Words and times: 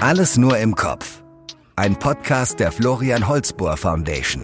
Alles 0.00 0.36
nur 0.36 0.58
im 0.58 0.74
Kopf. 0.74 1.22
Ein 1.74 1.98
Podcast 1.98 2.60
der 2.60 2.70
Florian 2.70 3.26
Holzbohr 3.26 3.78
Foundation. 3.78 4.42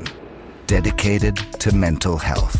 Dedicated 0.68 1.38
to 1.60 1.74
Mental 1.74 2.18
Health. 2.18 2.58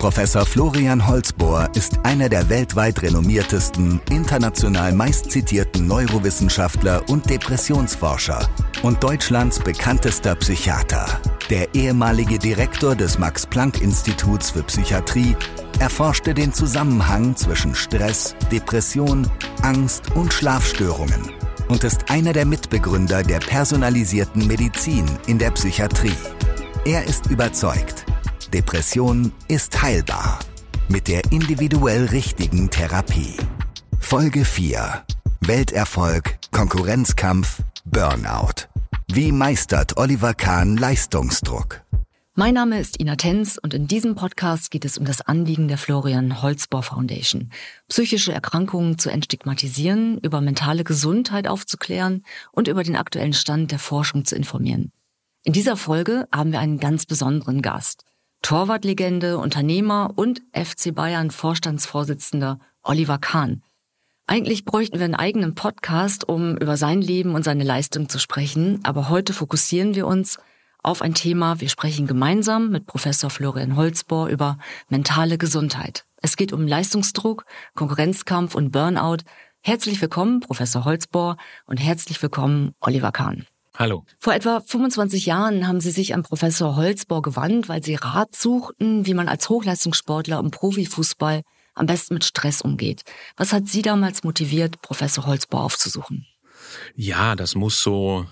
Professor 0.00 0.44
Florian 0.44 1.06
Holzbohr 1.06 1.68
ist 1.74 1.98
einer 2.02 2.28
der 2.28 2.48
weltweit 2.48 3.02
renommiertesten, 3.02 4.00
international 4.10 4.92
meistzitierten 4.92 5.86
Neurowissenschaftler 5.86 7.08
und 7.08 7.28
Depressionsforscher 7.30 8.48
und 8.82 9.02
Deutschlands 9.02 9.60
bekanntester 9.60 10.34
Psychiater. 10.34 11.06
Der 11.50 11.72
ehemalige 11.74 12.38
Direktor 12.38 12.96
des 12.96 13.18
Max-Planck-Instituts 13.18 14.50
für 14.50 14.64
Psychiatrie 14.64 15.36
erforschte 15.80 16.34
den 16.34 16.52
Zusammenhang 16.52 17.34
zwischen 17.36 17.74
Stress, 17.74 18.36
Depression, 18.52 19.28
Angst 19.62 20.14
und 20.14 20.32
Schlafstörungen 20.32 21.32
und 21.68 21.84
ist 21.84 22.10
einer 22.10 22.34
der 22.34 22.44
Mitbegründer 22.44 23.22
der 23.22 23.38
personalisierten 23.38 24.46
Medizin 24.46 25.06
in 25.26 25.38
der 25.38 25.50
Psychiatrie. 25.52 26.16
Er 26.84 27.04
ist 27.04 27.26
überzeugt, 27.26 28.04
Depression 28.52 29.32
ist 29.48 29.80
heilbar 29.80 30.38
mit 30.88 31.08
der 31.08 31.24
individuell 31.32 32.06
richtigen 32.06 32.68
Therapie. 32.68 33.36
Folge 33.98 34.44
4. 34.44 35.04
Welterfolg, 35.40 36.38
Konkurrenzkampf, 36.50 37.62
Burnout. 37.84 38.68
Wie 39.10 39.32
meistert 39.32 39.96
Oliver 39.96 40.34
Kahn 40.34 40.76
Leistungsdruck? 40.76 41.82
Mein 42.40 42.54
Name 42.54 42.80
ist 42.80 42.98
Ina 42.98 43.16
Tenz 43.16 43.60
und 43.62 43.74
in 43.74 43.86
diesem 43.86 44.14
Podcast 44.14 44.70
geht 44.70 44.86
es 44.86 44.96
um 44.96 45.04
das 45.04 45.20
Anliegen 45.20 45.68
der 45.68 45.76
Florian 45.76 46.40
Holzbohr 46.40 46.82
Foundation, 46.82 47.50
psychische 47.86 48.32
Erkrankungen 48.32 48.96
zu 48.96 49.10
entstigmatisieren, 49.10 50.16
über 50.22 50.40
mentale 50.40 50.82
Gesundheit 50.82 51.46
aufzuklären 51.46 52.24
und 52.50 52.66
über 52.66 52.82
den 52.82 52.96
aktuellen 52.96 53.34
Stand 53.34 53.72
der 53.72 53.78
Forschung 53.78 54.24
zu 54.24 54.36
informieren. 54.36 54.90
In 55.44 55.52
dieser 55.52 55.76
Folge 55.76 56.26
haben 56.32 56.52
wir 56.52 56.60
einen 56.60 56.78
ganz 56.78 57.04
besonderen 57.04 57.60
Gast. 57.60 58.06
Torwartlegende, 58.40 59.36
Unternehmer 59.36 60.14
und 60.16 60.40
FC 60.54 60.94
Bayern 60.94 61.30
Vorstandsvorsitzender 61.30 62.58
Oliver 62.82 63.18
Kahn. 63.18 63.62
Eigentlich 64.26 64.64
bräuchten 64.64 64.98
wir 64.98 65.04
einen 65.04 65.14
eigenen 65.14 65.54
Podcast, 65.54 66.26
um 66.26 66.56
über 66.56 66.78
sein 66.78 67.02
Leben 67.02 67.34
und 67.34 67.44
seine 67.44 67.64
Leistung 67.64 68.08
zu 68.08 68.18
sprechen, 68.18 68.80
aber 68.82 69.10
heute 69.10 69.34
fokussieren 69.34 69.94
wir 69.94 70.06
uns 70.06 70.38
auf 70.82 71.02
ein 71.02 71.14
Thema. 71.14 71.60
Wir 71.60 71.68
sprechen 71.68 72.06
gemeinsam 72.06 72.70
mit 72.70 72.86
Professor 72.86 73.30
Florian 73.30 73.76
Holzbohr 73.76 74.28
über 74.28 74.58
mentale 74.88 75.38
Gesundheit. 75.38 76.04
Es 76.22 76.36
geht 76.36 76.52
um 76.52 76.66
Leistungsdruck, 76.66 77.44
Konkurrenzkampf 77.74 78.54
und 78.54 78.70
Burnout. 78.70 79.18
Herzlich 79.62 80.00
willkommen, 80.00 80.40
Professor 80.40 80.84
Holzbohr, 80.84 81.36
und 81.66 81.78
herzlich 81.78 82.20
willkommen, 82.22 82.74
Oliver 82.80 83.12
Kahn. 83.12 83.46
Hallo. 83.76 84.04
Vor 84.18 84.34
etwa 84.34 84.60
25 84.60 85.26
Jahren 85.26 85.66
haben 85.66 85.80
Sie 85.80 85.90
sich 85.90 86.14
an 86.14 86.22
Professor 86.22 86.76
Holzbohr 86.76 87.22
gewandt, 87.22 87.68
weil 87.68 87.82
Sie 87.82 87.94
Rat 87.94 88.34
suchten, 88.34 89.06
wie 89.06 89.14
man 89.14 89.28
als 89.28 89.48
Hochleistungssportler 89.48 90.38
im 90.38 90.50
Profifußball 90.50 91.42
am 91.74 91.86
besten 91.86 92.14
mit 92.14 92.24
Stress 92.24 92.60
umgeht. 92.60 93.02
Was 93.36 93.52
hat 93.52 93.68
Sie 93.68 93.82
damals 93.82 94.24
motiviert, 94.24 94.82
Professor 94.82 95.26
Holzbohr 95.26 95.62
aufzusuchen? 95.62 96.26
Ja, 96.94 97.36
das 97.36 97.54
muss 97.54 97.82
so 97.82 98.26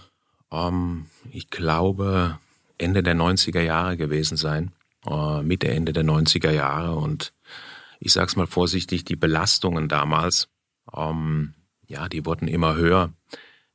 ähm, 0.52 1.06
ich 1.30 1.50
glaube, 1.50 2.38
Ende 2.78 3.02
der 3.02 3.14
90er 3.14 3.60
Jahre 3.60 3.96
gewesen 3.96 4.36
sein, 4.36 4.72
äh, 5.06 5.42
Mitte, 5.42 5.68
Ende 5.68 5.92
der 5.92 6.04
90er 6.04 6.50
Jahre. 6.50 6.94
Und 6.94 7.32
ich 8.00 8.12
sag's 8.12 8.36
mal 8.36 8.46
vorsichtig, 8.46 9.04
die 9.04 9.16
Belastungen 9.16 9.88
damals, 9.88 10.48
ähm, 10.94 11.54
ja, 11.86 12.08
die 12.08 12.24
wurden 12.24 12.48
immer 12.48 12.76
höher. 12.76 13.12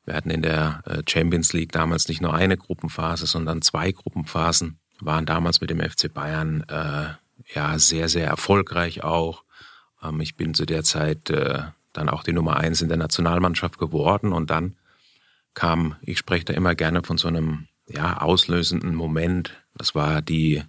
Wir 0.05 0.15
hatten 0.15 0.29
in 0.29 0.41
der 0.41 0.83
äh, 0.85 1.01
Champions 1.07 1.53
League 1.53 1.71
damals 1.71 2.07
nicht 2.07 2.21
nur 2.21 2.33
eine 2.33 2.57
Gruppenphase, 2.57 3.25
sondern 3.25 3.61
zwei 3.61 3.91
Gruppenphasen, 3.91 4.79
waren 4.99 5.25
damals 5.25 5.61
mit 5.61 5.69
dem 5.69 5.79
FC 5.79 6.13
Bayern 6.13 6.63
äh, 6.67 7.09
ja 7.53 7.79
sehr, 7.79 8.09
sehr 8.09 8.27
erfolgreich 8.27 9.03
auch. 9.03 9.43
Ähm, 10.01 10.19
ich 10.21 10.35
bin 10.35 10.53
zu 10.53 10.65
der 10.65 10.83
Zeit 10.83 11.29
äh, 11.29 11.63
dann 11.93 12.09
auch 12.09 12.23
die 12.23 12.33
Nummer 12.33 12.57
eins 12.57 12.81
in 12.81 12.89
der 12.89 12.97
Nationalmannschaft 12.97 13.77
geworden 13.77 14.33
und 14.33 14.49
dann 14.49 14.75
kam, 15.53 15.95
ich 16.01 16.17
spreche 16.17 16.45
da 16.45 16.53
immer 16.53 16.75
gerne 16.75 17.03
von 17.03 17.17
so 17.17 17.27
einem 17.27 17.67
ja, 17.87 18.17
auslösenden 18.17 18.95
Moment. 18.95 19.53
Das 19.75 19.95
war 19.95 20.21
die 20.21 20.63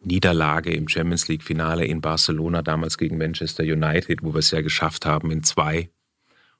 Niederlage 0.00 0.72
im 0.72 0.88
Champions 0.88 1.28
League 1.28 1.42
Finale 1.42 1.84
in 1.84 2.00
Barcelona 2.00 2.62
damals 2.62 2.98
gegen 2.98 3.18
Manchester 3.18 3.64
United, 3.64 4.22
wo 4.22 4.34
wir 4.34 4.38
es 4.38 4.50
ja 4.50 4.60
geschafft 4.60 5.06
haben, 5.06 5.30
in 5.30 5.42
zwei 5.42 5.90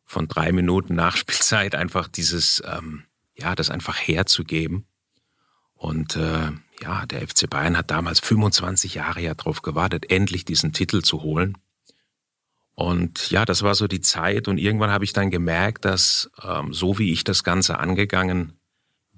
von 0.05 0.29
drei 0.29 0.53
Minuten 0.53 0.95
Nachspielzeit 0.95 1.75
einfach 1.75 2.09
dieses, 2.09 2.63
ähm, 2.67 3.05
ja, 3.37 3.55
das 3.55 3.71
einfach 3.71 3.99
herzugeben. 3.99 4.87
Und 5.75 6.17
äh, 6.17 6.51
ja, 6.83 7.07
der 7.07 7.27
FC 7.27 7.49
Bayern 7.49 7.77
hat 7.77 7.91
damals 7.91 8.21
25 8.21 8.95
Jahre 8.95 9.21
ja 9.21 9.35
drauf 9.35 9.63
gewartet, 9.63 10.11
endlich 10.11 10.45
diesen 10.45 10.73
Titel 10.73 11.03
zu 11.03 11.23
holen. 11.23 11.59
Und 12.75 13.31
ja, 13.31 13.45
das 13.45 13.63
war 13.63 13.75
so 13.75 13.87
die 13.87 14.01
Zeit. 14.01 14.49
Und 14.49 14.59
irgendwann 14.59 14.91
habe 14.91 15.05
ich 15.05 15.13
dann 15.13 15.31
gemerkt, 15.31 15.85
dass 15.85 16.31
ähm, 16.43 16.73
so 16.73 16.99
wie 16.99 17.13
ich 17.13 17.25
das 17.25 17.45
Ganze 17.45 17.79
angegangen 17.79 18.55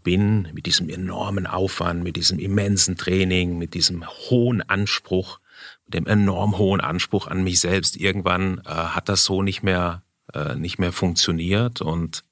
bin, 0.03 0.49
mit 0.53 0.67
diesem 0.67 0.89
enormen 0.89 1.47
Aufwand, 1.47 2.05
mit 2.05 2.17
diesem 2.17 2.39
immensen 2.39 2.97
Training, 2.97 3.59
mit 3.59 3.75
diesem 3.75 4.07
hohen 4.07 4.63
Anspruch, 4.63 5.41
mit 5.85 5.95
dem 5.95 6.07
enorm 6.07 6.59
hohen 6.59 6.81
Anspruch 6.81 7.27
an 7.27 7.43
mich 7.43 7.61
selbst, 7.61 7.97
irgendwann 7.97 8.59
äh, 8.67 8.71
hat 8.71 9.09
das 9.09 9.25
so 9.25 9.43
nicht 9.43 9.63
mehr, 9.63 10.03
äh, 10.33 10.55
nicht 10.55 10.79
mehr 10.79 10.93
funktioniert. 10.93 11.81
Und 11.81 12.25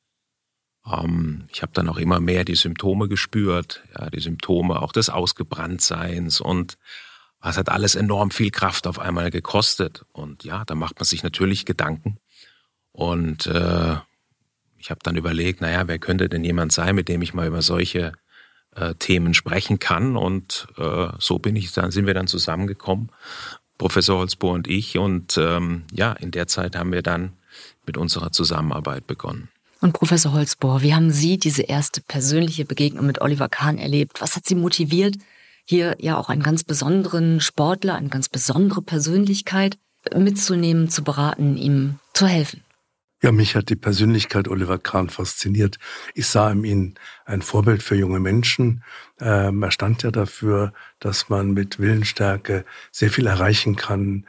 ähm, 0.87 1.49
ich 1.51 1.63
habe 1.63 1.73
dann 1.73 1.89
auch 1.89 1.97
immer 1.97 2.21
mehr 2.21 2.45
die 2.45 2.55
Symptome 2.55 3.09
gespürt, 3.09 3.83
ja, 3.99 4.11
die 4.11 4.21
Symptome 4.21 4.81
auch 4.81 4.93
des 4.93 5.09
Ausgebranntseins 5.09 6.41
und 6.41 6.77
es 7.51 7.59
hat 7.59 7.69
alles 7.69 7.95
enorm 7.95 8.31
viel 8.31 8.51
Kraft 8.51 8.87
auf 8.87 8.99
einmal 8.99 9.31
gekostet. 9.31 10.05
Und 10.13 10.45
ja, 10.45 10.65
da 10.65 10.75
macht 10.75 10.99
man 10.99 11.05
sich 11.05 11.23
natürlich 11.23 11.65
Gedanken. 11.65 12.19
Und 12.93 13.47
äh, 13.47 13.97
ich 14.79 14.91
habe 14.91 15.01
dann 15.03 15.17
überlegt, 15.17 15.61
naja, 15.61 15.89
wer 15.89 15.99
könnte 15.99 16.29
denn 16.29 16.45
jemand 16.45 16.73
sein, 16.73 16.95
mit 16.95 17.09
dem 17.09 17.23
ich 17.23 17.35
mal 17.35 17.47
über 17.47 17.63
solche 17.63 18.13
äh, 18.75 18.95
Themen 18.95 19.35
sprechen 19.35 19.79
kann. 19.79 20.17
Und 20.17 20.69
äh, 20.77 21.09
so 21.19 21.39
bin 21.39 21.57
ich 21.57 21.73
dann, 21.73 21.91
sind 21.91 22.07
wir 22.07 22.15
dann 22.15 22.27
zusammengekommen, 22.27 23.11
Professor 23.79 24.19
Holzbohr 24.19 24.53
und 24.53 24.69
ich. 24.69 24.99
Und 24.99 25.37
ähm, 25.39 25.85
ja, 25.93 26.13
in 26.13 26.31
der 26.31 26.47
Zeit 26.47 26.77
haben 26.77 26.93
wir 26.93 27.03
dann 27.03 27.33
mit 27.87 27.97
unserer 27.97 28.33
Zusammenarbeit 28.33 29.07
begonnen. 29.07 29.49
Und 29.81 29.93
Professor 29.93 30.33
Holzbohr, 30.33 30.81
wie 30.81 30.95
haben 30.95 31.11
Sie 31.11 31.39
diese 31.39 31.63
erste 31.63 32.01
persönliche 32.01 32.65
Begegnung 32.65 33.05
mit 33.05 33.21
Oliver 33.21 33.49
Kahn 33.49 33.77
erlebt? 33.77 34.23
Was 34.23 34.35
hat 34.35 34.47
Sie 34.47 34.55
motiviert, 34.55 35.17
hier 35.65 35.97
ja 35.99 36.17
auch 36.17 36.29
einen 36.29 36.43
ganz 36.43 36.65
besonderen 36.65 37.41
Sportler, 37.41 37.95
eine 37.95 38.09
ganz 38.09 38.29
besondere 38.29 38.83
Persönlichkeit 38.83 39.79
mitzunehmen, 40.15 40.89
zu 40.89 41.03
beraten, 41.03 41.57
ihm 41.57 41.99
zu 42.13 42.27
helfen. 42.27 42.63
Ja, 43.23 43.33
mich 43.33 43.57
hat 43.57 43.71
die 43.71 43.77
Persönlichkeit 43.77 44.49
Oliver 44.49 44.79
Kahn 44.79 45.09
fasziniert. 45.09 45.79
Ich 46.15 46.27
sah 46.27 46.51
in 46.51 46.65
ihm 46.65 46.95
ein 47.25 47.41
Vorbild 47.41 47.83
für 47.83 47.95
junge 47.95 48.21
Menschen. 48.21 48.85
Ähm, 49.19 49.63
er 49.63 49.71
stand 49.71 50.03
ja 50.03 50.11
dafür, 50.11 50.75
dass 50.99 51.31
man 51.31 51.53
mit 51.53 51.79
Willensstärke 51.79 52.67
sehr 52.93 53.09
viel 53.09 53.27
erreichen 53.27 53.77
kann, 53.77 54.27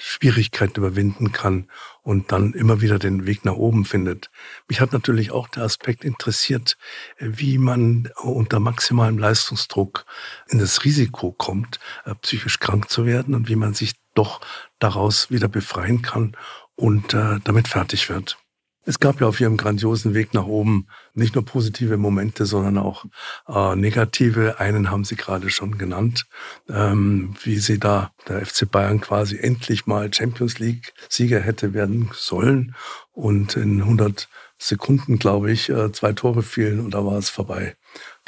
Schwierigkeiten 0.00 0.78
überwinden 0.78 1.32
kann 1.32 1.68
und 2.02 2.32
dann 2.32 2.52
immer 2.52 2.80
wieder 2.80 2.98
den 2.98 3.26
Weg 3.26 3.44
nach 3.44 3.54
oben 3.54 3.84
findet. 3.84 4.30
Mich 4.68 4.80
hat 4.80 4.92
natürlich 4.92 5.30
auch 5.30 5.48
der 5.48 5.64
Aspekt 5.64 6.04
interessiert, 6.04 6.76
wie 7.18 7.58
man 7.58 8.10
unter 8.22 8.60
maximalem 8.60 9.18
Leistungsdruck 9.18 10.06
in 10.48 10.58
das 10.58 10.84
Risiko 10.84 11.32
kommt, 11.32 11.78
äh, 12.04 12.14
psychisch 12.16 12.58
krank 12.60 12.90
zu 12.90 13.06
werden 13.06 13.34
und 13.34 13.48
wie 13.48 13.56
man 13.56 13.74
sich 13.74 13.92
doch 14.14 14.40
daraus 14.78 15.30
wieder 15.30 15.48
befreien 15.48 16.02
kann 16.02 16.36
und 16.74 17.14
äh, 17.14 17.38
damit 17.44 17.68
fertig 17.68 18.08
wird. 18.08 18.38
Es 18.86 18.98
gab 18.98 19.20
ja 19.20 19.26
auf 19.26 19.40
ihrem 19.40 19.58
grandiosen 19.58 20.14
Weg 20.14 20.32
nach 20.32 20.46
oben 20.46 20.86
nicht 21.14 21.34
nur 21.34 21.44
positive 21.44 21.98
Momente, 21.98 22.46
sondern 22.46 22.78
auch 22.78 23.04
äh, 23.46 23.76
negative. 23.76 24.58
Einen 24.58 24.90
haben 24.90 25.04
Sie 25.04 25.16
gerade 25.16 25.50
schon 25.50 25.76
genannt, 25.76 26.26
ähm, 26.68 27.34
wie 27.42 27.58
sie 27.58 27.78
da 27.78 28.12
der 28.26 28.44
FC 28.44 28.70
Bayern 28.70 29.00
quasi 29.00 29.38
endlich 29.38 29.86
mal 29.86 30.12
Champions 30.12 30.58
League 30.58 30.94
Sieger 31.08 31.40
hätte 31.40 31.74
werden 31.74 32.10
sollen 32.14 32.74
und 33.12 33.56
in 33.56 33.82
100 33.82 34.28
Sekunden, 34.56 35.18
glaube 35.18 35.50
ich, 35.50 35.68
äh, 35.68 35.90
zwei 35.92 36.12
Tore 36.12 36.42
fielen 36.42 36.80
und 36.80 36.92
da 36.92 37.04
war 37.04 37.16
es 37.16 37.30
vorbei. 37.30 37.76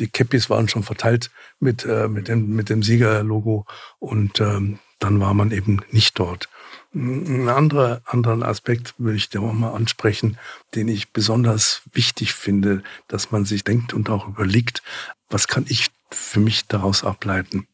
Die 0.00 0.08
Cappies 0.08 0.48
waren 0.50 0.68
schon 0.68 0.82
verteilt 0.82 1.30
mit, 1.60 1.84
äh, 1.84 2.08
mit, 2.08 2.28
dem, 2.28 2.54
mit 2.54 2.68
dem 2.70 2.82
Siegerlogo 2.82 3.66
und 3.98 4.40
ähm, 4.40 4.78
dann 4.98 5.20
war 5.20 5.34
man 5.34 5.50
eben 5.50 5.80
nicht 5.90 6.18
dort. 6.18 6.48
Ein 6.94 7.48
anderer, 7.48 8.02
anderen 8.04 8.42
Aspekt 8.42 8.94
würde 8.98 9.16
ich 9.16 9.30
dir 9.30 9.40
auch 9.40 9.52
mal 9.52 9.72
ansprechen, 9.72 10.38
den 10.74 10.88
ich 10.88 11.12
besonders 11.12 11.82
wichtig 11.92 12.34
finde, 12.34 12.82
dass 13.08 13.30
man 13.30 13.46
sich 13.46 13.64
denkt 13.64 13.94
und 13.94 14.10
auch 14.10 14.28
überlegt, 14.28 14.82
was 15.30 15.48
kann 15.48 15.64
ich 15.68 15.90
für 16.10 16.40
mich 16.40 16.66
daraus 16.66 17.02
ableiten. 17.04 17.66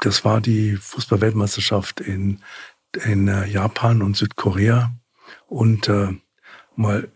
Das 0.00 0.26
war 0.26 0.42
die 0.42 0.76
Fußballweltmeisterschaft 0.76 2.00
in, 2.00 2.42
in 3.04 3.28
äh, 3.28 3.46
Japan 3.46 4.02
und 4.02 4.16
Südkorea. 4.16 4.92
Und 5.46 5.88
äh, 5.88 6.14
mal 6.74 7.10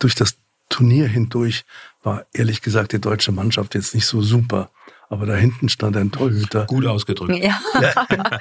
durch 0.00 0.16
das 0.16 0.36
Turnier 0.68 1.06
hindurch 1.06 1.64
war 2.02 2.26
ehrlich 2.32 2.62
gesagt 2.62 2.92
die 2.92 3.00
deutsche 3.00 3.32
Mannschaft 3.32 3.74
jetzt 3.74 3.94
nicht 3.94 4.06
so 4.06 4.22
super. 4.22 4.70
Aber 5.08 5.26
da 5.26 5.34
hinten 5.34 5.68
stand 5.68 5.96
ein 5.96 6.10
Torhüter. 6.10 6.66
Gut 6.66 6.86
ausgedrückt. 6.86 7.42
Ja. 7.42 7.58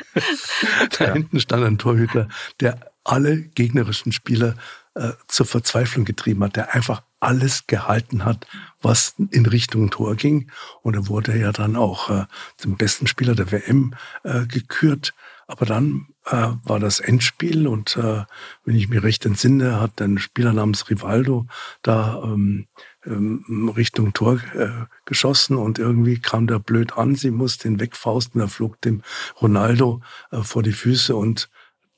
da 0.98 1.14
hinten 1.14 1.40
stand 1.40 1.64
ein 1.64 1.78
Torhüter, 1.78 2.28
der 2.60 2.92
alle 3.04 3.38
gegnerischen 3.38 4.12
Spieler 4.12 4.56
äh, 4.96 5.12
zur 5.28 5.46
Verzweiflung 5.46 6.06
getrieben 6.06 6.44
hat, 6.44 6.56
der 6.56 6.74
einfach 6.74 7.04
alles 7.20 7.68
gehalten 7.68 8.26
hat, 8.26 8.48
was 8.82 9.16
in 9.32 9.46
Richtung 9.46 9.90
Tor 9.90 10.16
ging. 10.16 10.50
Und 10.82 10.96
er 10.96 11.08
wurde 11.08 11.38
ja 11.38 11.52
dann 11.52 11.76
auch 11.76 12.10
äh, 12.10 12.26
zum 12.58 12.78
besten 12.78 13.08
Spieler 13.08 13.36
der 13.36 13.52
WM 13.52 13.94
äh, 14.24 14.46
gekürt. 14.46 15.14
Aber 15.48 15.66
dann 15.66 16.08
äh, 16.26 16.48
war 16.64 16.80
das 16.80 17.00
Endspiel 17.00 17.68
und 17.68 17.98
äh, 17.98 18.24
wenn 18.64 18.76
ich 18.76 18.90
mich 18.90 19.04
recht 19.04 19.26
entsinne, 19.26 19.80
hat 19.80 20.02
ein 20.02 20.18
Spieler 20.18 20.54
namens 20.54 20.90
Rivaldo 20.90 21.46
da 21.84 22.22
ähm, 22.24 22.36
ähm, 22.36 22.68
Richtung 23.08 24.14
Tor 24.14 24.40
äh, 24.54 24.86
geschossen 25.06 25.58
und 25.58 25.80
irgendwie 25.80 26.20
kam 26.20 26.48
der 26.48 26.60
blöd 26.60 26.98
an. 26.98 27.16
Sie 27.16 27.32
musste 27.32 27.68
ihn 27.68 27.80
wegfausten, 27.80 28.42
er 28.42 28.48
flog 28.48 28.82
dem 28.82 29.02
Ronaldo 29.42 30.02
äh, 30.32 30.42
vor 30.42 30.64
die 30.64 30.74
Füße 30.74 31.16
und 31.16 31.50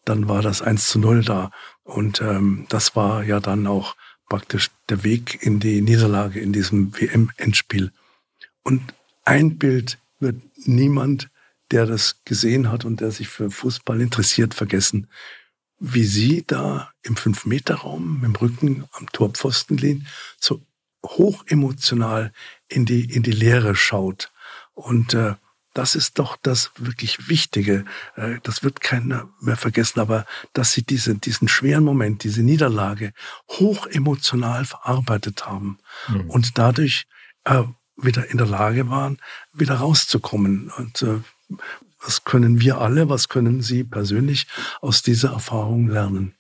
dann 0.05 0.27
war 0.27 0.41
das 0.41 0.61
1 0.61 0.87
zu 0.87 0.99
0 0.99 1.23
da. 1.23 1.51
Und 1.83 2.21
ähm, 2.21 2.65
das 2.69 2.95
war 2.95 3.23
ja 3.23 3.39
dann 3.39 3.67
auch 3.67 3.95
praktisch 4.29 4.69
der 4.89 5.03
Weg 5.03 5.41
in 5.41 5.59
die 5.59 5.81
Niederlage 5.81 6.39
in 6.39 6.53
diesem 6.53 6.93
WM-Endspiel. 6.93 7.91
Und 8.63 8.81
ein 9.25 9.57
Bild 9.57 9.97
wird 10.19 10.41
niemand 10.65 11.29
der 11.71 11.85
das 11.85 12.21
gesehen 12.25 12.71
hat 12.71 12.85
und 12.85 13.01
der 13.01 13.11
sich 13.11 13.27
für 13.27 13.51
Fußball 13.51 13.99
interessiert, 14.01 14.53
vergessen, 14.53 15.07
wie 15.79 16.05
sie 16.05 16.43
da 16.47 16.91
im 17.03 17.15
Fünf-Meter-Raum 17.15 18.21
mit 18.21 18.23
dem 18.23 18.35
Rücken 18.35 18.85
am 18.93 19.11
Torpfosten 19.11 19.77
lehnen, 19.77 20.07
so 20.39 20.61
hoch 21.05 21.43
emotional 21.47 22.31
in 22.67 22.85
die, 22.85 23.05
in 23.05 23.23
die 23.23 23.31
Leere 23.31 23.75
schaut. 23.75 24.31
Und 24.73 25.13
äh, 25.13 25.35
das 25.73 25.93
ist 25.93 26.17
doch 26.17 26.37
das 26.41 26.71
wirklich 26.75 27.29
Wichtige. 27.29 27.85
Äh, 28.15 28.39
das 28.43 28.63
wird 28.63 28.81
keiner 28.81 29.29
mehr 29.39 29.57
vergessen, 29.57 29.99
aber 29.99 30.25
dass 30.53 30.71
sie 30.71 30.81
diese, 30.81 31.15
diesen 31.15 31.47
schweren 31.47 31.83
Moment, 31.83 32.23
diese 32.23 32.41
Niederlage 32.41 33.13
hoch 33.51 33.85
emotional 33.85 34.65
verarbeitet 34.65 35.45
haben 35.45 35.77
mhm. 36.07 36.29
und 36.29 36.57
dadurch 36.57 37.05
äh, 37.43 37.63
wieder 37.95 38.29
in 38.29 38.37
der 38.37 38.47
Lage 38.47 38.89
waren, 38.89 39.19
wieder 39.53 39.75
rauszukommen. 39.75 40.71
Und 40.77 41.01
äh, 41.03 41.19
was 42.01 42.23
können 42.23 42.59
wir 42.59 42.79
alle, 42.79 43.09
was 43.09 43.29
können 43.29 43.61
Sie 43.61 43.83
persönlich 43.83 44.47
aus 44.81 45.01
dieser 45.01 45.31
Erfahrung 45.31 45.87
lernen? 45.87 46.36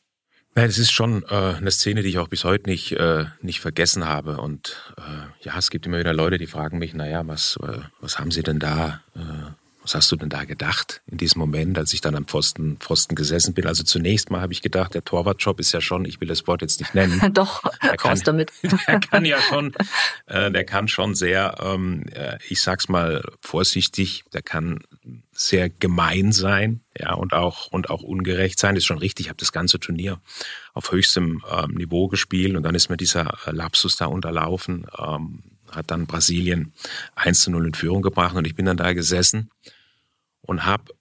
Ja, 0.57 0.63
es 0.63 0.79
ist 0.79 0.91
schon 0.91 1.21
äh, 1.29 1.35
eine 1.35 1.69
Szene, 1.69 2.01
die 2.01 2.09
ich 2.09 2.17
auch 2.17 2.29
bis 2.29 2.43
heute 2.43 2.67
nicht, 2.67 2.91
äh, 2.93 3.25
nicht 3.43 3.59
vergessen 3.59 4.07
habe. 4.07 4.37
Und 4.37 4.91
äh, 4.97 5.45
ja, 5.45 5.55
es 5.55 5.69
gibt 5.69 5.85
immer 5.85 5.99
wieder 5.99 6.15
Leute, 6.15 6.39
die 6.39 6.47
fragen 6.47 6.79
mich, 6.79 6.95
naja, 6.95 7.27
was, 7.27 7.59
äh, 7.61 7.77
was 8.01 8.17
haben 8.17 8.31
Sie 8.31 8.41
denn 8.41 8.57
da 8.57 9.01
äh, 9.15 9.46
was 9.87 9.95
hast 9.95 10.11
du 10.11 10.17
denn 10.17 10.27
da 10.27 10.43
gedacht 10.43 11.01
in 11.09 11.17
diesem 11.17 11.39
Moment, 11.39 11.77
als 11.77 11.93
ich 11.93 12.01
dann 12.01 12.13
am 12.13 12.27
Pfosten, 12.27 12.75
Pfosten 12.75 13.15
gesessen 13.15 13.53
bin? 13.53 13.67
Also 13.67 13.83
zunächst 13.83 14.29
mal 14.29 14.41
habe 14.41 14.51
ich 14.51 14.61
gedacht, 14.61 14.93
der 14.93 15.05
Torwartjob 15.05 15.61
ist 15.61 15.71
ja 15.71 15.79
schon, 15.79 16.03
ich 16.03 16.19
will 16.19 16.27
das 16.27 16.45
Wort 16.45 16.61
jetzt 16.61 16.81
nicht 16.81 16.93
nennen. 16.93 17.21
Doch, 17.33 17.63
der 17.81 17.95
kann, 17.95 18.19
damit. 18.25 18.51
der 18.87 18.99
kann 18.99 19.23
ja 19.23 19.41
schon, 19.41 19.73
äh, 20.25 20.51
der 20.51 20.65
kann 20.65 20.89
schon 20.89 21.15
sehr, 21.15 21.55
ähm, 21.61 22.03
äh, 22.11 22.37
ich 22.49 22.61
sag's 22.61 22.89
mal 22.89 23.23
vorsichtig, 23.39 24.25
der 24.33 24.41
kann 24.41 24.79
sehr 25.31 25.69
gemein 25.69 26.33
sein, 26.33 26.81
ja, 26.99 27.13
und 27.13 27.31
auch, 27.31 27.67
und 27.67 27.89
auch 27.89 28.01
ungerecht 28.01 28.59
sein. 28.59 28.75
Das 28.75 28.81
ist 28.81 28.87
schon 28.87 28.97
richtig. 28.97 29.27
Ich 29.27 29.29
habe 29.29 29.39
das 29.39 29.53
ganze 29.53 29.79
Turnier 29.79 30.19
auf 30.73 30.91
höchstem 30.91 31.41
ähm, 31.49 31.75
Niveau 31.75 32.09
gespielt 32.09 32.57
und 32.57 32.63
dann 32.63 32.75
ist 32.75 32.89
mir 32.89 32.97
dieser 32.97 33.37
äh, 33.47 33.51
Lapsus 33.51 33.95
da 33.95 34.07
unterlaufen. 34.07 34.85
Ähm, 34.99 35.43
hat 35.71 35.91
dann 35.91 36.07
Brasilien 36.07 36.73
1 37.15 37.41
zu 37.41 37.51
0 37.51 37.67
in 37.67 37.73
Führung 37.73 38.01
gebracht 38.01 38.35
und 38.35 38.47
ich 38.47 38.55
bin 38.55 38.65
dann 38.65 38.77
da 38.77 38.93
gesessen 38.93 39.49
und 40.47 40.65
habe 40.65 40.93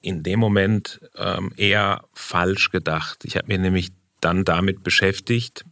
in 0.00 0.22
dem 0.22 0.38
Moment 0.38 1.00
ähm, 1.16 1.52
eher 1.56 2.04
falsch 2.12 2.70
gedacht. 2.70 3.24
Ich 3.24 3.36
habe 3.36 3.48
mir 3.48 3.58
nämlich 3.58 3.90
dann 4.20 4.44
damit 4.44 4.82
beschäftigt, 4.82 5.64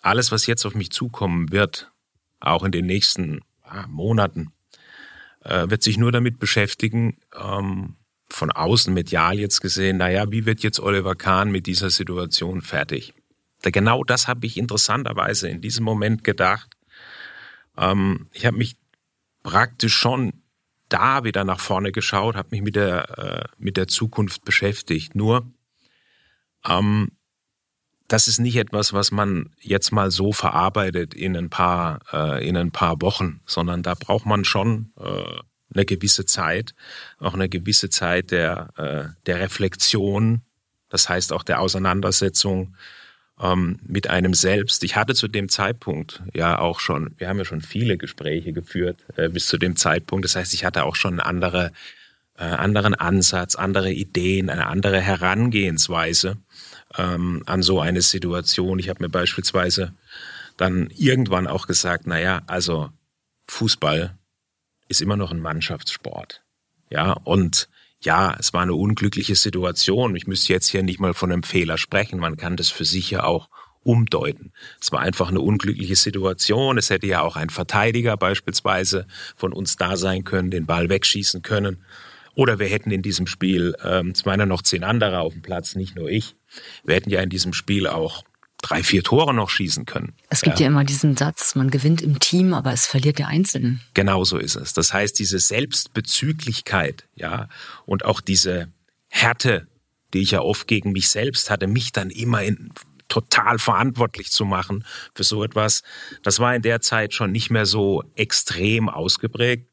alles, 0.00 0.32
was 0.32 0.46
jetzt 0.46 0.64
auf 0.64 0.74
mich 0.74 0.90
zukommen 0.90 1.52
wird, 1.52 1.92
auch 2.40 2.64
in 2.64 2.72
den 2.72 2.86
nächsten 2.86 3.40
ah, 3.62 3.86
Monaten, 3.88 4.52
äh, 5.44 5.68
wird 5.68 5.82
sich 5.82 5.98
nur 5.98 6.12
damit 6.12 6.38
beschäftigen, 6.38 7.18
ähm, 7.38 7.96
von 8.30 8.50
außen 8.52 8.92
medial 8.92 9.38
jetzt 9.38 9.60
gesehen, 9.60 9.98
naja, 9.98 10.30
wie 10.30 10.46
wird 10.46 10.62
jetzt 10.62 10.80
Oliver 10.80 11.14
Kahn 11.14 11.50
mit 11.50 11.66
dieser 11.66 11.90
Situation 11.90 12.62
fertig? 12.62 13.14
Da 13.62 13.70
genau 13.70 14.04
das 14.04 14.28
habe 14.28 14.46
ich 14.46 14.56
interessanterweise 14.56 15.48
in 15.48 15.60
diesem 15.60 15.84
Moment 15.84 16.24
gedacht. 16.24 16.76
Ähm, 17.76 18.28
ich 18.32 18.46
habe 18.46 18.56
mich 18.56 18.76
praktisch 19.42 19.94
schon 19.94 20.42
da 20.88 21.24
wieder 21.24 21.44
nach 21.44 21.60
vorne 21.60 21.92
geschaut, 21.92 22.36
habe 22.36 22.48
mich 22.50 22.62
mit 22.62 22.76
der, 22.76 23.18
äh, 23.18 23.48
mit 23.58 23.76
der 23.76 23.88
Zukunft 23.88 24.44
beschäftigt. 24.44 25.14
Nur, 25.14 25.50
ähm, 26.66 27.10
das 28.08 28.26
ist 28.26 28.38
nicht 28.38 28.56
etwas, 28.56 28.92
was 28.94 29.10
man 29.10 29.50
jetzt 29.60 29.92
mal 29.92 30.10
so 30.10 30.32
verarbeitet 30.32 31.14
in 31.14 31.36
ein 31.36 31.50
paar, 31.50 32.00
äh, 32.12 32.48
in 32.48 32.56
ein 32.56 32.72
paar 32.72 33.00
Wochen, 33.02 33.40
sondern 33.44 33.82
da 33.82 33.94
braucht 33.94 34.24
man 34.24 34.44
schon 34.44 34.92
äh, 34.98 35.40
eine 35.74 35.84
gewisse 35.84 36.24
Zeit, 36.24 36.74
auch 37.18 37.34
eine 37.34 37.50
gewisse 37.50 37.90
Zeit 37.90 38.30
der, 38.30 38.70
äh, 38.76 39.22
der 39.26 39.40
Reflexion, 39.40 40.42
das 40.88 41.08
heißt 41.08 41.34
auch 41.34 41.42
der 41.42 41.60
Auseinandersetzung 41.60 42.74
ähm, 43.40 43.78
mit 43.86 44.10
einem 44.10 44.34
selbst. 44.34 44.82
Ich 44.84 44.96
hatte 44.96 45.14
zu 45.14 45.28
dem 45.28 45.48
Zeitpunkt 45.48 46.22
ja 46.34 46.58
auch 46.58 46.80
schon, 46.80 47.14
wir 47.18 47.28
haben 47.28 47.38
ja 47.38 47.44
schon 47.44 47.60
viele 47.60 47.96
Gespräche 47.96 48.52
geführt 48.52 49.04
äh, 49.16 49.28
bis 49.28 49.46
zu 49.46 49.58
dem 49.58 49.76
Zeitpunkt. 49.76 50.24
Das 50.24 50.36
heißt, 50.36 50.54
ich 50.54 50.64
hatte 50.64 50.84
auch 50.84 50.96
schon 50.96 51.20
andere, 51.20 51.72
äh, 52.36 52.44
anderen 52.44 52.94
Ansatz, 52.94 53.54
andere 53.54 53.92
Ideen, 53.92 54.50
eine 54.50 54.66
andere 54.66 55.00
Herangehensweise 55.00 56.36
ähm, 56.96 57.42
an 57.46 57.62
so 57.62 57.80
eine 57.80 58.02
Situation. 58.02 58.78
Ich 58.78 58.88
habe 58.88 59.02
mir 59.02 59.10
beispielsweise 59.10 59.94
dann 60.56 60.90
irgendwann 60.96 61.46
auch 61.46 61.66
gesagt, 61.66 62.06
na 62.06 62.18
ja, 62.18 62.42
also 62.46 62.90
Fußball 63.46 64.16
ist 64.88 65.00
immer 65.00 65.16
noch 65.16 65.30
ein 65.30 65.40
Mannschaftssport. 65.40 66.42
Ja, 66.90 67.12
und 67.12 67.68
ja, 68.00 68.36
es 68.38 68.52
war 68.52 68.62
eine 68.62 68.74
unglückliche 68.74 69.34
Situation. 69.34 70.14
Ich 70.14 70.26
müsste 70.26 70.52
jetzt 70.52 70.68
hier 70.68 70.82
nicht 70.82 71.00
mal 71.00 71.14
von 71.14 71.32
einem 71.32 71.42
Fehler 71.42 71.78
sprechen. 71.78 72.20
Man 72.20 72.36
kann 72.36 72.56
das 72.56 72.70
für 72.70 72.84
sich 72.84 73.10
ja 73.10 73.24
auch 73.24 73.48
umdeuten. 73.82 74.52
Es 74.80 74.92
war 74.92 75.00
einfach 75.00 75.28
eine 75.28 75.40
unglückliche 75.40 75.96
Situation. 75.96 76.78
Es 76.78 76.90
hätte 76.90 77.06
ja 77.06 77.22
auch 77.22 77.36
ein 77.36 77.50
Verteidiger 77.50 78.16
beispielsweise 78.16 79.06
von 79.36 79.52
uns 79.52 79.76
da 79.76 79.96
sein 79.96 80.24
können, 80.24 80.50
den 80.50 80.66
Ball 80.66 80.88
wegschießen 80.88 81.42
können. 81.42 81.84
Oder 82.34 82.60
wir 82.60 82.68
hätten 82.68 82.92
in 82.92 83.02
diesem 83.02 83.26
Spiel, 83.26 83.74
ähm, 83.82 84.10
es 84.10 84.24
waren 84.24 84.38
ja 84.38 84.46
noch 84.46 84.62
zehn 84.62 84.84
andere 84.84 85.20
auf 85.20 85.32
dem 85.32 85.42
Platz, 85.42 85.74
nicht 85.74 85.96
nur 85.96 86.08
ich. 86.08 86.36
Wir 86.84 86.94
hätten 86.94 87.10
ja 87.10 87.20
in 87.20 87.30
diesem 87.30 87.52
Spiel 87.52 87.88
auch 87.88 88.22
drei, 88.62 88.82
vier 88.82 89.02
Tore 89.02 89.32
noch 89.32 89.50
schießen 89.50 89.86
können. 89.86 90.14
Es 90.28 90.42
gibt 90.42 90.58
ja. 90.58 90.64
ja 90.64 90.70
immer 90.72 90.84
diesen 90.84 91.16
Satz, 91.16 91.54
man 91.54 91.70
gewinnt 91.70 92.02
im 92.02 92.18
Team, 92.18 92.54
aber 92.54 92.72
es 92.72 92.86
verliert 92.86 93.18
der 93.18 93.28
Einzelne. 93.28 93.80
Genau 93.94 94.24
so 94.24 94.38
ist 94.38 94.56
es. 94.56 94.74
Das 94.74 94.92
heißt, 94.92 95.18
diese 95.18 95.38
Selbstbezüglichkeit, 95.38 97.04
ja, 97.14 97.48
und 97.86 98.04
auch 98.04 98.20
diese 98.20 98.68
Härte, 99.08 99.68
die 100.12 100.20
ich 100.20 100.32
ja 100.32 100.40
oft 100.40 100.66
gegen 100.66 100.92
mich 100.92 101.08
selbst 101.08 101.50
hatte, 101.50 101.66
mich 101.66 101.92
dann 101.92 102.10
immer 102.10 102.42
in, 102.42 102.72
total 103.08 103.58
verantwortlich 103.58 104.30
zu 104.30 104.44
machen 104.44 104.84
für 105.14 105.24
so 105.24 105.42
etwas, 105.42 105.82
das 106.22 106.40
war 106.40 106.54
in 106.54 106.62
der 106.62 106.80
Zeit 106.80 107.14
schon 107.14 107.32
nicht 107.32 107.50
mehr 107.50 107.66
so 107.66 108.04
extrem 108.14 108.88
ausgeprägt. 108.88 109.68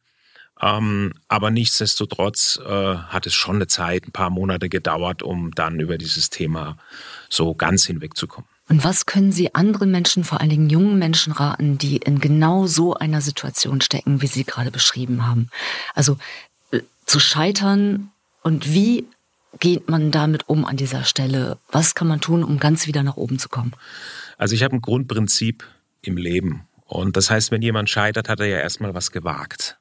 Ähm, 0.62 1.14
aber 1.28 1.52
nichtsdestotrotz 1.52 2.60
äh, 2.66 2.96
hat 2.96 3.28
es 3.28 3.34
schon 3.34 3.56
eine 3.56 3.68
Zeit, 3.68 4.08
ein 4.08 4.14
paar 4.14 4.30
Monate 4.30 4.70
gedauert, 4.70 5.22
um 5.22 5.52
dann 5.52 5.82
über 5.82 5.98
dieses 5.98 6.30
Thema 6.30 6.78
so 7.30 7.54
ganz 7.56 7.86
hinwegzukommen. 7.86 8.50
Und 8.68 8.84
was 8.84 9.06
können 9.06 9.32
Sie 9.32 9.54
anderen 9.54 9.92
Menschen, 9.92 10.24
vor 10.24 10.42
allen 10.42 10.50
Dingen 10.50 10.70
jungen 10.70 10.98
Menschen 10.98 11.34
raten, 11.34 11.78
die 11.78 11.98
in 11.98 12.20
genau 12.20 12.66
so 12.66 12.96
einer 12.96 13.22
Situation 13.22 13.82
stecken, 13.82 14.22
wie 14.22 14.28
Sie 14.28 14.44
gerade 14.44 14.72
beschrieben 14.72 15.28
haben? 15.28 15.50
Also 15.94 16.18
äh, 16.72 16.82
zu 17.06 17.20
scheitern 17.20 18.12
und 18.42 18.74
wie 18.74 19.06
geht 19.60 19.90
man 19.90 20.12
damit 20.12 20.50
um 20.50 20.66
an 20.66 20.78
dieser 20.78 21.04
Stelle? 21.04 21.58
Was 21.72 21.96
kann 21.96 22.08
man 22.08 22.22
tun, 22.22 22.44
um 22.44 22.60
ganz 22.60 22.88
wieder 22.88 23.04
nach 23.04 23.18
oben 23.18 23.40
zu 23.40 23.50
kommen? 23.50 23.74
Also 24.38 24.56
ich 24.56 24.64
habe 24.64 24.76
ein 24.76 24.82
Grundprinzip 24.82 25.64
im 26.02 26.18
Leben. 26.18 26.68
Und 26.86 27.18
das 27.18 27.30
heißt, 27.30 27.52
wenn 27.52 27.62
jemand 27.62 27.90
scheitert, 27.90 28.30
hat 28.30 28.40
er 28.40 28.48
ja 28.48 28.58
erstmal 28.58 28.94
was 28.94 29.12
gewagt. 29.12 29.78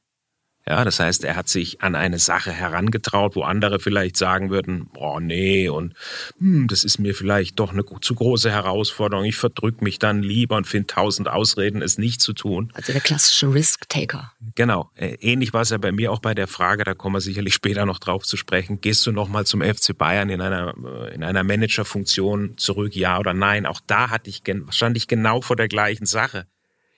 Ja, 0.66 0.82
das 0.82 0.98
heißt, 0.98 1.24
er 1.24 1.36
hat 1.36 1.48
sich 1.48 1.82
an 1.82 1.94
eine 1.94 2.18
Sache 2.18 2.50
herangetraut, 2.50 3.36
wo 3.36 3.42
andere 3.42 3.80
vielleicht 3.80 4.16
sagen 4.16 4.48
würden, 4.48 4.88
oh 4.96 5.20
nee, 5.20 5.68
und 5.68 5.92
hm, 6.38 6.68
das 6.68 6.84
ist 6.84 6.98
mir 6.98 7.14
vielleicht 7.14 7.60
doch 7.60 7.72
eine 7.72 7.84
zu 8.00 8.14
große 8.14 8.50
Herausforderung. 8.50 9.26
Ich 9.26 9.36
verdrück 9.36 9.82
mich 9.82 9.98
dann 9.98 10.22
lieber 10.22 10.56
und 10.56 10.66
finde 10.66 10.86
tausend 10.86 11.28
Ausreden, 11.28 11.82
es 11.82 11.98
nicht 11.98 12.22
zu 12.22 12.32
tun. 12.32 12.72
Also 12.72 12.92
der 12.92 13.02
klassische 13.02 13.52
Risk-Taker. 13.52 14.32
Genau. 14.54 14.90
Äh, 14.94 15.16
ähnlich 15.20 15.52
war 15.52 15.60
es 15.60 15.70
ja 15.70 15.76
bei 15.76 15.92
mir 15.92 16.10
auch 16.10 16.20
bei 16.20 16.34
der 16.34 16.46
Frage, 16.46 16.84
da 16.84 16.94
kommen 16.94 17.16
wir 17.16 17.20
sicherlich 17.20 17.52
später 17.52 17.84
noch 17.84 17.98
drauf 17.98 18.24
zu 18.24 18.38
sprechen. 18.38 18.80
Gehst 18.80 19.06
du 19.06 19.12
nochmal 19.12 19.44
zum 19.44 19.60
FC 19.60 19.96
Bayern 19.96 20.30
in 20.30 20.40
einer, 20.40 20.72
äh, 20.82 21.14
in 21.14 21.24
einer 21.24 21.44
Managerfunktion 21.44 22.56
zurück, 22.56 22.96
ja 22.96 23.18
oder 23.18 23.34
nein? 23.34 23.66
Auch 23.66 23.80
da 23.86 24.08
hatte 24.08 24.30
ich, 24.30 24.42
stand 24.70 24.96
ich 24.96 25.08
genau 25.08 25.42
vor 25.42 25.56
der 25.56 25.68
gleichen 25.68 26.06
Sache. 26.06 26.46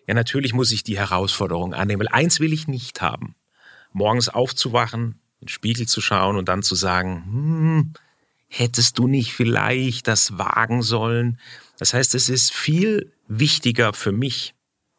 Ja, 0.06 0.14
natürlich 0.14 0.54
muss 0.54 0.70
ich 0.70 0.84
die 0.84 0.98
Herausforderung 0.98 1.74
annehmen, 1.74 2.02
weil 2.02 2.14
eins 2.14 2.38
will 2.38 2.52
ich 2.52 2.68
nicht 2.68 3.02
haben 3.02 3.34
morgens 3.96 4.28
aufzuwachen, 4.28 5.18
in 5.40 5.46
den 5.46 5.48
Spiegel 5.48 5.88
zu 5.88 6.02
schauen 6.02 6.36
und 6.36 6.48
dann 6.48 6.62
zu 6.62 6.74
sagen, 6.74 7.24
hm, 7.24 7.92
hättest 8.48 8.98
du 8.98 9.08
nicht 9.08 9.32
vielleicht 9.32 10.06
das 10.06 10.36
wagen 10.38 10.82
sollen? 10.82 11.38
Das 11.78 11.94
heißt, 11.94 12.14
es 12.14 12.28
ist 12.28 12.52
viel 12.52 13.12
wichtiger 13.26 13.94
für 13.94 14.12
mich, 14.12 14.54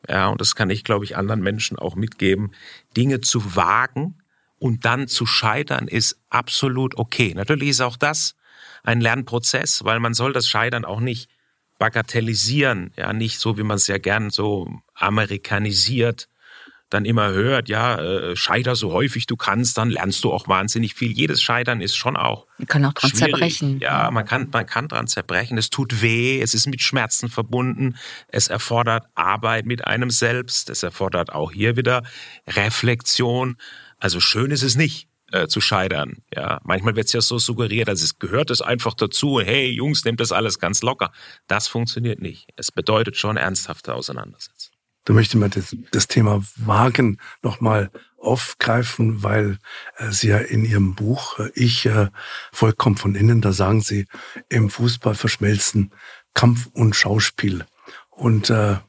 ja, 0.10 0.28
und 0.30 0.42
das 0.42 0.56
kann 0.56 0.70
ich, 0.72 0.84
glaube 0.84 1.06
ich, 1.06 1.16
anderen 1.16 1.42
Menschen 1.42 1.78
auch 1.78 1.96
mitgeben, 1.96 2.52
Dinge 2.96 3.22
zu 3.22 3.56
wagen 3.56 4.18
und 4.58 4.86
dann 4.86 5.08
zu 5.08 5.28
scheitern 5.28 5.88
ist 5.88 6.20
absolut 6.30 6.98
okay. 6.98 7.34
Natürlich 7.36 7.70
ist 7.70 7.82
auch 7.82 7.98
das 7.98 8.36
ein 8.84 9.00
Lernprozess, 9.00 9.84
weil 9.84 10.00
man 10.00 10.16
soll 10.16 10.34
das 10.34 10.50
Scheitern 10.50 10.86
auch 10.86 11.02
nicht 11.02 11.30
bagatellisieren, 11.78 12.94
ja, 12.96 13.14
nicht 13.14 13.38
so, 13.38 13.58
wie 13.58 13.64
man 13.64 13.78
es 13.78 13.86
ja 13.86 14.00
gern 14.00 14.32
so 14.32 14.82
amerikanisiert 14.96 16.30
dann 16.90 17.06
immer 17.06 17.32
hört, 17.32 17.68
ja, 17.70 18.00
äh, 18.00 18.36
scheiter 18.36 18.76
so 18.76 18.94
häufig 18.94 19.26
du 19.26 19.36
kannst, 19.36 19.78
dann 19.78 19.90
lernst 19.90 20.24
du 20.24 20.32
auch 20.32 20.48
wahnsinnig 20.48 20.94
viel. 20.94 21.12
Jedes 21.12 21.42
Scheitern 21.42 21.82
ist 21.82 21.96
schon 21.96 22.16
auch. 22.16 22.48
Man 22.58 22.68
kann 22.68 22.86
auch 22.86 22.94
dran 22.94 23.12
schwierig. 23.12 23.32
zerbrechen. 23.32 23.80
Ja, 23.80 24.10
man 24.12 24.26
kann, 24.26 24.50
man 24.52 24.66
kann 24.66 24.88
dran 24.88 25.08
zerbrechen. 25.08 25.58
Es 25.58 25.70
tut 25.70 26.02
weh, 26.02 26.42
es 26.42 26.54
ist 26.54 26.68
mit 26.68 26.82
Schmerzen 26.82 27.30
verbunden. 27.30 27.98
Es 28.28 28.48
erfordert 28.48 29.06
Arbeit 29.16 29.66
mit 29.66 29.86
einem 29.86 30.10
selbst. 30.10 30.70
Es 30.70 30.84
erfordert 30.84 31.34
auch 31.34 31.52
hier 31.52 31.76
wieder 31.76 32.04
Reflexion. 32.48 33.58
Also 33.98 34.20
schön 34.20 34.52
ist 34.52 34.64
es 34.64 34.76
nicht. 34.76 35.08
Äh, 35.34 35.48
zu 35.48 35.60
scheitern. 35.60 36.24
Ja, 36.34 36.62
manchmal 36.64 36.96
wird 36.96 37.08
es 37.08 37.12
ja 37.12 37.20
so 37.20 37.38
suggeriert, 37.38 37.90
als 37.90 38.02
es 38.02 38.18
gehört 38.18 38.50
es 38.50 38.62
einfach 38.62 38.94
dazu. 38.94 39.42
Hey 39.42 39.70
Jungs, 39.70 40.06
nehmt 40.06 40.22
das 40.22 40.32
alles 40.32 40.58
ganz 40.58 40.82
locker. 40.84 41.12
Das 41.48 41.68
funktioniert 41.68 42.22
nicht. 42.22 42.48
Es 42.56 42.72
bedeutet 42.72 43.18
schon 43.18 43.36
ernsthafte 43.36 43.94
Auseinandersetzung. 43.94 44.77
Da 45.08 45.14
möchte 45.14 45.38
man 45.38 45.50
das, 45.52 45.74
das 45.92 46.08
Thema 46.08 46.44
Wagen 46.58 47.18
nochmal 47.42 47.92
aufgreifen, 48.18 49.24
weil 49.24 49.58
äh, 49.96 50.12
Sie 50.12 50.28
ja 50.28 50.38
in 50.38 50.66
Ihrem 50.66 50.96
Buch 50.96 51.40
äh, 51.40 51.50
Ich 51.56 51.86
äh, 51.86 52.10
vollkommen 52.52 52.98
von 52.98 53.16
innen, 53.16 53.40
da 53.40 53.54
sagen 53.54 53.80
Sie, 53.80 54.06
im 54.50 54.70
Fußball 54.70 55.16
verschmelzen 55.16 55.94
Kampf 56.34 56.68
und 56.74 56.94
Schauspiel. 56.94 57.66
Und 58.10 58.50
äh, 58.50 58.80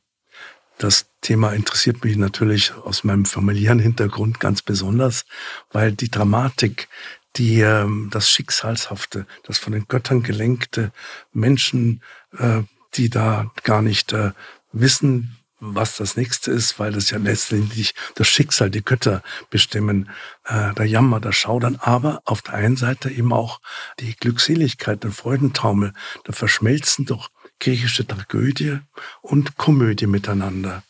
das 0.76 1.06
Thema 1.20 1.52
interessiert 1.52 2.02
mich 2.02 2.16
natürlich 2.16 2.74
aus 2.74 3.04
meinem 3.04 3.24
familiären 3.24 3.78
Hintergrund 3.78 4.40
ganz 4.40 4.60
besonders, 4.60 5.24
weil 5.70 5.92
die 5.92 6.10
Dramatik, 6.10 6.88
die 7.36 7.60
äh, 7.60 7.86
das 8.10 8.28
Schicksalshafte, 8.28 9.24
das 9.44 9.58
von 9.58 9.72
den 9.72 9.86
Göttern 9.86 10.24
gelenkte 10.24 10.90
Menschen, 11.32 12.02
äh, 12.36 12.62
die 12.94 13.08
da 13.08 13.52
gar 13.62 13.82
nicht 13.82 14.12
äh, 14.12 14.32
wissen, 14.72 15.37
was 15.60 15.96
das 15.96 16.16
nächste 16.16 16.50
ist, 16.50 16.78
weil 16.78 16.92
das 16.92 17.10
ja 17.10 17.18
letztendlich 17.18 17.94
das 18.14 18.28
Schicksal, 18.28 18.70
die 18.70 18.84
Götter 18.84 19.22
bestimmen, 19.50 20.10
äh, 20.44 20.74
der 20.74 20.86
Jammer, 20.86 21.20
der 21.20 21.32
Schaudern, 21.32 21.76
aber 21.80 22.22
auf 22.24 22.42
der 22.42 22.54
einen 22.54 22.76
Seite 22.76 23.10
eben 23.10 23.32
auch 23.32 23.60
die 23.98 24.14
Glückseligkeit, 24.14 25.02
der 25.04 25.10
Freudentaumel, 25.10 25.92
da 26.24 26.32
verschmelzen 26.32 27.06
doch 27.06 27.30
griechische 27.60 28.06
Tragödie 28.06 28.78
und 29.20 29.56
Komödie 29.56 30.06
miteinander. 30.06 30.82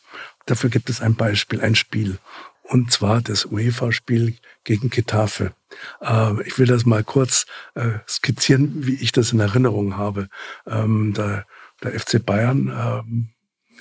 Dafür 0.45 0.69
gibt 0.69 0.89
es 0.89 1.01
ein 1.01 1.15
Beispiel, 1.15 1.61
ein 1.61 1.75
Spiel. 1.75 2.19
Und 2.63 2.91
zwar 2.91 3.21
das 3.21 3.45
UEFA-Spiel 3.45 4.37
gegen 4.63 4.91
Getafe. 4.91 5.53
Äh, 6.01 6.43
ich 6.43 6.59
will 6.59 6.67
das 6.67 6.85
mal 6.85 7.03
kurz 7.03 7.47
äh, 7.73 7.99
skizzieren, 8.07 8.85
wie 8.85 8.95
ich 8.95 9.11
das 9.11 9.31
in 9.31 9.39
Erinnerung 9.39 9.97
habe. 9.97 10.29
Ähm, 10.67 11.13
der, 11.15 11.47
der 11.81 11.99
FC 11.99 12.23
Bayern 12.23 12.67
ähm, 12.67 13.29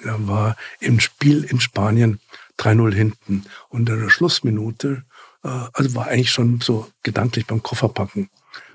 war 0.04 0.56
im 0.80 1.00
Spiel 1.00 1.44
in 1.44 1.60
Spanien 1.60 2.20
3-0 2.58 2.94
hinten. 2.94 3.44
Und 3.68 3.88
in 3.88 4.00
der 4.00 4.10
Schlussminute, 4.10 5.04
äh, 5.42 5.48
also 5.72 5.94
war 5.94 6.08
eigentlich 6.08 6.30
schon 6.30 6.60
so 6.60 6.90
gedanklich 7.02 7.46
beim 7.46 7.62
Kofferpacken. 7.62 8.30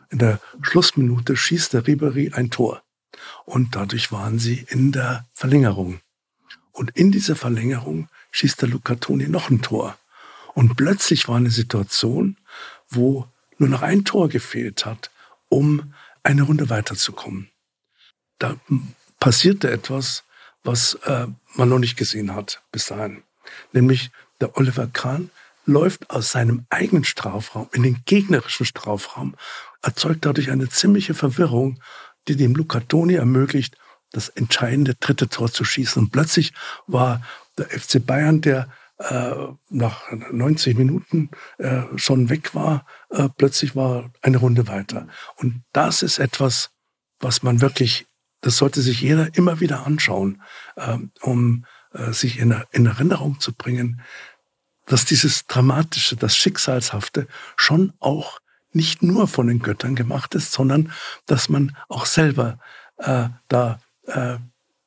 In 0.09 0.19
der 0.19 0.39
Schlussminute 0.61 1.35
schießt 1.35 1.73
der 1.73 1.87
Ribery 1.87 2.31
ein 2.33 2.49
Tor. 2.49 2.83
Und 3.45 3.75
dadurch 3.75 4.11
waren 4.11 4.39
sie 4.39 4.65
in 4.69 4.91
der 4.91 5.25
Verlängerung. 5.33 5.99
Und 6.71 6.91
in 6.91 7.11
dieser 7.11 7.35
Verlängerung 7.35 8.09
schießt 8.31 8.61
der 8.61 8.69
Luca 8.69 8.95
Toni 8.95 9.27
noch 9.27 9.49
ein 9.49 9.61
Tor. 9.61 9.97
Und 10.53 10.75
plötzlich 10.75 11.27
war 11.27 11.37
eine 11.37 11.51
Situation, 11.51 12.37
wo 12.89 13.27
nur 13.57 13.69
noch 13.69 13.81
ein 13.81 14.05
Tor 14.05 14.29
gefehlt 14.29 14.85
hat, 14.85 15.11
um 15.49 15.93
eine 16.23 16.43
Runde 16.43 16.69
weiterzukommen. 16.69 17.49
Da 18.39 18.55
passierte 19.19 19.71
etwas, 19.71 20.23
was 20.63 20.95
äh, 21.05 21.27
man 21.55 21.69
noch 21.69 21.79
nicht 21.79 21.97
gesehen 21.97 22.33
hat 22.35 22.61
bis 22.71 22.85
dahin. 22.85 23.23
Nämlich 23.71 24.11
der 24.39 24.57
Oliver 24.57 24.87
Kahn 24.87 25.29
läuft 25.65 26.09
aus 26.09 26.31
seinem 26.31 26.65
eigenen 26.69 27.03
Strafraum 27.03 27.69
in 27.73 27.83
den 27.83 28.01
gegnerischen 28.05 28.65
Strafraum, 28.65 29.35
erzeugt 29.81 30.25
dadurch 30.25 30.51
eine 30.51 30.69
ziemliche 30.69 31.13
Verwirrung, 31.13 31.79
die 32.27 32.35
dem 32.35 32.55
Luca 32.55 32.79
Toni 32.81 33.15
ermöglicht, 33.15 33.77
das 34.11 34.29
entscheidende 34.29 34.95
dritte 34.95 35.27
Tor 35.27 35.51
zu 35.51 35.63
schießen. 35.63 36.03
Und 36.03 36.11
plötzlich 36.11 36.53
war 36.87 37.21
der 37.57 37.67
FC 37.67 38.05
Bayern, 38.05 38.41
der 38.41 38.69
äh, 38.99 39.33
nach 39.69 40.11
90 40.11 40.77
Minuten 40.77 41.29
äh, 41.57 41.81
schon 41.95 42.29
weg 42.29 42.53
war, 42.53 42.85
äh, 43.09 43.27
plötzlich 43.37 43.75
war 43.75 44.11
eine 44.21 44.37
Runde 44.37 44.67
weiter. 44.67 45.07
Und 45.35 45.63
das 45.73 46.03
ist 46.03 46.19
etwas, 46.19 46.69
was 47.19 47.43
man 47.43 47.61
wirklich 47.61 48.05
das 48.43 48.57
sollte 48.57 48.81
sich 48.81 49.01
jeder 49.01 49.35
immer 49.35 49.59
wieder 49.59 49.87
anschauen, 49.87 50.41
ähm, 50.77 51.11
um 51.21 51.65
äh, 51.93 52.11
sich 52.11 52.37
in, 52.37 52.55
in 52.71 52.85
Erinnerung 52.85 53.39
zu 53.39 53.53
bringen, 53.53 54.01
dass 54.85 55.05
dieses 55.05 55.47
Dramatische, 55.47 56.15
das 56.15 56.35
Schicksalshafte 56.35 57.27
schon 57.55 57.93
auch 57.99 58.39
nicht 58.73 59.01
nur 59.01 59.27
von 59.27 59.47
den 59.47 59.59
Göttern 59.59 59.95
gemacht 59.95 60.35
ist, 60.35 60.51
sondern 60.51 60.91
dass 61.25 61.47
man 61.47 61.75
auch 61.87 62.05
selber 62.05 62.59
äh, 62.97 63.29
da 63.47 63.79
äh, 64.07 64.37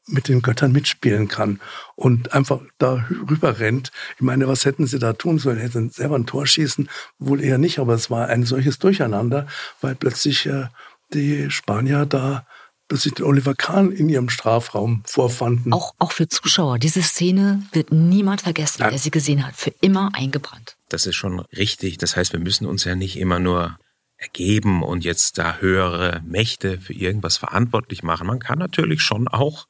mit 0.08 0.28
den 0.28 0.42
Göttern 0.42 0.70
mitspielen 0.70 1.26
kann 1.26 1.60
und 1.96 2.32
einfach 2.32 2.60
da 2.78 3.06
rüber 3.10 3.58
rennt. 3.58 3.90
Ich 4.16 4.22
meine, 4.22 4.46
was 4.46 4.64
hätten 4.64 4.86
sie 4.86 4.98
da 4.98 5.14
tun 5.14 5.38
sollen? 5.38 5.58
Hätten 5.58 5.90
selber 5.90 6.16
ein 6.16 6.26
Tor 6.26 6.46
schießen? 6.46 6.88
Wohl 7.18 7.42
eher 7.42 7.58
nicht, 7.58 7.78
aber 7.78 7.94
es 7.94 8.10
war 8.10 8.28
ein 8.28 8.44
solches 8.44 8.78
Durcheinander, 8.78 9.46
weil 9.80 9.94
plötzlich 9.94 10.46
äh, 10.46 10.66
die 11.12 11.50
Spanier 11.50 12.06
da 12.06 12.46
dass 12.88 13.02
sich 13.02 13.14
den 13.14 13.24
Oliver 13.24 13.54
Kahn 13.54 13.90
in 13.90 14.08
ihrem 14.08 14.28
Strafraum 14.28 15.02
vorfanden. 15.06 15.72
Auch, 15.72 15.94
auch 15.98 16.12
für 16.12 16.28
Zuschauer. 16.28 16.78
Diese 16.78 17.02
Szene 17.02 17.62
wird 17.72 17.90
niemand 17.90 18.42
vergessen, 18.42 18.82
Nein. 18.82 18.90
der 18.90 18.98
sie 18.98 19.10
gesehen 19.10 19.46
hat. 19.46 19.56
Für 19.56 19.72
immer 19.80 20.10
eingebrannt. 20.14 20.76
Das 20.88 21.06
ist 21.06 21.16
schon 21.16 21.40
richtig. 21.56 21.98
Das 21.98 22.16
heißt, 22.16 22.32
wir 22.32 22.40
müssen 22.40 22.66
uns 22.66 22.84
ja 22.84 22.94
nicht 22.94 23.18
immer 23.18 23.38
nur 23.38 23.76
ergeben 24.18 24.82
und 24.82 25.04
jetzt 25.04 25.38
da 25.38 25.58
höhere 25.58 26.22
Mächte 26.24 26.80
für 26.80 26.94
irgendwas 26.94 27.36
verantwortlich 27.36 28.02
machen. 28.02 28.26
Man 28.26 28.38
kann 28.38 28.58
natürlich 28.58 29.02
schon 29.02 29.28
auch, 29.28 29.66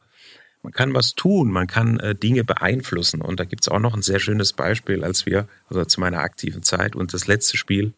man 0.62 0.72
kann 0.72 0.94
was 0.94 1.14
tun, 1.14 1.50
man 1.50 1.66
kann 1.66 1.98
äh, 1.98 2.14
Dinge 2.14 2.44
beeinflussen. 2.44 3.22
Und 3.22 3.40
da 3.40 3.44
gibt's 3.44 3.68
auch 3.68 3.80
noch 3.80 3.94
ein 3.94 4.02
sehr 4.02 4.20
schönes 4.20 4.52
Beispiel, 4.52 5.04
als 5.04 5.26
wir, 5.26 5.48
also 5.68 5.84
zu 5.84 6.00
meiner 6.00 6.18
aktiven 6.18 6.62
Zeit 6.62 6.94
und 6.94 7.14
das 7.14 7.26
letzte 7.26 7.56
Spiel 7.56 7.94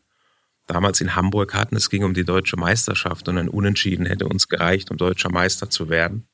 damals 0.68 1.00
in 1.00 1.16
Hamburg 1.16 1.54
hatten. 1.54 1.76
Es 1.76 1.90
ging 1.90 2.04
um 2.04 2.14
die 2.14 2.24
deutsche 2.24 2.56
Meisterschaft 2.56 3.28
und 3.28 3.38
ein 3.38 3.48
Unentschieden 3.48 4.06
hätte 4.06 4.26
uns 4.26 4.48
gereicht, 4.48 4.90
um 4.90 4.96
deutscher 4.96 5.30
Meister 5.30 5.68
zu 5.68 5.88
werden. 5.88 6.28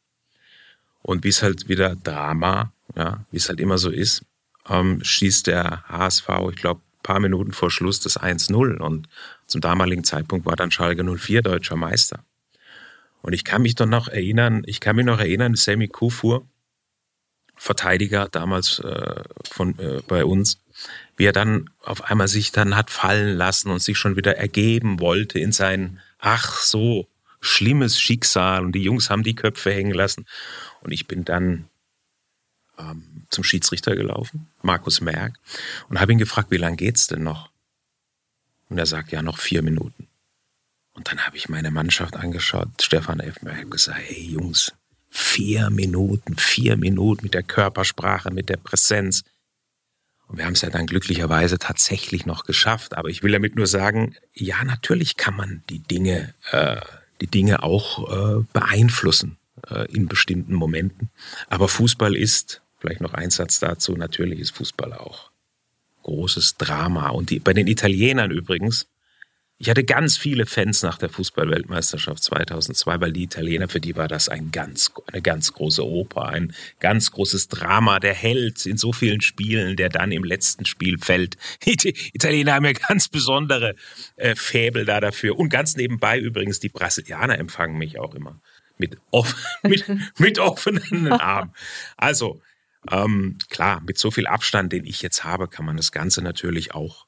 Und 1.03 1.25
wie 1.25 1.29
es 1.29 1.43
halt 1.43 1.69
wieder 1.69 1.97
Drama, 1.97 2.73
ja, 2.97 3.25
wie 3.31 3.37
es 3.37 3.49
halt 3.49 3.61
immer 3.61 3.79
so 3.79 3.91
ist, 3.91 4.25
ähm, 4.69 5.03
schießt 5.03 5.47
der 5.47 5.85
HSV, 5.89 6.29
ich 6.51 6.57
glaube, 6.57 6.81
paar 7.05 7.21
Minuten 7.21 7.53
vor 7.53 7.71
Schluss 7.71 8.01
das 8.01 8.19
1-0 8.19 8.79
und 8.79 9.09
zum 9.47 9.61
damaligen 9.61 10.03
Zeitpunkt 10.03 10.47
war 10.47 10.57
dann 10.57 10.73
Schalke 10.73 11.05
04 11.05 11.43
deutscher 11.43 11.77
Meister. 11.77 12.25
Und 13.23 13.33
ich 13.33 13.45
kann 13.45 13.63
mich 13.63 13.77
doch 13.77 13.87
noch 13.87 14.09
erinnern, 14.09 14.63
ich 14.67 14.81
kann 14.81 14.97
mich 14.97 15.07
noch 15.07 15.21
erinnern, 15.21 15.55
Sammy 15.55 15.87
Kufur, 15.87 16.47
Verteidiger 17.57 18.29
damals 18.29 18.81
äh, 18.81 19.23
von 19.49 19.79
äh, 19.79 20.01
bei 20.09 20.25
uns, 20.25 20.59
wie 21.17 21.27
er 21.27 21.33
dann 21.33 21.71
auf 21.83 22.05
einmal 22.05 22.29
sich 22.29 22.53
dann 22.53 22.77
hat 22.77 22.91
fallen 22.91 23.37
lassen 23.37 23.71
und 23.71 23.83
sich 23.83 23.99
schon 23.99 24.17
wieder 24.17 24.37
ergeben 24.37 25.01
wollte 25.01 25.39
in 25.39 25.53
sein 25.53 26.01
ach 26.19 26.59
so 26.59 27.09
schlimmes 27.41 28.01
Schicksal 28.01 28.65
und 28.65 28.73
die 28.73 28.83
Jungs 28.83 29.11
haben 29.11 29.23
die 29.23 29.35
Köpfe 29.35 29.73
hängen 29.73 29.93
lassen 29.93 30.27
und 30.81 30.93
ich 30.93 31.07
bin 31.07 31.25
dann 31.25 31.69
ähm, 32.79 33.27
zum 33.31 33.45
Schiedsrichter 33.45 33.95
gelaufen, 33.97 34.49
Markus 34.63 35.01
Merck, 35.01 35.35
und 35.89 36.01
habe 36.01 36.13
ihn 36.13 36.19
gefragt, 36.19 36.51
wie 36.51 36.57
lange 36.57 36.77
geht's 36.77 37.07
denn 37.07 37.23
noch? 37.23 37.51
Und 38.69 38.79
er 38.79 38.87
sagt, 38.87 39.13
ja, 39.13 39.23
noch 39.23 39.39
vier 39.39 39.63
Minuten. 39.63 40.09
Und 40.95 41.11
dann 41.11 41.27
habe 41.27 41.37
ich 41.37 41.49
meine 41.49 41.71
Mannschaft 41.71 42.17
angeschaut, 42.17 42.69
Stefan 42.81 43.21
Effenberg, 43.21 43.59
habe 43.59 43.69
gesagt, 43.69 43.99
hey 44.01 44.31
Jungs, 44.31 44.73
vier 45.11 45.71
Minuten, 45.71 46.37
vier 46.37 46.77
Minuten 46.77 47.25
mit 47.25 47.35
der 47.35 47.43
Körpersprache, 47.43 48.31
mit 48.31 48.49
der 48.49 48.57
Präsenz. 48.57 49.25
Und 50.27 50.39
wir 50.39 50.47
haben 50.47 50.55
es 50.55 50.63
ja 50.63 50.71
dann 50.71 50.87
glücklicherweise 50.87 51.59
tatsächlich 51.59 52.27
noch 52.27 52.45
geschafft. 52.45 52.97
Aber 52.97 53.09
ich 53.09 53.23
will 53.23 53.33
damit 53.33 53.57
nur 53.57 53.67
sagen, 53.67 54.17
ja, 54.33 54.63
natürlich 54.65 55.17
kann 55.17 55.37
man 55.37 55.63
die 55.69 55.81
Dinge, 55.81 56.35
äh, 56.51 56.81
die 57.21 57.27
Dinge 57.27 57.63
auch 57.63 58.39
äh, 58.41 58.45
beeinflussen 58.53 59.37
äh, 59.69 59.91
in 59.93 60.09
bestimmten 60.09 60.55
Momenten. 60.55 61.11
Aber 61.49 61.69
Fußball 61.69 62.17
ist, 62.17 62.63
vielleicht 62.79 63.01
noch 63.01 63.15
ein 63.15 63.31
Satz 63.31 63.61
dazu, 63.61 63.97
natürlich 63.97 64.41
ist 64.41 64.53
Fußball 64.53 64.93
auch 64.93 65.31
großes 66.03 66.57
Drama. 66.57 67.09
Und 67.11 67.31
die, 67.31 67.41
bei 67.41 67.53
den 67.53 67.67
Italienern 67.67 68.31
übrigens, 68.31 68.87
ich 69.59 69.71
hatte 69.71 69.85
ganz 69.85 70.17
viele 70.17 70.47
Fans 70.47 70.83
nach 70.83 70.99
der 70.99 71.09
Fußballweltmeisterschaft 71.09 72.23
2002, 72.23 73.01
weil 73.01 73.13
die 73.13 73.23
Italiener, 73.23 73.69
für 73.69 73.81
die 73.81 73.95
war 73.95 74.09
das 74.09 74.29
ein 74.29 74.51
ganz, 74.51 74.93
eine 75.13 75.23
ganz 75.23 75.53
große 75.53 75.87
Oper, 75.87 76.27
ein 76.27 76.53
ganz 76.81 77.13
großes 77.13 77.49
Drama. 77.49 78.01
Der 78.01 78.15
Held 78.15 78.67
in 78.67 78.77
so 78.77 78.93
vielen 78.93 79.21
Spielen, 79.21 79.77
der 79.77 79.91
dann 79.91 80.11
im 80.11 80.25
letzten 80.25 80.67
Spiel 80.67 80.99
fällt. 80.99 81.37
Die 81.65 81.95
Italiener 82.13 82.55
haben 82.55 82.65
ja 82.65 82.73
ganz 82.73 83.09
besondere 83.09 83.77
äh, 84.17 84.35
Fäbel 84.35 84.85
da 84.85 85.01
dafür. 85.01 85.39
Und 85.39 85.51
ganz 85.51 85.77
nebenbei 85.77 86.19
übrigens, 86.19 86.59
die 86.59 86.69
Brasilianer 86.69 87.39
empfangen 87.39 87.79
mich 87.79 87.99
auch 87.99 88.15
immer 88.15 88.41
mit, 88.77 88.99
off 89.11 89.35
mit, 89.63 89.85
mit 90.19 90.39
offenen 90.41 91.13
Armen. 91.13 91.53
Also, 91.97 92.41
ähm, 92.91 93.39
klar, 93.49 93.81
mit 93.87 93.99
so 93.99 94.11
viel 94.11 94.27
Abstand, 94.27 94.73
den 94.73 94.85
ich 94.85 95.01
jetzt 95.01 95.25
habe, 95.25 95.49
kann 95.49 95.65
man 95.65 95.77
das 95.77 95.93
Ganze 95.93 96.23
natürlich 96.23 96.75
auch 96.75 97.07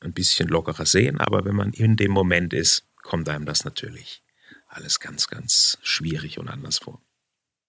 ein 0.00 0.12
bisschen 0.12 0.48
lockerer 0.48 0.86
sehen. 0.86 1.20
Aber 1.20 1.44
wenn 1.44 1.56
man 1.56 1.72
in 1.72 1.96
dem 1.96 2.10
Moment 2.10 2.52
ist, 2.52 2.84
kommt 3.02 3.28
einem 3.28 3.46
das 3.46 3.64
natürlich 3.64 4.22
alles 4.68 5.00
ganz, 5.00 5.28
ganz 5.28 5.78
schwierig 5.82 6.38
und 6.38 6.48
anders 6.48 6.78
vor. 6.78 7.00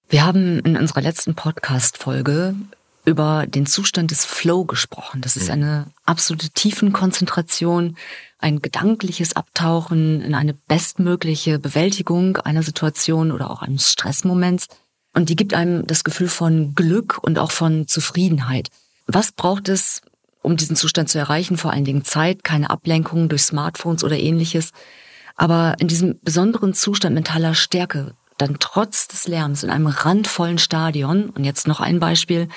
Wir 0.10 0.26
haben 0.26 0.60
in 0.60 0.78
unserer 0.78 1.02
letzten 1.02 1.36
Podcast-Folge 1.36 2.56
über 3.06 3.46
den 3.48 3.66
Zustand 3.66 4.12
des 4.12 4.26
Flow 4.26 4.66
gesprochen. 4.66 5.22
Das 5.22 5.38
ist 5.38 5.46
mhm. 5.46 5.54
eine 5.54 5.92
absolute 6.06 6.50
Tiefenkonzentration, 6.50 7.98
ein 8.40 8.62
gedankliches 8.62 9.36
Abtauchen 9.36 10.22
in 10.22 10.36
eine 10.36 10.54
bestmögliche 10.54 11.60
Bewältigung 11.60 12.38
einer 12.38 12.64
Situation 12.64 13.32
oder 13.32 13.50
auch 13.50 13.62
eines 13.62 13.92
Stressmoments. 13.92 14.68
Und 15.14 15.30
die 15.30 15.36
gibt 15.36 15.54
einem 15.54 15.88
das 15.88 16.04
Gefühl 16.04 16.28
von 16.28 16.76
Glück 16.76 17.20
und 17.22 17.40
auch 17.40 17.52
von 17.52 17.88
Zufriedenheit. 17.88 18.70
Was 19.08 19.32
braucht 19.32 19.70
es, 19.70 20.02
um 20.46 20.58
diesen 20.58 20.76
Zustand 20.76 21.10
zu 21.10 21.18
erreichen? 21.18 21.58
Vor 21.58 21.72
allen 21.72 21.86
Dingen 21.86 22.06
Zeit, 22.06 22.44
keine 22.44 22.70
Ablenkungen 22.70 23.30
durch 23.30 23.44
Smartphones 23.44 24.04
oder 24.04 24.18
ähnliches. 24.18 24.72
Aber 25.36 25.76
in 25.80 25.88
diesem 25.88 26.20
besonderen 26.22 26.74
Zustand 26.74 27.16
mentaler 27.16 27.56
Stärke, 27.56 28.14
dann 28.38 28.58
trotz 28.60 29.08
des 29.08 29.28
Lärms 29.28 29.64
in 29.64 29.70
einem 29.70 29.88
randvollen 29.88 30.58
Stadion, 30.58 31.30
und 31.30 31.44
jetzt 31.44 31.68
noch 31.68 31.80
ein 31.82 32.00
Beispiel, 32.00 32.48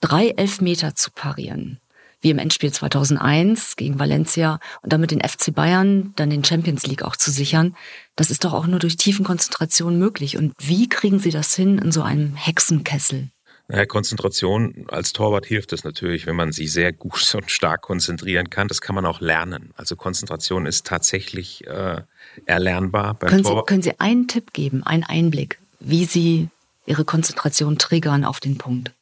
drei 0.00 0.28
Elfmeter 0.28 0.94
zu 0.94 1.10
parieren 1.10 1.80
wie 2.20 2.30
im 2.30 2.38
Endspiel 2.38 2.70
2001 2.70 3.76
gegen 3.76 3.98
Valencia 3.98 4.60
und 4.82 4.92
damit 4.92 5.10
den 5.10 5.20
FC 5.20 5.54
Bayern 5.54 6.12
dann 6.16 6.30
den 6.30 6.44
Champions 6.44 6.86
League 6.86 7.02
auch 7.02 7.16
zu 7.16 7.30
sichern. 7.30 7.74
Das 8.16 8.30
ist 8.30 8.44
doch 8.44 8.52
auch 8.52 8.66
nur 8.66 8.78
durch 8.78 8.96
tiefen 8.96 9.24
Konzentration 9.24 9.98
möglich. 9.98 10.36
Und 10.36 10.52
wie 10.58 10.88
kriegen 10.88 11.18
Sie 11.18 11.30
das 11.30 11.54
hin 11.54 11.78
in 11.78 11.92
so 11.92 12.02
einem 12.02 12.34
Hexenkessel? 12.36 13.30
Ja, 13.72 13.86
Konzentration 13.86 14.86
als 14.88 15.12
Torwart 15.12 15.46
hilft 15.46 15.72
es 15.72 15.84
natürlich, 15.84 16.26
wenn 16.26 16.36
man 16.36 16.52
sich 16.52 16.72
sehr 16.72 16.92
gut 16.92 17.34
und 17.34 17.50
stark 17.50 17.82
konzentrieren 17.82 18.50
kann. 18.50 18.68
Das 18.68 18.80
kann 18.80 18.94
man 18.94 19.06
auch 19.06 19.20
lernen. 19.20 19.72
Also 19.76 19.96
Konzentration 19.96 20.66
ist 20.66 20.86
tatsächlich 20.86 21.66
äh, 21.66 22.02
erlernbar. 22.46 23.14
Beim 23.14 23.30
können, 23.30 23.44
Sie, 23.44 23.62
können 23.66 23.82
Sie 23.82 24.00
einen 24.00 24.28
Tipp 24.28 24.52
geben, 24.52 24.82
einen 24.82 25.04
Einblick, 25.04 25.58
wie 25.78 26.04
Sie 26.04 26.48
Ihre 26.86 27.04
Konzentration 27.04 27.78
triggern 27.78 28.24
auf 28.24 28.40
den 28.40 28.58
Punkt? 28.58 28.92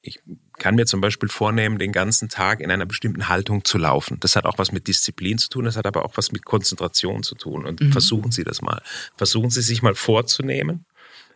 Ich 0.00 0.20
kann 0.58 0.74
mir 0.74 0.86
zum 0.86 1.00
Beispiel 1.00 1.28
vornehmen, 1.28 1.78
den 1.78 1.92
ganzen 1.92 2.28
Tag 2.28 2.60
in 2.60 2.70
einer 2.70 2.86
bestimmten 2.86 3.28
Haltung 3.28 3.64
zu 3.64 3.78
laufen. 3.78 4.18
Das 4.20 4.36
hat 4.36 4.44
auch 4.44 4.58
was 4.58 4.72
mit 4.72 4.86
Disziplin 4.86 5.38
zu 5.38 5.48
tun, 5.48 5.64
das 5.64 5.76
hat 5.76 5.86
aber 5.86 6.04
auch 6.04 6.16
was 6.16 6.32
mit 6.32 6.44
Konzentration 6.44 7.22
zu 7.22 7.34
tun. 7.34 7.64
Und 7.64 7.80
mhm. 7.80 7.92
versuchen 7.92 8.30
Sie 8.30 8.44
das 8.44 8.62
mal. 8.62 8.82
Versuchen 9.16 9.50
Sie 9.50 9.62
sich 9.62 9.82
mal 9.82 9.94
vorzunehmen. 9.94 10.84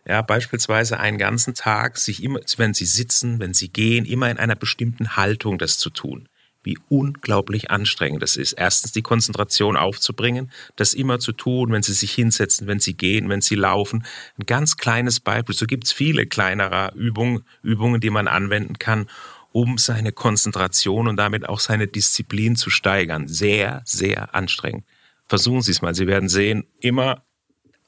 Ja, 0.05 0.21
beispielsweise 0.21 0.99
einen 0.99 1.17
ganzen 1.17 1.53
Tag, 1.53 1.97
sich 1.97 2.23
immer, 2.23 2.39
wenn 2.57 2.73
Sie 2.73 2.85
sitzen, 2.85 3.39
wenn 3.39 3.53
Sie 3.53 3.69
gehen, 3.69 4.05
immer 4.05 4.29
in 4.29 4.37
einer 4.37 4.55
bestimmten 4.55 5.15
Haltung 5.15 5.57
das 5.57 5.77
zu 5.77 5.89
tun 5.89 6.27
wie 6.63 6.77
unglaublich 6.89 7.71
anstrengend 7.71 8.23
es 8.23 8.37
ist. 8.37 8.53
Erstens 8.53 8.93
die 8.93 9.01
Konzentration 9.01 9.77
aufzubringen, 9.77 10.51
das 10.75 10.93
immer 10.93 11.19
zu 11.19 11.33
tun, 11.33 11.71
wenn 11.71 11.83
sie 11.83 11.93
sich 11.93 12.13
hinsetzen, 12.13 12.67
wenn 12.67 12.79
sie 12.79 12.95
gehen, 12.95 13.29
wenn 13.29 13.41
sie 13.41 13.55
laufen. 13.55 14.05
Ein 14.39 14.45
ganz 14.45 14.77
kleines 14.77 15.19
Beispiel. 15.19 15.55
So 15.55 15.65
gibt 15.65 15.85
es 15.85 15.91
viele 15.91 16.25
kleinere 16.25 16.93
Übungen, 16.95 17.43
Übungen, 17.61 17.99
die 17.99 18.09
man 18.09 18.27
anwenden 18.27 18.79
kann, 18.79 19.09
um 19.51 19.77
seine 19.77 20.11
Konzentration 20.11 21.07
und 21.07 21.17
damit 21.17 21.47
auch 21.47 21.59
seine 21.59 21.87
Disziplin 21.87 22.55
zu 22.55 22.69
steigern. 22.69 23.27
Sehr, 23.27 23.81
sehr 23.85 24.33
anstrengend. 24.33 24.85
Versuchen 25.27 25.61
Sie 25.61 25.71
es 25.71 25.81
mal. 25.81 25.93
Sie 25.93 26.07
werden 26.07 26.29
sehen, 26.29 26.65
immer 26.79 27.23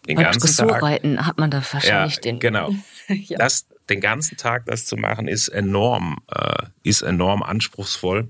den 0.08 0.16
Beim 0.16 0.26
ganzen 0.26 0.68
Tag. 0.68 0.82
hat 0.82 1.38
man 1.38 1.52
da 1.52 1.58
wahrscheinlich 1.58 2.16
ja, 2.16 2.22
den. 2.22 2.40
Genau. 2.40 2.74
ja. 3.08 3.38
Das, 3.38 3.68
den 3.90 4.02
ganzen 4.02 4.38
Tag 4.38 4.66
das 4.66 4.86
zu 4.86 4.98
machen, 4.98 5.28
ist 5.28 5.48
enorm, 5.48 6.18
äh, 6.32 6.66
ist 6.84 7.02
enorm 7.02 7.44
anspruchsvoll 7.44 8.30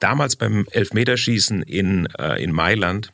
damals 0.00 0.34
beim 0.34 0.66
Elfmeterschießen 0.70 1.62
in, 1.62 2.06
äh, 2.18 2.42
in 2.42 2.50
Mailand 2.50 3.12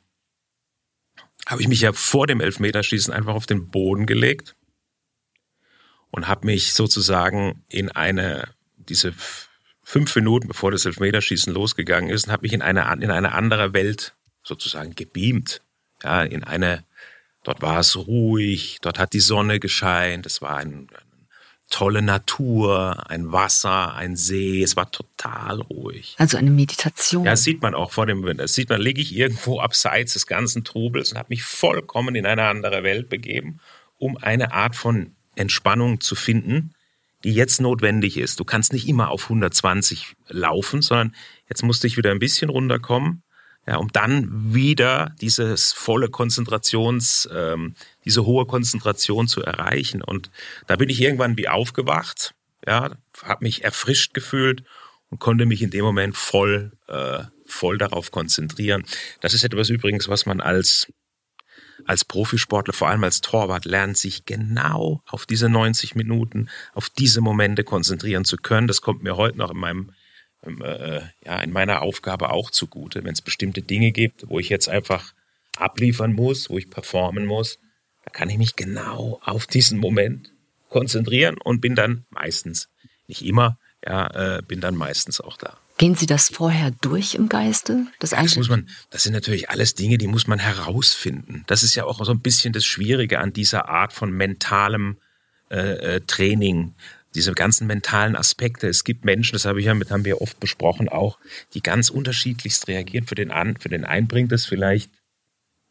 habe 1.47 1.61
ich 1.61 1.69
mich 1.69 1.81
ja 1.81 1.93
vor 1.93 2.27
dem 2.27 2.41
Elfmeterschießen 2.41 3.13
einfach 3.13 3.35
auf 3.35 3.47
den 3.47 3.69
Boden 3.69 4.07
gelegt 4.07 4.57
und 6.11 6.27
habe 6.27 6.47
mich 6.47 6.73
sozusagen 6.73 7.65
in 7.69 7.91
eine, 7.91 8.49
diese 8.77 9.13
fünf 9.83 10.15
Minuten, 10.17 10.49
bevor 10.49 10.73
das 10.73 10.87
Elfmeterschießen 10.87 11.53
losgegangen 11.53 12.11
ist, 12.11 12.29
habe 12.29 12.43
mich 12.43 12.53
in 12.53 12.63
eine, 12.63 12.93
in 13.01 13.11
eine 13.11 13.33
andere 13.33 13.75
Welt 13.75 14.17
sozusagen 14.43 14.95
gebeamt. 14.95 15.63
Ja, 16.03 16.23
in 16.23 16.45
eine, 16.45 16.85
dort 17.47 17.63
war 17.63 17.81
es 17.81 17.97
ruhig, 17.97 18.79
dort 18.83 18.99
hat 18.99 19.13
die 19.13 19.21
Sonne 19.21 19.61
gescheint, 19.61 20.27
es 20.27 20.43
war 20.43 20.57
ein, 20.57 20.89
tolle 21.71 22.03
Natur, 22.03 23.11
ein 23.11 23.33
Wasser, 23.33 23.95
ein 23.95 24.17
See. 24.17 24.63
Es 24.63 24.77
war 24.77 24.91
total 24.91 25.61
ruhig. 25.61 26.15
Also 26.19 26.37
eine 26.37 26.51
Meditation. 26.51 27.25
Ja, 27.25 27.33
das 27.33 27.43
sieht 27.43 27.63
man 27.63 27.75
auch 27.75 27.93
vor 27.93 28.07
dem, 28.07 28.25
das 28.37 28.55
sieht 28.55 28.69
man, 28.69 28.81
liege 28.81 29.01
ich 29.01 29.15
irgendwo 29.15 29.61
abseits 29.61 30.13
des 30.13 30.27
ganzen 30.27 30.65
Trubels 30.65 31.13
und 31.13 31.19
habe 31.19 31.31
mich 31.31 31.43
vollkommen 31.43 32.15
in 32.15 32.27
eine 32.27 32.45
andere 32.45 32.83
Welt 32.83 33.09
begeben, 33.09 33.61
um 33.99 34.17
eine 34.17 34.53
Art 34.53 34.77
von 34.77 35.17
Entspannung 35.35 36.01
zu 36.01 36.15
finden, 36.15 36.73
die 37.25 37.33
jetzt 37.33 37.61
notwendig 37.61 38.17
ist. 38.17 38.39
Du 38.39 38.45
kannst 38.45 38.73
nicht 38.73 38.87
immer 38.87 39.11
auf 39.11 39.25
120 39.25 40.15
laufen, 40.29 40.83
sondern 40.83 41.15
jetzt 41.49 41.63
musste 41.63 41.87
ich 41.87 41.97
wieder 41.97 42.13
ein 42.13 42.19
bisschen 42.19 42.49
runterkommen 42.49 43.23
ja, 43.67 43.77
um 43.77 43.91
dann 43.93 44.55
wieder 44.55 45.15
dieses 45.21 45.73
volle 45.73 46.09
Konzentrations, 46.09 47.29
ähm, 47.33 47.75
diese 48.05 48.25
hohe 48.25 48.47
Konzentration 48.47 49.27
zu 49.27 49.43
erreichen. 49.43 50.03
Und 50.03 50.31
da 50.67 50.77
bin 50.77 50.89
ich 50.89 51.01
irgendwann 51.01 51.37
wie 51.37 51.49
aufgewacht, 51.49 52.35
ja, 52.67 52.97
habe 53.23 53.45
mich 53.45 53.65
erfrischt 53.65 54.15
gefühlt 54.15 54.63
und 55.11 55.19
konnte 55.19 55.47
mich 55.47 55.63
in 55.63 55.71
dem 55.71 55.85
Moment 55.85 56.17
voll, 56.17 56.73
äh, 56.89 57.25
voll 57.45 57.79
darauf 57.79 58.11
konzentrieren. 58.11 58.85
Das 59.21 59.35
ist 59.35 59.45
etwas 59.45 59.69
übrigens, 59.69 60.09
was 60.09 60.27
man 60.27 60.41
als 60.41 60.89
als 61.85 62.05
Profisportler, 62.05 62.73
vor 62.73 62.89
allem 62.89 63.05
als 63.05 63.21
Torwart, 63.21 63.65
lernt 63.65 63.97
sich 63.97 64.25
genau 64.25 65.03
auf 65.07 65.27
diese 65.27 65.49
90 65.49 65.95
Minuten, 65.95 66.49
auf 66.73 66.89
diese 66.89 67.21
Momente 67.21 67.65
konzentrieren 67.65 68.25
zu 68.25 68.39
können. 68.39 68.67
Das 68.67 68.81
kommt 68.81 69.03
mir 69.03 69.17
heute 69.17 69.39
noch 69.39 69.51
in 69.51 69.59
meinem 69.59 69.93
äh, 70.63 71.01
ja, 71.25 71.41
in 71.41 71.53
meiner 71.53 71.83
Aufgabe 71.83 72.31
auch 72.31 72.51
zugute. 72.51 73.05
Wenn 73.05 73.13
es 73.13 73.23
bestimmte 73.23 73.63
Dinge 73.63 73.93
gibt, 73.93 74.29
wo 74.29 74.39
ich 74.39 74.49
jetzt 74.49 74.69
einfach 74.69 75.13
abliefern 75.57 76.13
muss, 76.13 76.51
wo 76.51 76.59
ich 76.59 76.71
performen 76.71 77.27
muss, 77.27 77.59
da 78.05 78.11
kann 78.11 78.31
ich 78.31 78.39
mich 78.39 78.57
genau 78.57 79.21
auf 79.25 79.47
diesen 79.47 79.79
Moment 79.79 80.33
konzentrieren 80.69 81.37
und 81.43 81.61
bin 81.61 81.75
dann 81.75 82.05
meistens, 82.11 82.69
nicht 83.07 83.25
immer, 83.25 83.59
ja, 83.85 84.37
äh, 84.37 84.43
bin 84.43 84.61
dann 84.61 84.77
meistens 84.77 85.21
auch 85.21 85.37
da. 85.37 85.59
Gehen 85.79 85.95
Sie 85.95 86.07
das 86.07 86.31
vorher 86.31 86.71
durch 86.81 87.15
im 87.15 87.29
Geiste? 87.29 87.87
Das, 87.99 88.13
ja, 88.13 88.23
das 88.23 88.37
muss 88.37 88.49
man, 88.49 88.69
das 88.91 89.03
sind 89.03 89.13
natürlich 89.13 89.51
alles 89.51 89.75
Dinge, 89.75 89.99
die 89.99 90.07
muss 90.07 90.27
man 90.27 90.39
herausfinden. 90.39 91.45
Das 91.47 91.63
ist 91.63 91.75
ja 91.75 91.85
auch 91.85 92.03
so 92.03 92.13
ein 92.13 92.21
bisschen 92.21 92.55
das 92.55 92.65
Schwierige 92.65 93.19
an 93.19 93.35
dieser 93.35 93.69
Art 93.69 93.93
von 93.93 94.11
mentalem 94.11 94.97
äh, 95.51 95.97
äh 95.97 96.01
Training 96.01 96.75
diese 97.17 97.33
ganzen 97.33 97.67
mentalen 97.67 98.15
Aspekte. 98.15 98.69
Es 98.69 98.85
gibt 98.85 99.05
Menschen, 99.05 99.33
das 99.33 99.45
habe 99.45 99.59
ich 99.59 99.67
ja 99.67 99.75
mit, 99.75 99.91
haben 99.91 100.05
wir 100.05 100.21
oft 100.21 100.39
besprochen 100.39 100.89
auch, 100.89 101.19
die 101.55 101.63
ganz 101.63 101.91
unterschiedlichst 101.91 102.69
reagieren. 102.69 103.07
Für 103.07 103.15
den, 103.15 103.31
an, 103.31 103.57
für 103.57 103.69
den 103.69 103.85
einen 103.85 104.07
bringt 104.07 104.33
es 104.33 104.47
vielleicht 104.47 104.91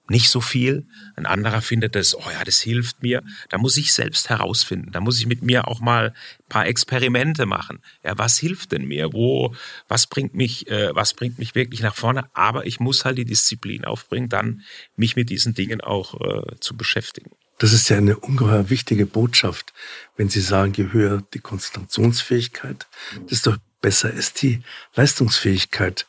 nicht 0.07 0.29
so 0.29 0.41
viel. 0.41 0.85
Ein 1.15 1.25
anderer 1.25 1.61
findet 1.61 1.95
das, 1.95 2.15
oh 2.15 2.29
ja, 2.31 2.43
das 2.43 2.59
hilft 2.59 3.01
mir. 3.01 3.23
Da 3.49 3.57
muss 3.57 3.77
ich 3.77 3.93
selbst 3.93 4.29
herausfinden. 4.29 4.91
Da 4.91 4.99
muss 4.99 5.19
ich 5.19 5.25
mit 5.25 5.41
mir 5.41 5.67
auch 5.67 5.79
mal 5.79 6.09
ein 6.09 6.49
paar 6.49 6.67
Experimente 6.67 7.45
machen. 7.45 7.79
Ja, 8.03 8.17
was 8.17 8.37
hilft 8.37 8.71
denn 8.71 8.85
mir? 8.85 9.13
Wo, 9.13 9.55
was 9.87 10.07
bringt 10.07 10.35
mich, 10.35 10.67
äh, 10.69 10.93
was 10.93 11.13
bringt 11.13 11.39
mich 11.39 11.55
wirklich 11.55 11.81
nach 11.81 11.95
vorne? 11.95 12.25
Aber 12.33 12.65
ich 12.65 12.79
muss 12.79 13.05
halt 13.05 13.17
die 13.17 13.25
Disziplin 13.25 13.85
aufbringen, 13.85 14.29
dann 14.29 14.61
mich 14.95 15.15
mit 15.15 15.29
diesen 15.29 15.53
Dingen 15.53 15.81
auch 15.81 16.19
äh, 16.21 16.59
zu 16.59 16.77
beschäftigen. 16.77 17.31
Das 17.57 17.71
ist 17.71 17.89
ja 17.89 17.97
eine 17.97 18.17
ungeheuer 18.17 18.69
wichtige 18.69 19.05
Botschaft, 19.05 19.73
wenn 20.17 20.29
Sie 20.29 20.41
sagen, 20.41 20.73
je 20.73 20.91
höher 20.91 21.23
die 21.33 21.39
Konzentrationsfähigkeit, 21.39 22.87
desto 23.29 23.55
besser 23.81 24.11
ist 24.11 24.41
die 24.41 24.61
Leistungsfähigkeit. 24.95 26.07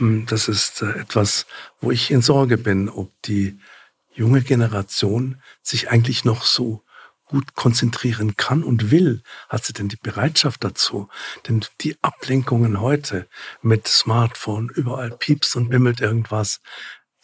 Ähm, 0.00 0.26
das 0.26 0.48
ist 0.48 0.82
äh, 0.82 0.98
etwas, 0.98 1.46
wo 1.80 1.90
ich 1.90 2.10
in 2.10 2.22
Sorge 2.22 2.58
bin, 2.58 2.88
ob 2.88 3.10
die 3.22 3.58
junge 4.14 4.42
Generation 4.42 5.40
sich 5.62 5.90
eigentlich 5.90 6.24
noch 6.24 6.44
so 6.44 6.84
gut 7.26 7.54
konzentrieren 7.54 8.36
kann 8.36 8.62
und 8.62 8.90
will, 8.90 9.22
hat 9.48 9.64
sie 9.64 9.72
denn 9.72 9.88
die 9.88 9.96
Bereitschaft 9.96 10.62
dazu? 10.62 11.08
Denn 11.48 11.64
die 11.80 11.96
Ablenkungen 12.02 12.80
heute 12.80 13.26
mit 13.62 13.88
Smartphone, 13.88 14.68
überall 14.68 15.10
piepst 15.10 15.56
und 15.56 15.68
bimmelt 15.68 16.00
irgendwas. 16.00 16.60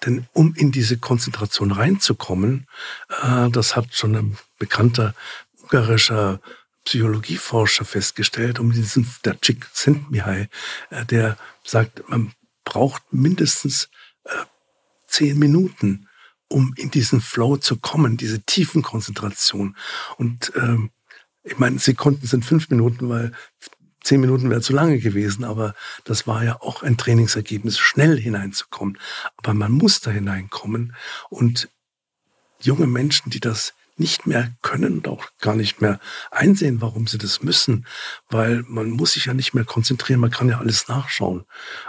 Denn 0.05 0.27
um 0.33 0.55
in 0.55 0.73
diese 0.73 0.99
Konzentration 0.99 1.73
reinzukommen, 1.73 2.67
äh, 3.23 3.51
das 3.51 3.77
hat 3.77 3.95
schon 3.95 4.17
ein 4.17 4.39
bekannter 4.59 5.15
ungarischer 5.63 6.41
Psychologieforscher 6.85 7.85
festgestellt, 7.85 8.59
um 8.59 8.73
diesen, 8.73 9.07
der 9.25 9.37
Cik 9.43 9.67
Sentmihai, 9.73 10.49
äh, 10.91 11.05
der 11.05 11.37
sagt, 11.65 12.09
man 12.09 12.33
braucht 12.65 13.03
mindestens 13.13 13.91
äh, 14.25 14.31
zehn 15.07 15.39
Minuten, 15.39 16.09
um 16.49 16.75
in 16.77 16.91
diesen 16.91 17.21
Flow 17.21 17.57
zu 17.57 17.77
kommen, 17.77 18.17
diese 18.17 18.41
tiefen 18.41 18.83
Konzentration. 18.83 19.77
Und 20.17 20.53
ähm, 20.57 20.91
ich 21.43 21.59
meine, 21.59 21.79
Sekunden 21.79 22.27
sind 22.27 22.45
fünf 22.45 22.71
Minuten, 22.71 23.09
weil 23.09 23.33
zehn 24.03 24.21
Minuten 24.21 24.51
wäre 24.51 24.61
zu 24.61 24.73
lange 24.73 24.99
gewesen, 24.99 25.45
aber 25.45 25.75
das 26.05 26.27
war 26.27 26.45
ja 26.45 26.61
auch 26.61 26.83
ein 26.83 26.97
Trainingsergebnis, 26.97 27.79
schnell 27.79 28.19
hineinzukommen. 28.19 28.99
Aber 29.37 29.55
man 29.55 29.73
muss 29.73 30.01
da 30.01 30.11
hineinkommen 30.11 30.95
und 31.29 31.69
junge 32.61 32.87
Menschen, 32.87 33.31
die 33.31 33.41
das 33.41 33.75
nicht 34.01 34.27
mehr 34.27 34.51
können 34.63 34.95
und 34.95 35.09
auch 35.09 35.27
gar 35.41 35.55
nicht 35.55 35.81
mehr 35.81 36.01
einsehen, 36.31 36.81
warum 36.81 37.07
sie 37.07 37.19
das 37.19 37.43
müssen, 37.43 37.87
weil 38.31 38.65
man 38.67 38.91
muss 38.91 39.13
sich 39.13 39.27
ja 39.27 39.35
nicht 39.35 39.55
mehr 39.55 39.65
konzentrieren, 39.65 40.21
man 40.21 40.31
kann 40.31 40.49
ja 40.49 40.59
alles 40.59 40.89
nachschauen. 40.89 41.45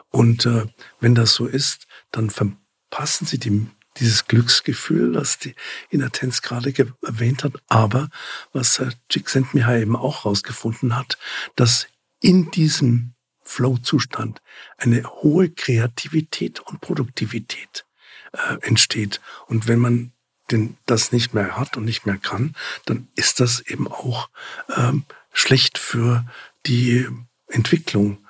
Und 0.10 0.45
äh, 0.45 0.65
wenn 1.00 1.15
das 1.15 1.34
so 1.34 1.47
ist, 1.47 1.88
dann 2.12 2.30
verpassen 2.30 3.26
sie 3.26 3.39
die, 3.39 3.65
dieses 3.97 4.28
Glücksgefühl, 4.28 5.13
das 5.13 5.39
die 5.39 5.56
Inatenz 5.89 6.41
gerade 6.41 6.74
erwähnt 7.02 7.45
hat. 7.45 7.54
Aber 7.69 8.10
was 8.52 8.78
Herr 8.80 8.93
Csikszentmihalyi 9.10 9.84
eben 9.84 9.95
auch 9.95 10.26
herausgefunden 10.26 10.97
hat, 10.97 11.17
dass 11.56 11.88
in 12.21 12.51
diesem 12.51 13.13
Flow-Zustand 13.43 14.41
eine 14.77 15.03
hohe 15.03 15.49
Kreativität 15.49 16.62
und 16.62 16.79
Produktivität 16.79 17.86
äh, 18.31 18.57
entsteht. 18.62 19.19
Und 19.47 19.67
wenn 19.67 19.79
man 19.79 20.13
den, 20.51 20.77
das 20.86 21.12
nicht 21.12 21.34
mehr 21.34 21.57
hat 21.57 21.77
und 21.77 21.86
nicht 21.86 22.05
mehr 22.05 22.17
kann, 22.17 22.55
dann 22.86 23.07
ist 23.15 23.39
das 23.39 23.60
eben 23.62 23.88
auch 23.88 24.29
ähm, 24.75 25.03
schlecht 25.34 25.77
für 25.77 26.25
die 26.65 27.07
Entwicklung, 27.47 28.25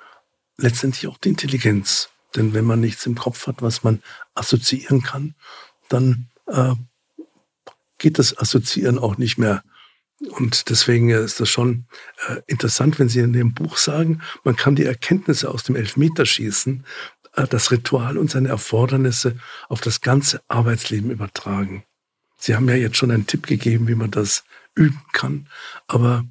letztendlich 0.56 1.06
auch 1.08 1.18
die 1.18 1.30
Intelligenz. 1.30 2.08
Denn 2.34 2.54
wenn 2.54 2.64
man 2.64 2.80
nichts 2.80 3.06
im 3.06 3.14
Kopf 3.14 3.46
hat, 3.46 3.62
was 3.62 3.84
man 3.84 4.02
assoziieren 4.34 5.02
kann, 5.02 5.34
dann 5.88 6.28
äh, 6.46 6.74
geht 7.98 8.18
das 8.18 8.36
Assoziieren 8.36 8.98
auch 8.98 9.18
nicht 9.18 9.38
mehr. 9.38 9.62
Und 10.30 10.70
deswegen 10.70 11.10
ist 11.10 11.40
das 11.40 11.48
schon 11.48 11.86
äh, 12.28 12.36
interessant, 12.46 12.98
wenn 12.98 13.08
Sie 13.08 13.20
in 13.20 13.32
dem 13.32 13.54
Buch 13.54 13.76
sagen, 13.76 14.22
man 14.44 14.56
kann 14.56 14.76
die 14.76 14.84
Erkenntnisse 14.84 15.50
aus 15.50 15.64
dem 15.64 15.76
Elfmeterschießen, 15.76 16.84
äh, 17.34 17.46
das 17.48 17.70
Ritual 17.70 18.16
und 18.16 18.30
seine 18.30 18.48
Erfordernisse 18.48 19.36
auf 19.68 19.80
das 19.80 20.00
ganze 20.00 20.40
Arbeitsleben 20.48 21.10
übertragen. 21.10 21.84
Sie 22.38 22.54
haben 22.54 22.68
ja 22.68 22.76
jetzt 22.76 22.96
schon 22.96 23.10
einen 23.10 23.26
Tipp 23.26 23.46
gegeben, 23.46 23.88
wie 23.88 23.94
man 23.94 24.10
das 24.10 24.44
üben 24.74 25.02
kann. 25.12 25.48
Aber 25.86 26.24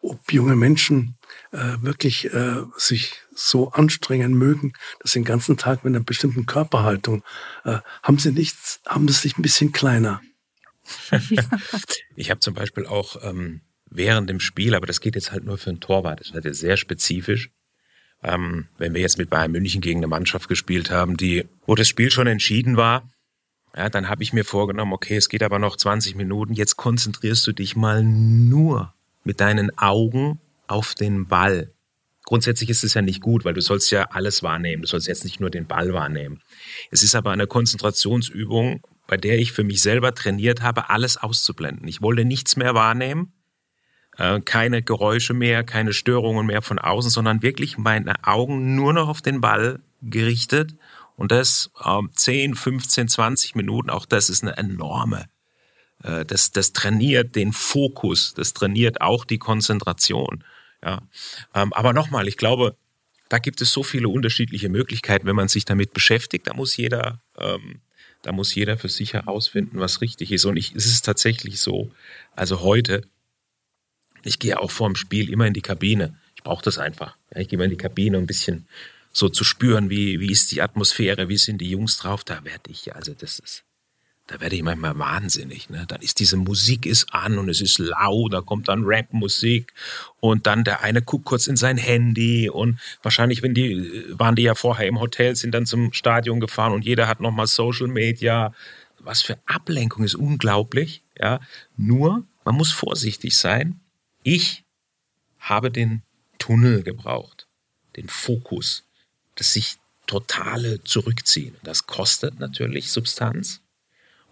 ob 0.00 0.32
junge 0.32 0.56
Menschen 0.56 1.16
äh, 1.52 1.76
wirklich 1.80 2.32
äh, 2.32 2.62
sich 2.76 3.22
so 3.34 3.72
anstrengen 3.72 4.34
mögen, 4.34 4.72
dass 5.00 5.12
sie 5.12 5.20
den 5.20 5.24
ganzen 5.24 5.56
Tag 5.56 5.84
mit 5.84 5.94
einer 5.94 6.04
bestimmten 6.04 6.46
Körperhaltung, 6.46 7.22
äh, 7.64 7.78
haben 8.02 8.18
sie 8.18 8.32
nichts, 8.32 8.80
haben 8.86 9.06
das 9.06 9.22
sich 9.22 9.38
ein 9.38 9.42
bisschen 9.42 9.72
kleiner. 9.72 10.20
ich 12.16 12.30
habe 12.30 12.40
zum 12.40 12.54
Beispiel 12.54 12.86
auch 12.86 13.16
ähm, 13.22 13.60
während 13.90 14.28
dem 14.30 14.40
Spiel, 14.40 14.74
aber 14.74 14.86
das 14.86 15.00
geht 15.00 15.14
jetzt 15.14 15.32
halt 15.32 15.44
nur 15.44 15.58
für 15.58 15.70
einen 15.70 15.80
Torwart, 15.80 16.20
das 16.20 16.28
ist 16.28 16.34
halt 16.34 16.56
sehr 16.56 16.76
spezifisch. 16.76 17.50
Ähm, 18.22 18.66
wenn 18.78 18.94
wir 18.94 19.00
jetzt 19.00 19.18
mit 19.18 19.30
Bayern 19.30 19.52
München 19.52 19.80
gegen 19.80 20.00
eine 20.00 20.08
Mannschaft 20.08 20.48
gespielt 20.48 20.90
haben, 20.90 21.16
die, 21.16 21.44
wo 21.66 21.74
das 21.74 21.86
Spiel 21.86 22.10
schon 22.10 22.26
entschieden 22.26 22.76
war, 22.76 23.08
ja, 23.76 23.88
dann 23.88 24.08
habe 24.08 24.22
ich 24.22 24.32
mir 24.32 24.44
vorgenommen, 24.44 24.92
okay, 24.92 25.16
es 25.16 25.28
geht 25.28 25.42
aber 25.42 25.58
noch 25.58 25.76
20 25.76 26.16
Minuten, 26.16 26.52
jetzt 26.52 26.76
konzentrierst 26.76 27.46
du 27.46 27.52
dich 27.52 27.76
mal 27.76 28.02
nur 28.02 28.92
mit 29.24 29.40
deinen 29.40 29.76
Augen 29.78 30.40
auf 30.66 30.94
den 30.94 31.28
Ball. 31.28 31.70
Grundsätzlich 32.24 32.70
ist 32.70 32.84
es 32.84 32.94
ja 32.94 33.02
nicht 33.02 33.22
gut, 33.22 33.44
weil 33.44 33.54
du 33.54 33.60
sollst 33.60 33.90
ja 33.90 34.04
alles 34.10 34.42
wahrnehmen. 34.42 34.82
Du 34.82 34.88
sollst 34.88 35.06
jetzt 35.06 35.24
nicht 35.24 35.40
nur 35.40 35.50
den 35.50 35.66
Ball 35.66 35.92
wahrnehmen. 35.92 36.42
Es 36.90 37.02
ist 37.02 37.14
aber 37.14 37.30
eine 37.30 37.46
Konzentrationsübung, 37.46 38.82
bei 39.08 39.16
der 39.16 39.38
ich 39.38 39.50
für 39.50 39.64
mich 39.64 39.82
selber 39.82 40.14
trainiert 40.14 40.62
habe, 40.62 40.90
alles 40.90 41.16
auszublenden. 41.16 41.88
Ich 41.88 42.00
wollte 42.00 42.24
nichts 42.24 42.54
mehr 42.54 42.74
wahrnehmen, 42.74 43.32
äh, 44.16 44.40
keine 44.40 44.82
Geräusche 44.82 45.34
mehr, 45.34 45.64
keine 45.64 45.92
Störungen 45.92 46.46
mehr 46.46 46.62
von 46.62 46.78
außen, 46.78 47.10
sondern 47.10 47.42
wirklich 47.42 47.78
meine 47.78 48.24
Augen 48.24 48.76
nur 48.76 48.92
noch 48.92 49.08
auf 49.08 49.22
den 49.22 49.40
Ball 49.40 49.80
gerichtet 50.02 50.76
und 51.16 51.32
das 51.32 51.72
ähm, 51.84 52.10
10, 52.14 52.54
15, 52.54 53.08
20 53.08 53.56
Minuten, 53.56 53.90
auch 53.90 54.06
das 54.06 54.30
ist 54.30 54.44
eine 54.44 54.56
enorme. 54.56 55.24
Äh, 56.04 56.24
das, 56.24 56.52
das 56.52 56.72
trainiert 56.72 57.34
den 57.34 57.52
Fokus, 57.52 58.34
das 58.34 58.52
trainiert 58.52 59.00
auch 59.00 59.24
die 59.24 59.38
Konzentration. 59.38 60.44
Ja. 60.84 61.02
Ähm, 61.54 61.72
aber 61.72 61.92
nochmal, 61.92 62.28
ich 62.28 62.36
glaube, 62.36 62.76
da 63.28 63.38
gibt 63.38 63.60
es 63.60 63.72
so 63.72 63.82
viele 63.82 64.08
unterschiedliche 64.08 64.68
Möglichkeiten, 64.68 65.26
wenn 65.26 65.34
man 65.34 65.48
sich 65.48 65.64
damit 65.64 65.92
beschäftigt. 65.92 66.46
Da 66.46 66.54
muss 66.54 66.76
jeder, 66.76 67.20
ähm, 67.36 67.80
da 68.22 68.32
muss 68.32 68.54
jeder 68.54 68.76
für 68.76 68.88
sich 68.88 69.14
herausfinden, 69.14 69.78
was 69.80 70.00
richtig 70.00 70.32
ist. 70.32 70.44
Und 70.44 70.56
ich, 70.56 70.74
es 70.74 70.86
ist 70.86 71.04
tatsächlich 71.04 71.60
so. 71.60 71.92
Also 72.34 72.60
heute, 72.60 73.02
ich 74.24 74.38
gehe 74.38 74.58
auch 74.58 74.70
vor 74.70 74.88
dem 74.88 74.96
Spiel 74.96 75.30
immer 75.30 75.46
in 75.46 75.54
die 75.54 75.62
Kabine. 75.62 76.18
Ich 76.36 76.42
brauche 76.42 76.64
das 76.64 76.78
einfach. 76.78 77.16
Ich 77.34 77.48
gehe 77.48 77.58
mal 77.58 77.64
in 77.64 77.70
die 77.70 77.76
Kabine, 77.76 78.16
um 78.16 78.24
ein 78.24 78.26
bisschen 78.26 78.66
so 79.12 79.28
zu 79.28 79.44
spüren, 79.44 79.90
wie, 79.90 80.20
wie 80.20 80.30
ist 80.30 80.52
die 80.52 80.62
Atmosphäre, 80.62 81.28
wie 81.28 81.38
sind 81.38 81.58
die 81.58 81.70
Jungs 81.70 81.98
drauf, 81.98 82.24
da 82.24 82.44
werde 82.44 82.70
ich, 82.70 82.94
also 82.94 83.14
das 83.14 83.38
ist, 83.38 83.64
da 84.28 84.40
werde 84.40 84.56
ich 84.56 84.62
manchmal 84.62 84.98
wahnsinnig. 84.98 85.70
Ne? 85.70 85.86
Dann 85.88 86.02
ist 86.02 86.20
diese 86.20 86.36
Musik 86.36 86.84
ist 86.84 87.12
an 87.14 87.38
und 87.38 87.48
es 87.48 87.62
ist 87.62 87.78
laut, 87.78 88.34
da 88.34 88.42
kommt 88.42 88.68
dann 88.68 88.84
Rap-Musik 88.84 89.72
und 90.20 90.46
dann 90.46 90.64
der 90.64 90.82
eine 90.82 91.00
guckt 91.00 91.24
kurz 91.24 91.46
in 91.46 91.56
sein 91.56 91.78
Handy 91.78 92.50
und 92.50 92.78
wahrscheinlich, 93.02 93.42
wenn 93.42 93.54
die, 93.54 94.04
waren 94.10 94.36
die 94.36 94.42
ja 94.42 94.54
vorher 94.54 94.86
im 94.86 95.00
Hotel, 95.00 95.34
sind 95.34 95.52
dann 95.52 95.64
zum 95.64 95.94
Stadion 95.94 96.40
gefahren 96.40 96.74
und 96.74 96.84
jeder 96.84 97.08
hat 97.08 97.20
nochmal 97.20 97.46
Social 97.46 97.88
Media. 97.88 98.54
Was 98.98 99.22
für 99.22 99.38
Ablenkung 99.46 100.04
ist 100.04 100.14
unglaublich, 100.14 101.02
ja. 101.18 101.40
Nur, 101.76 102.24
man 102.44 102.54
muss 102.54 102.72
vorsichtig 102.72 103.36
sein. 103.36 103.80
Ich 104.24 104.64
habe 105.38 105.70
den 105.70 106.02
Tunnel 106.38 106.82
gebraucht, 106.82 107.46
den 107.96 108.08
Fokus 108.08 108.84
das 109.36 109.52
sich 109.52 109.76
totale 110.06 110.82
Zurückziehen. 110.82 111.54
Das 111.62 111.86
kostet 111.86 112.40
natürlich 112.40 112.90
Substanz 112.90 113.62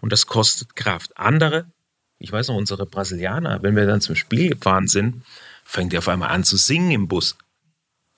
und 0.01 0.11
das 0.11 0.27
kostet 0.27 0.75
Kraft. 0.75 1.17
Andere, 1.17 1.71
ich 2.19 2.31
weiß 2.31 2.49
noch, 2.49 2.55
unsere 2.55 2.85
Brasilianer, 2.85 3.61
wenn 3.63 3.75
wir 3.75 3.85
dann 3.85 4.01
zum 4.01 4.15
Spiel 4.15 4.49
gefahren 4.49 4.87
sind, 4.87 5.23
fängt 5.63 5.93
die 5.93 5.97
auf 5.97 6.07
einmal 6.07 6.29
an 6.29 6.43
zu 6.43 6.57
singen 6.57 6.91
im 6.91 7.07
Bus. 7.07 7.37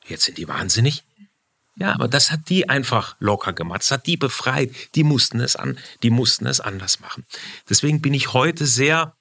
Jetzt 0.06 0.26
sind 0.26 0.38
die 0.38 0.48
wahnsinnig. 0.48 1.04
Ja, 1.76 1.94
aber 1.94 2.10
das 2.10 2.32
hat 2.32 2.50
die 2.50 2.68
einfach 2.68 3.16
locker 3.20 3.54
gemacht. 3.54 3.82
Das 3.82 3.92
hat 3.92 4.06
die 4.06 4.18
befreit. 4.18 4.72
Die 4.96 5.04
mussten 5.04 5.40
es 5.40 5.56
an, 5.56 5.80
die 6.04 6.10
mussten 6.10 6.46
es 6.46 6.60
anders 6.60 7.00
machen. 7.00 7.26
Deswegen 7.70 8.02
bin 8.02 8.14
ich 8.14 8.34
heute 8.34 8.66
sehr 8.66 9.16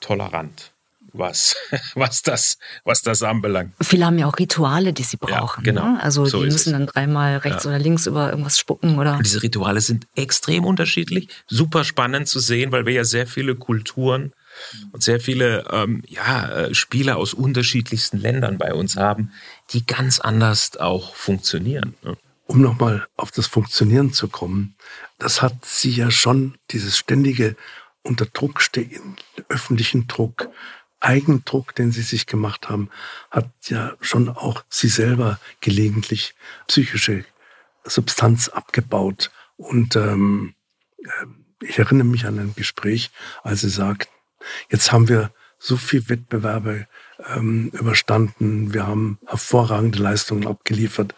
tolerant 0.00 0.72
was, 1.12 1.56
was 1.94 2.22
das, 2.22 2.58
was 2.84 3.02
das 3.02 3.22
anbelangt. 3.22 3.72
Viele 3.80 4.06
haben 4.06 4.18
ja 4.18 4.26
auch 4.26 4.38
Rituale, 4.38 4.92
die 4.92 5.02
sie 5.02 5.16
brauchen. 5.16 5.64
Ja, 5.64 5.72
genau. 5.72 5.92
Ne? 5.92 6.02
Also 6.02 6.26
so 6.26 6.42
die 6.42 6.50
müssen 6.50 6.72
dann 6.72 6.86
dreimal 6.86 7.38
rechts 7.38 7.64
ja. 7.64 7.70
oder 7.70 7.78
links 7.78 8.06
über 8.06 8.30
irgendwas 8.30 8.58
spucken 8.58 8.98
oder. 8.98 9.16
Und 9.16 9.26
diese 9.26 9.42
Rituale 9.42 9.80
sind 9.80 10.06
extrem 10.14 10.64
unterschiedlich, 10.64 11.28
super 11.46 11.84
spannend 11.84 12.28
zu 12.28 12.40
sehen, 12.40 12.72
weil 12.72 12.86
wir 12.86 12.92
ja 12.92 13.04
sehr 13.04 13.26
viele 13.26 13.54
Kulturen 13.54 14.32
und 14.92 15.02
sehr 15.02 15.20
viele 15.20 15.64
ähm, 15.70 16.02
ja, 16.06 16.48
äh, 16.48 16.74
Spieler 16.74 17.16
aus 17.16 17.34
unterschiedlichsten 17.34 18.18
Ländern 18.18 18.58
bei 18.58 18.74
uns 18.74 18.96
haben, 18.96 19.32
die 19.70 19.86
ganz 19.86 20.18
anders 20.18 20.76
auch 20.76 21.14
funktionieren. 21.14 21.94
Ne? 22.02 22.16
um 22.48 22.62
nochmal 22.62 23.06
auf 23.16 23.30
das 23.30 23.46
Funktionieren 23.46 24.12
zu 24.12 24.26
kommen, 24.26 24.74
das 25.18 25.42
hat 25.42 25.64
sie 25.64 25.90
ja 25.90 26.10
schon, 26.10 26.56
dieses 26.70 26.96
ständige 26.96 27.56
unter 28.02 28.24
Druck 28.24 28.62
stehen, 28.62 29.16
öffentlichen 29.48 30.08
Druck, 30.08 30.48
Eigendruck, 31.00 31.74
den 31.74 31.92
sie 31.92 32.02
sich 32.02 32.26
gemacht 32.26 32.68
haben, 32.68 32.90
hat 33.30 33.50
ja 33.68 33.96
schon 34.00 34.28
auch 34.28 34.64
sie 34.68 34.88
selber 34.88 35.38
gelegentlich 35.60 36.34
psychische 36.66 37.24
Substanz 37.84 38.48
abgebaut. 38.48 39.30
Und 39.56 39.96
ähm, 39.96 40.54
ich 41.62 41.78
erinnere 41.78 42.06
mich 42.06 42.26
an 42.26 42.38
ein 42.38 42.54
Gespräch, 42.54 43.10
als 43.42 43.60
sie 43.60 43.70
sagt, 43.70 44.08
jetzt 44.70 44.92
haben 44.92 45.08
wir 45.08 45.32
so 45.58 45.76
viel 45.76 46.08
Wettbewerbe 46.08 46.86
ähm, 47.34 47.70
überstanden, 47.72 48.72
wir 48.72 48.86
haben 48.86 49.18
hervorragende 49.26 49.98
Leistungen 49.98 50.46
abgeliefert 50.46 51.16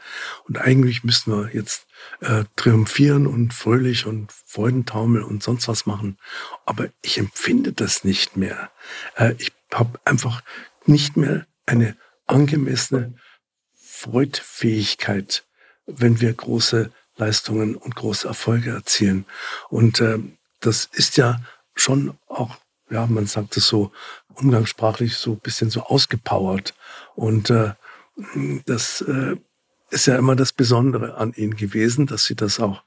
und 0.49 0.59
eigentlich 0.59 1.05
müssten 1.05 1.33
wir 1.33 1.55
jetzt 1.55 1.87
äh, 2.21 2.45
triumphieren 2.57 3.27
und 3.27 3.53
fröhlich 3.53 4.07
und 4.07 4.33
Freudentaumel 4.33 5.23
und 5.23 5.43
sonst 5.43 5.69
was 5.69 5.85
machen. 5.85 6.17
Aber 6.65 6.89
ich 7.03 7.19
empfinde 7.19 7.75
das 7.75 8.03
nicht 8.03 8.39
mehr. 8.39 8.71
Äh, 9.17 9.35
ich 9.37 9.53
habe 9.73 10.01
einfach 10.05 10.43
nicht 10.87 11.17
mehr 11.17 11.47
eine 11.67 11.97
angemessene 12.27 13.15
Freudfähigkeit, 13.75 15.45
wenn 15.87 16.21
wir 16.21 16.33
große 16.33 16.91
Leistungen 17.17 17.77
und 17.77 17.95
große 17.97 18.27
Erfolge 18.27 18.71
erzielen. 18.71 19.27
Und 19.69 20.01
äh, 20.01 20.19
das 20.61 20.89
ist 20.93 21.17
ja 21.17 21.41
schon 21.75 22.17
auch, 22.27 22.57
ja, 22.91 23.07
man 23.07 23.27
sagt 23.27 23.57
es 23.57 23.67
so 23.67 23.93
umgangssprachlich, 24.35 25.17
so 25.17 25.33
ein 25.33 25.41
bisschen 25.41 25.71
so 25.71 25.83
ausgepowert. 25.83 26.75
Und 27.15 27.51
äh, 27.51 27.73
das 28.67 29.03
äh, 29.03 29.37
ist 29.91 30.07
ja 30.07 30.17
immer 30.17 30.37
das 30.37 30.53
Besondere 30.53 31.17
an 31.17 31.33
ihnen 31.35 31.57
gewesen, 31.57 32.07
dass 32.07 32.25
sie 32.25 32.35
das 32.35 32.61
auch 32.61 32.83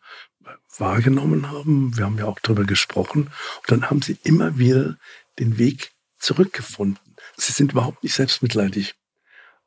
wahrgenommen 0.77 1.51
haben. 1.51 1.95
Wir 1.97 2.05
haben 2.05 2.17
ja 2.17 2.25
auch 2.25 2.39
darüber 2.39 2.63
gesprochen. 2.63 3.23
Und 3.61 3.71
dann 3.71 3.89
haben 3.89 4.01
sie 4.01 4.17
immer 4.23 4.57
wieder 4.57 4.97
den 5.39 5.57
Weg 5.57 5.92
zurückgefunden. 6.23 7.15
Sie 7.37 7.51
sind 7.51 7.73
überhaupt 7.73 8.03
nicht 8.03 8.15
selbstmitleidig 8.15 8.95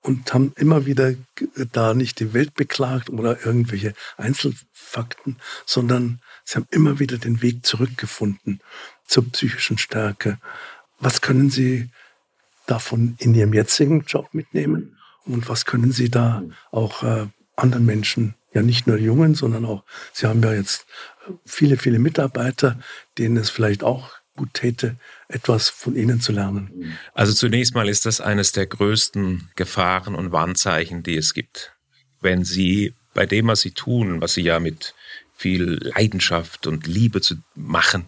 und 0.00 0.32
haben 0.32 0.52
immer 0.56 0.86
wieder 0.86 1.14
da 1.72 1.94
nicht 1.94 2.20
die 2.20 2.32
Welt 2.32 2.54
beklagt 2.54 3.10
oder 3.10 3.44
irgendwelche 3.44 3.94
Einzelfakten, 4.16 5.36
sondern 5.64 6.20
sie 6.44 6.56
haben 6.56 6.68
immer 6.70 6.98
wieder 6.98 7.18
den 7.18 7.42
Weg 7.42 7.66
zurückgefunden 7.66 8.60
zur 9.06 9.30
psychischen 9.30 9.78
Stärke. 9.78 10.38
Was 10.98 11.20
können 11.20 11.50
Sie 11.50 11.90
davon 12.66 13.16
in 13.18 13.34
Ihrem 13.34 13.52
jetzigen 13.52 14.02
Job 14.02 14.32
mitnehmen? 14.32 14.96
Und 15.24 15.48
was 15.48 15.64
können 15.64 15.92
Sie 15.92 16.10
da 16.10 16.42
auch 16.70 17.02
äh, 17.02 17.26
anderen 17.56 17.84
Menschen, 17.84 18.34
ja 18.54 18.62
nicht 18.62 18.86
nur 18.86 18.96
Jungen, 18.96 19.34
sondern 19.34 19.64
auch, 19.64 19.84
Sie 20.12 20.26
haben 20.26 20.42
ja 20.42 20.52
jetzt 20.52 20.86
viele, 21.44 21.76
viele 21.76 21.98
Mitarbeiter, 21.98 22.78
denen 23.18 23.36
es 23.36 23.50
vielleicht 23.50 23.82
auch 23.82 24.15
gut 24.36 24.54
täte, 24.54 24.96
etwas 25.28 25.68
von 25.68 25.96
Ihnen 25.96 26.20
zu 26.20 26.32
lernen? 26.32 26.96
Also 27.14 27.32
zunächst 27.32 27.74
mal 27.74 27.88
ist 27.88 28.06
das 28.06 28.20
eines 28.20 28.52
der 28.52 28.66
größten 28.66 29.48
Gefahren 29.56 30.14
und 30.14 30.32
Warnzeichen, 30.32 31.02
die 31.02 31.16
es 31.16 31.34
gibt. 31.34 31.72
Wenn 32.20 32.44
Sie 32.44 32.94
bei 33.14 33.26
dem, 33.26 33.48
was 33.48 33.60
Sie 33.60 33.72
tun, 33.72 34.20
was 34.20 34.34
Sie 34.34 34.42
ja 34.42 34.60
mit 34.60 34.94
viel 35.34 35.78
Leidenschaft 35.82 36.66
und 36.66 36.86
Liebe 36.86 37.20
zu 37.20 37.36
machen, 37.54 38.06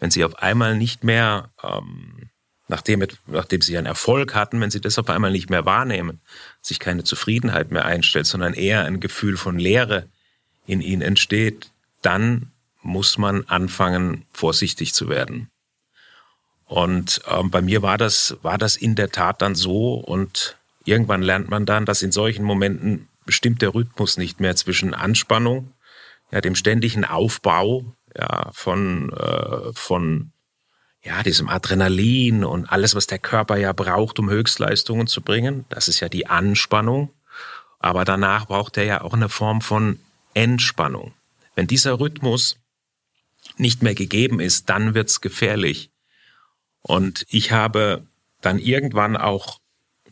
wenn 0.00 0.10
Sie 0.10 0.24
auf 0.24 0.36
einmal 0.42 0.76
nicht 0.76 1.04
mehr, 1.04 1.50
ähm, 1.62 2.30
nachdem, 2.68 3.04
nachdem 3.26 3.60
Sie 3.60 3.76
einen 3.76 3.86
Erfolg 3.86 4.34
hatten, 4.34 4.60
wenn 4.60 4.70
Sie 4.70 4.80
das 4.80 4.98
auf 4.98 5.10
einmal 5.10 5.32
nicht 5.32 5.50
mehr 5.50 5.66
wahrnehmen, 5.66 6.20
sich 6.62 6.78
keine 6.78 7.04
Zufriedenheit 7.04 7.70
mehr 7.70 7.84
einstellt, 7.84 8.26
sondern 8.26 8.54
eher 8.54 8.84
ein 8.84 9.00
Gefühl 9.00 9.36
von 9.36 9.58
Leere 9.58 10.06
in 10.66 10.80
Ihnen 10.80 11.02
entsteht, 11.02 11.70
dann 12.02 12.52
muss 12.82 13.18
man 13.18 13.44
anfangen, 13.48 14.24
vorsichtig 14.32 14.94
zu 14.94 15.08
werden. 15.08 15.50
Und 16.64 17.22
ähm, 17.26 17.50
bei 17.50 17.62
mir 17.62 17.82
war 17.82 17.98
das, 17.98 18.36
war 18.42 18.58
das 18.58 18.76
in 18.76 18.94
der 18.94 19.10
Tat 19.10 19.40
dann 19.40 19.54
so 19.54 19.94
und 19.94 20.56
irgendwann 20.84 21.22
lernt 21.22 21.48
man 21.48 21.66
dann, 21.66 21.86
dass 21.86 22.02
in 22.02 22.12
solchen 22.12 22.44
Momenten 22.44 23.08
bestimmt 23.24 23.62
der 23.62 23.74
Rhythmus 23.74 24.18
nicht 24.18 24.40
mehr 24.40 24.54
zwischen 24.56 24.94
Anspannung, 24.94 25.72
ja, 26.30 26.40
dem 26.40 26.54
ständigen 26.54 27.04
Aufbau, 27.04 27.84
ja, 28.16 28.50
von, 28.52 29.12
äh, 29.12 29.72
von, 29.72 30.32
ja, 31.02 31.22
diesem 31.22 31.48
Adrenalin 31.48 32.44
und 32.44 32.66
alles, 32.70 32.94
was 32.94 33.06
der 33.06 33.18
Körper 33.18 33.56
ja 33.56 33.72
braucht, 33.72 34.18
um 34.18 34.28
Höchstleistungen 34.28 35.06
zu 35.06 35.22
bringen. 35.22 35.64
Das 35.70 35.88
ist 35.88 36.00
ja 36.00 36.08
die 36.08 36.26
Anspannung. 36.26 37.10
Aber 37.78 38.04
danach 38.04 38.46
braucht 38.46 38.76
er 38.76 38.84
ja 38.84 39.00
auch 39.02 39.14
eine 39.14 39.28
Form 39.28 39.60
von 39.60 40.00
Entspannung. 40.34 41.14
Wenn 41.54 41.66
dieser 41.66 42.00
Rhythmus 42.00 42.56
nicht 43.60 43.82
mehr 43.82 43.94
gegeben 43.94 44.40
ist, 44.40 44.68
dann 44.68 44.94
wird's 44.94 45.20
gefährlich. 45.20 45.90
Und 46.82 47.26
ich 47.28 47.52
habe 47.52 48.06
dann 48.40 48.58
irgendwann 48.58 49.16
auch 49.16 49.60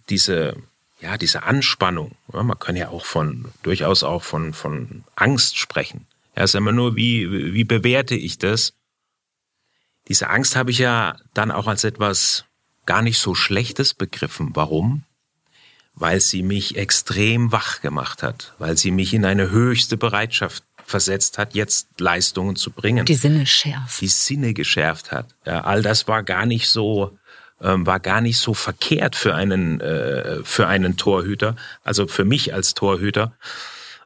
diese, 0.08 0.56
ja, 1.00 1.16
diese 1.16 1.44
Anspannung, 1.44 2.16
ja, 2.32 2.42
man 2.42 2.58
kann 2.58 2.76
ja 2.76 2.88
auch 2.88 3.04
von, 3.04 3.46
durchaus 3.62 4.02
auch 4.02 4.22
von, 4.22 4.52
von 4.52 5.04
Angst 5.14 5.58
sprechen. 5.58 6.06
Ja, 6.36 6.44
ist 6.44 6.54
immer 6.54 6.72
nur, 6.72 6.96
wie, 6.96 7.54
wie 7.54 7.64
bewerte 7.64 8.14
ich 8.14 8.38
das? 8.38 8.74
Diese 10.08 10.28
Angst 10.28 10.54
habe 10.54 10.70
ich 10.70 10.78
ja 10.78 11.16
dann 11.34 11.50
auch 11.50 11.66
als 11.66 11.82
etwas 11.84 12.44
gar 12.84 13.02
nicht 13.02 13.18
so 13.18 13.34
Schlechtes 13.34 13.94
begriffen. 13.94 14.50
Warum? 14.54 15.02
Weil 15.94 16.20
sie 16.20 16.42
mich 16.42 16.76
extrem 16.76 17.52
wach 17.52 17.80
gemacht 17.80 18.22
hat, 18.22 18.54
weil 18.58 18.76
sie 18.76 18.90
mich 18.90 19.14
in 19.14 19.24
eine 19.24 19.50
höchste 19.50 19.96
Bereitschaft 19.96 20.62
versetzt 20.86 21.36
hat, 21.36 21.54
jetzt 21.54 21.88
Leistungen 21.98 22.56
zu 22.56 22.70
bringen. 22.70 23.04
Die 23.04 23.14
Sinne 23.14 23.44
schärft. 23.44 24.00
Die 24.00 24.08
Sinne 24.08 24.54
geschärft 24.54 25.12
hat. 25.12 25.34
Ja, 25.44 25.62
all 25.62 25.82
das 25.82 26.06
war 26.06 26.22
gar 26.22 26.46
nicht 26.46 26.68
so 26.68 27.18
ähm, 27.60 27.86
war 27.86 28.00
gar 28.00 28.20
nicht 28.20 28.38
so 28.38 28.54
verkehrt 28.54 29.16
für 29.16 29.34
einen 29.34 29.80
äh, 29.80 30.44
für 30.44 30.66
einen 30.66 30.96
Torhüter, 30.96 31.56
also 31.82 32.06
für 32.06 32.24
mich 32.24 32.54
als 32.54 32.74
Torhüter. 32.74 33.32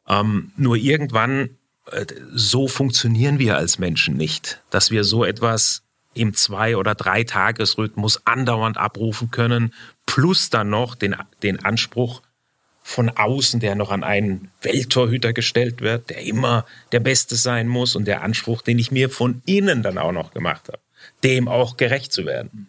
Ähm, 0.08 0.52
nur 0.56 0.76
irgendwann 0.76 1.50
äh, 1.90 2.06
so 2.32 2.68
funktionieren 2.68 3.38
wir 3.38 3.56
als 3.56 3.78
Menschen 3.78 4.16
nicht, 4.16 4.60
dass 4.70 4.90
wir 4.90 5.04
so 5.04 5.24
etwas 5.24 5.82
im 6.14 6.34
zwei 6.34 6.76
oder 6.76 6.94
drei 6.94 7.24
Tagesrhythmus 7.24 8.26
andauernd 8.26 8.78
abrufen 8.78 9.30
können, 9.30 9.74
plus 10.06 10.50
dann 10.50 10.70
noch 10.70 10.94
den 10.94 11.16
den 11.42 11.64
Anspruch 11.64 12.22
von 12.90 13.08
außen, 13.08 13.60
der 13.60 13.76
noch 13.76 13.92
an 13.92 14.02
einen 14.02 14.50
Welttorhüter 14.62 15.32
gestellt 15.32 15.80
wird, 15.80 16.10
der 16.10 16.22
immer 16.22 16.66
der 16.90 16.98
Beste 16.98 17.36
sein 17.36 17.68
muss 17.68 17.94
und 17.94 18.04
der 18.06 18.22
Anspruch, 18.22 18.62
den 18.62 18.80
ich 18.80 18.90
mir 18.90 19.10
von 19.10 19.42
innen 19.46 19.84
dann 19.84 19.96
auch 19.96 20.10
noch 20.10 20.32
gemacht 20.32 20.66
habe, 20.66 20.80
dem 21.22 21.46
auch 21.46 21.76
gerecht 21.76 22.12
zu 22.12 22.26
werden. 22.26 22.66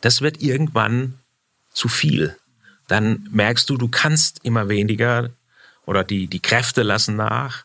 Das 0.00 0.20
wird 0.20 0.40
irgendwann 0.40 1.18
zu 1.72 1.88
viel. 1.88 2.36
Dann 2.86 3.28
merkst 3.32 3.68
du, 3.68 3.76
du 3.76 3.88
kannst 3.88 4.44
immer 4.44 4.68
weniger 4.68 5.30
oder 5.86 6.04
die, 6.04 6.28
die 6.28 6.40
Kräfte 6.40 6.84
lassen 6.84 7.16
nach. 7.16 7.64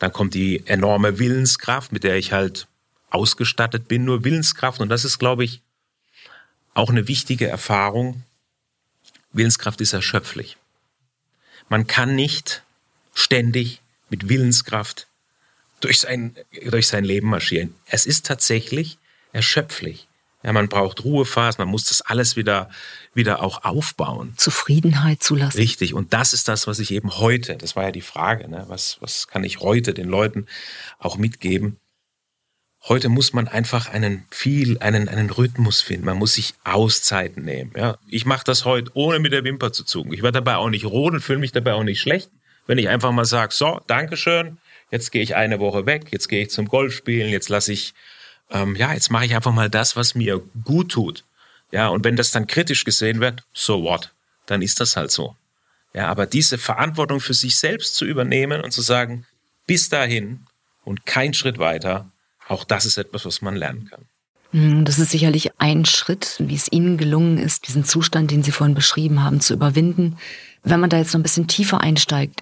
Dann 0.00 0.12
kommt 0.12 0.34
die 0.34 0.66
enorme 0.66 1.20
Willenskraft, 1.20 1.92
mit 1.92 2.02
der 2.02 2.16
ich 2.16 2.32
halt 2.32 2.66
ausgestattet 3.10 3.86
bin, 3.86 4.04
nur 4.04 4.24
Willenskraft. 4.24 4.80
Und 4.80 4.88
das 4.88 5.04
ist, 5.04 5.20
glaube 5.20 5.44
ich, 5.44 5.62
auch 6.74 6.90
eine 6.90 7.06
wichtige 7.06 7.46
Erfahrung. 7.46 8.24
Willenskraft 9.32 9.80
ist 9.80 9.92
erschöpflich. 9.92 10.56
Man 11.68 11.86
kann 11.86 12.14
nicht 12.14 12.62
ständig 13.14 13.80
mit 14.10 14.28
Willenskraft 14.28 15.06
durch 15.80 16.00
sein, 16.00 16.34
durch 16.66 16.88
sein 16.88 17.04
Leben 17.04 17.28
marschieren. 17.28 17.74
Es 17.86 18.06
ist 18.06 18.26
tatsächlich 18.26 18.98
erschöpflich. 19.32 20.08
Ja, 20.42 20.52
man 20.52 20.68
braucht 20.68 21.04
Ruhephasen, 21.04 21.62
man 21.62 21.70
muss 21.70 21.84
das 21.84 22.02
alles 22.02 22.36
wieder, 22.36 22.68
wieder 23.14 23.42
auch 23.42 23.64
aufbauen. 23.64 24.34
Zufriedenheit 24.36 25.22
zulassen. 25.22 25.56
Richtig. 25.56 25.94
Und 25.94 26.12
das 26.12 26.34
ist 26.34 26.48
das, 26.48 26.66
was 26.66 26.80
ich 26.80 26.90
eben 26.90 27.16
heute, 27.16 27.56
das 27.56 27.76
war 27.76 27.84
ja 27.84 27.92
die 27.92 28.02
Frage, 28.02 28.48
ne? 28.48 28.64
was, 28.68 28.98
was 29.00 29.26
kann 29.26 29.42
ich 29.42 29.60
heute 29.60 29.94
den 29.94 30.08
Leuten 30.08 30.46
auch 30.98 31.16
mitgeben? 31.16 31.78
Heute 32.86 33.08
muss 33.08 33.32
man 33.32 33.48
einfach 33.48 33.88
einen 33.88 34.26
viel, 34.30 34.78
einen, 34.78 35.08
einen 35.08 35.30
Rhythmus 35.30 35.80
finden. 35.80 36.04
Man 36.04 36.18
muss 36.18 36.34
sich 36.34 36.52
Auszeiten 36.64 37.42
nehmen. 37.42 37.72
Ja, 37.74 37.96
ich 38.08 38.26
mache 38.26 38.44
das 38.44 38.66
heute 38.66 38.90
ohne 38.92 39.20
mit 39.20 39.32
der 39.32 39.42
Wimper 39.42 39.72
zu 39.72 39.84
zucken. 39.84 40.12
Ich 40.12 40.22
werde 40.22 40.42
dabei 40.42 40.56
auch 40.56 40.68
nicht 40.68 40.84
rot 40.84 41.14
und 41.14 41.20
fühle 41.20 41.38
mich 41.38 41.52
dabei 41.52 41.72
auch 41.72 41.82
nicht 41.82 42.00
schlecht, 42.00 42.30
wenn 42.66 42.76
ich 42.76 42.90
einfach 42.90 43.10
mal 43.10 43.24
sage, 43.24 43.54
so, 43.54 43.80
Dankeschön, 43.86 44.58
jetzt 44.90 45.12
gehe 45.12 45.22
ich 45.22 45.34
eine 45.34 45.60
Woche 45.60 45.86
weg, 45.86 46.08
jetzt 46.10 46.28
gehe 46.28 46.42
ich 46.42 46.50
zum 46.50 46.68
Golfspielen, 46.68 47.30
jetzt 47.30 47.48
lasse 47.48 47.72
ich, 47.72 47.94
ähm, 48.50 48.76
ja, 48.76 48.92
jetzt 48.92 49.10
mache 49.10 49.24
ich 49.24 49.34
einfach 49.34 49.52
mal 49.52 49.70
das, 49.70 49.96
was 49.96 50.14
mir 50.14 50.42
gut 50.64 50.92
tut. 50.92 51.24
Ja, 51.72 51.88
und 51.88 52.04
wenn 52.04 52.16
das 52.16 52.32
dann 52.32 52.46
kritisch 52.46 52.84
gesehen 52.84 53.20
wird, 53.20 53.44
so 53.54 53.82
what? 53.82 54.12
Dann 54.44 54.60
ist 54.60 54.80
das 54.80 54.96
halt 54.96 55.10
so. 55.10 55.36
Ja, 55.94 56.08
aber 56.08 56.26
diese 56.26 56.58
Verantwortung 56.58 57.20
für 57.20 57.34
sich 57.34 57.56
selbst 57.56 57.94
zu 57.94 58.04
übernehmen 58.04 58.60
und 58.60 58.72
zu 58.72 58.82
sagen, 58.82 59.26
bis 59.66 59.88
dahin 59.88 60.46
und 60.84 61.06
kein 61.06 61.32
Schritt 61.32 61.58
weiter, 61.58 62.10
auch 62.48 62.64
das 62.64 62.86
ist 62.86 62.98
etwas, 62.98 63.24
was 63.24 63.42
man 63.42 63.56
lernen 63.56 63.88
kann. 63.88 64.06
Hm, 64.50 64.84
das 64.84 64.98
ist 64.98 65.10
sicherlich 65.10 65.58
ein 65.58 65.84
Schritt, 65.84 66.36
wie 66.38 66.54
es 66.54 66.70
Ihnen 66.70 66.96
gelungen 66.96 67.38
ist, 67.38 67.66
diesen 67.66 67.84
Zustand, 67.84 68.30
den 68.30 68.42
Sie 68.42 68.52
vorhin 68.52 68.74
beschrieben 68.74 69.22
haben, 69.22 69.40
zu 69.40 69.54
überwinden. 69.54 70.16
Wenn 70.62 70.80
man 70.80 70.90
da 70.90 70.98
jetzt 70.98 71.12
noch 71.12 71.20
ein 71.20 71.24
bisschen 71.24 71.48
tiefer 71.48 71.80
einsteigt, 71.80 72.40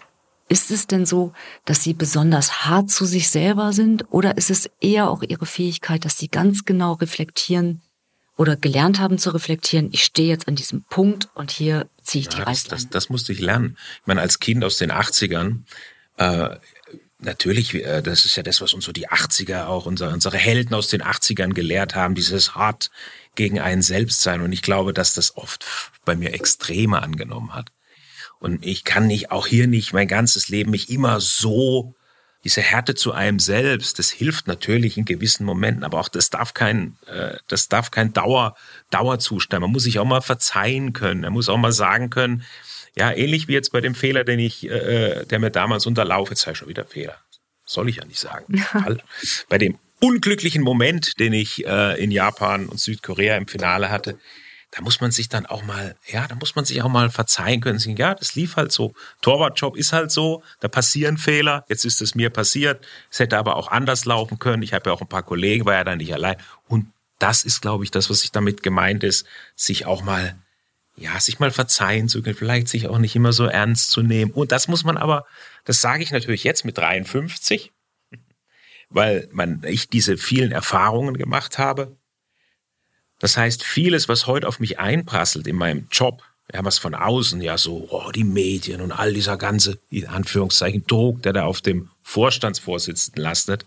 Ist 0.48 0.70
es 0.70 0.86
denn 0.86 1.06
so, 1.06 1.32
dass 1.64 1.82
Sie 1.82 1.94
besonders 1.94 2.66
hart 2.66 2.90
zu 2.90 3.06
sich 3.06 3.30
selber 3.30 3.72
sind 3.72 4.04
oder 4.10 4.36
ist 4.36 4.50
es 4.50 4.68
eher 4.80 5.08
auch 5.08 5.22
Ihre 5.22 5.46
Fähigkeit, 5.46 6.04
dass 6.04 6.18
Sie 6.18 6.28
ganz 6.28 6.66
genau 6.66 6.92
reflektieren 6.94 7.80
oder 8.36 8.56
gelernt 8.56 8.98
haben 8.98 9.16
zu 9.16 9.30
reflektieren, 9.30 9.88
ich 9.92 10.04
stehe 10.04 10.28
jetzt 10.28 10.48
an 10.48 10.56
diesem 10.56 10.82
Punkt 10.82 11.28
und 11.34 11.50
hier 11.50 11.88
ziehe 12.02 12.20
ich 12.20 12.26
ja, 12.26 12.38
die 12.38 12.42
Reißleine? 12.42 12.76
Das, 12.76 12.82
das, 12.82 12.90
das, 12.90 13.08
musste 13.08 13.32
ich 13.32 13.40
lernen. 13.40 13.78
Ich 14.00 14.06
meine, 14.06 14.20
als 14.20 14.40
Kind 14.40 14.62
aus 14.64 14.76
den 14.76 14.92
80ern, 14.92 15.60
äh, 16.18 16.56
natürlich, 17.22 17.74
äh, 17.74 18.02
das 18.02 18.24
ist 18.24 18.36
ja 18.36 18.42
das, 18.42 18.60
was 18.60 18.72
uns 18.72 18.84
so 18.84 18.92
die 18.92 19.08
80er 19.08 19.66
auch, 19.66 19.86
unsere, 19.86 20.12
unsere 20.12 20.36
Helden 20.36 20.74
aus 20.74 20.88
den 20.88 21.02
80ern 21.02 21.52
gelehrt 21.52 21.94
haben, 21.94 22.14
dieses 22.14 22.54
hart 22.54 22.90
gegen 23.34 23.60
einen 23.60 23.82
selbst 23.82 24.22
sein. 24.22 24.40
Und 24.40 24.52
ich 24.52 24.62
glaube, 24.62 24.92
dass 24.92 25.14
das 25.14 25.36
oft 25.36 25.64
bei 26.04 26.16
mir 26.16 26.34
Extreme 26.34 27.02
angenommen 27.02 27.54
hat. 27.54 27.70
Und 28.38 28.66
ich 28.66 28.84
kann 28.84 29.06
nicht, 29.06 29.30
auch 29.30 29.46
hier 29.46 29.66
nicht 29.68 29.92
mein 29.92 30.08
ganzes 30.08 30.48
Leben 30.48 30.72
mich 30.72 30.90
immer 30.90 31.20
so, 31.20 31.94
diese 32.44 32.60
Härte 32.60 32.94
zu 32.96 33.12
einem 33.12 33.38
selbst, 33.38 34.00
das 34.00 34.10
hilft 34.10 34.48
natürlich 34.48 34.98
in 34.98 35.04
gewissen 35.04 35.44
Momenten, 35.44 35.84
aber 35.84 36.00
auch 36.00 36.08
das 36.08 36.28
darf 36.28 36.54
kein, 36.54 36.96
äh, 37.06 37.36
das 37.46 37.68
darf 37.68 37.92
kein 37.92 38.12
Dauer, 38.12 38.56
Dauerzustand. 38.90 39.60
Man 39.62 39.70
muss 39.70 39.84
sich 39.84 40.00
auch 40.00 40.04
mal 40.04 40.22
verzeihen 40.22 40.92
können. 40.92 41.20
Man 41.20 41.34
muss 41.34 41.48
auch 41.48 41.56
mal 41.56 41.72
sagen 41.72 42.10
können, 42.10 42.42
ja, 42.96 43.12
ähnlich 43.12 43.48
wie 43.48 43.52
jetzt 43.52 43.72
bei 43.72 43.80
dem 43.80 43.94
Fehler, 43.94 44.24
den 44.24 44.38
ich, 44.38 44.68
äh, 44.68 45.24
der 45.24 45.38
mir 45.38 45.50
damals 45.50 45.86
unterlaufe, 45.86 46.32
jetzt 46.32 46.42
sei 46.42 46.54
schon 46.54 46.68
wieder 46.68 46.84
Fehler. 46.84 47.16
Soll 47.64 47.88
ich 47.88 47.96
ja 47.96 48.04
nicht 48.04 48.20
sagen. 48.20 48.62
bei 49.48 49.58
dem 49.58 49.78
unglücklichen 50.00 50.62
Moment, 50.62 51.18
den 51.20 51.32
ich 51.32 51.64
äh, 51.64 52.02
in 52.02 52.10
Japan 52.10 52.68
und 52.68 52.80
Südkorea 52.80 53.36
im 53.36 53.46
Finale 53.46 53.90
hatte, 53.90 54.18
da 54.72 54.80
muss 54.80 55.02
man 55.02 55.10
sich 55.10 55.28
dann 55.28 55.44
auch 55.44 55.62
mal, 55.64 55.96
ja, 56.06 56.26
da 56.26 56.34
muss 56.34 56.56
man 56.56 56.64
sich 56.64 56.82
auch 56.82 56.88
mal 56.88 57.10
verzeihen 57.10 57.60
können. 57.60 57.78
Ja, 57.96 58.14
das 58.14 58.34
lief 58.34 58.56
halt 58.56 58.72
so. 58.72 58.94
Torwartjob 59.20 59.76
ist 59.76 59.92
halt 59.92 60.10
so. 60.10 60.42
Da 60.60 60.68
passieren 60.68 61.18
Fehler. 61.18 61.66
Jetzt 61.68 61.84
ist 61.84 62.00
es 62.00 62.14
mir 62.14 62.30
passiert. 62.30 62.84
Es 63.10 63.18
hätte 63.18 63.36
aber 63.36 63.56
auch 63.56 63.68
anders 63.68 64.06
laufen 64.06 64.38
können. 64.38 64.62
Ich 64.62 64.72
habe 64.72 64.88
ja 64.88 64.96
auch 64.96 65.02
ein 65.02 65.08
paar 65.08 65.24
Kollegen, 65.24 65.66
war 65.66 65.74
ja 65.74 65.84
dann 65.84 65.98
nicht 65.98 66.14
allein. 66.14 66.36
Und 66.68 66.86
das 67.18 67.44
ist, 67.44 67.60
glaube 67.60 67.84
ich, 67.84 67.90
das, 67.90 68.08
was 68.08 68.24
ich 68.24 68.32
damit 68.32 68.62
gemeint 68.62 69.04
ist, 69.04 69.26
sich 69.54 69.84
auch 69.84 70.02
mal, 70.02 70.36
ja, 70.96 71.18
sich 71.20 71.38
mal 71.38 71.50
verzeihen 71.50 72.08
zu 72.08 72.22
können, 72.22 72.36
vielleicht 72.36 72.68
sich 72.68 72.88
auch 72.88 72.98
nicht 72.98 73.16
immer 73.16 73.32
so 73.32 73.46
ernst 73.46 73.90
zu 73.90 74.02
nehmen. 74.02 74.30
Und 74.30 74.52
das 74.52 74.68
muss 74.68 74.84
man 74.84 74.96
aber, 74.96 75.26
das 75.64 75.80
sage 75.80 76.02
ich 76.02 76.10
natürlich 76.10 76.44
jetzt 76.44 76.64
mit 76.64 76.78
53, 76.78 77.72
weil 78.90 79.28
man, 79.32 79.62
ich 79.66 79.88
diese 79.88 80.16
vielen 80.16 80.52
Erfahrungen 80.52 81.16
gemacht 81.16 81.58
habe 81.58 81.96
das 83.22 83.36
heißt, 83.36 83.62
vieles, 83.62 84.08
was 84.08 84.26
heute 84.26 84.48
auf 84.48 84.58
mich 84.58 84.80
einprasselt 84.80 85.46
in 85.46 85.54
meinem 85.54 85.86
Job, 85.92 86.24
ja, 86.52 86.64
was 86.64 86.78
von 86.78 86.92
außen 86.92 87.40
ja 87.40 87.56
so, 87.56 87.86
oh, 87.88 88.10
die 88.10 88.24
Medien 88.24 88.80
und 88.80 88.90
all 88.90 89.14
dieser 89.14 89.36
ganze, 89.36 89.78
in 89.90 90.08
Anführungszeichen, 90.08 90.88
Druck, 90.88 91.22
der 91.22 91.32
da 91.32 91.44
auf 91.44 91.60
dem 91.60 91.88
Vorstandsvorsitzenden 92.02 93.22
lastet, 93.22 93.64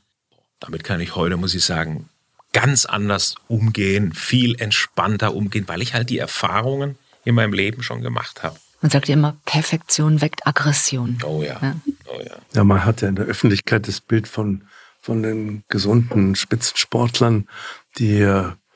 damit 0.59 0.83
kann 0.83 0.99
ich 0.99 1.15
heute, 1.15 1.37
muss 1.37 1.55
ich 1.55 1.63
sagen, 1.63 2.09
ganz 2.51 2.83
anders 2.83 3.35
umgehen, 3.47 4.11
viel 4.13 4.59
entspannter 4.59 5.33
umgehen, 5.33 5.69
weil 5.69 5.81
ich 5.81 5.93
halt 5.93 6.09
die 6.09 6.17
Erfahrungen 6.17 6.97
in 7.25 7.35
meinem 7.35 7.53
Leben 7.53 7.83
schon 7.83 8.01
gemacht 8.01 8.43
habe. 8.43 8.57
Man 8.81 8.91
sagt 8.91 9.07
ja 9.07 9.15
immer, 9.15 9.35
Perfektion 9.45 10.21
weckt 10.21 10.45
Aggression. 10.47 11.17
Oh 11.25 11.41
ja. 11.41 11.59
ja. 11.61 11.75
Oh 12.05 12.21
ja. 12.21 12.37
ja, 12.53 12.63
man 12.63 12.85
hat 12.85 13.01
ja 13.01 13.09
in 13.09 13.15
der 13.15 13.25
Öffentlichkeit 13.25 13.87
das 13.87 13.99
Bild 13.99 14.27
von, 14.27 14.67
von 15.01 15.23
den 15.23 15.63
gesunden 15.69 16.35
Spitzensportlern, 16.35 17.49
die 17.97 18.25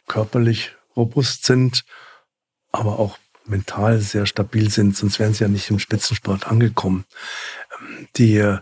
körperlich 0.08 0.76
robust 0.96 1.46
sind, 1.46 1.86
aber 2.72 3.00
auch 3.00 3.18
mental 3.46 4.00
sehr 4.00 4.26
stabil 4.26 4.70
sind, 4.70 4.96
sonst 4.96 5.20
wären 5.20 5.34
sie 5.34 5.44
ja 5.44 5.50
nicht 5.50 5.70
im 5.70 5.80
Spitzensport 5.80 6.48
angekommen. 6.48 7.06
Ähm, 7.80 8.08
die 8.16 8.38
äh, 8.38 8.60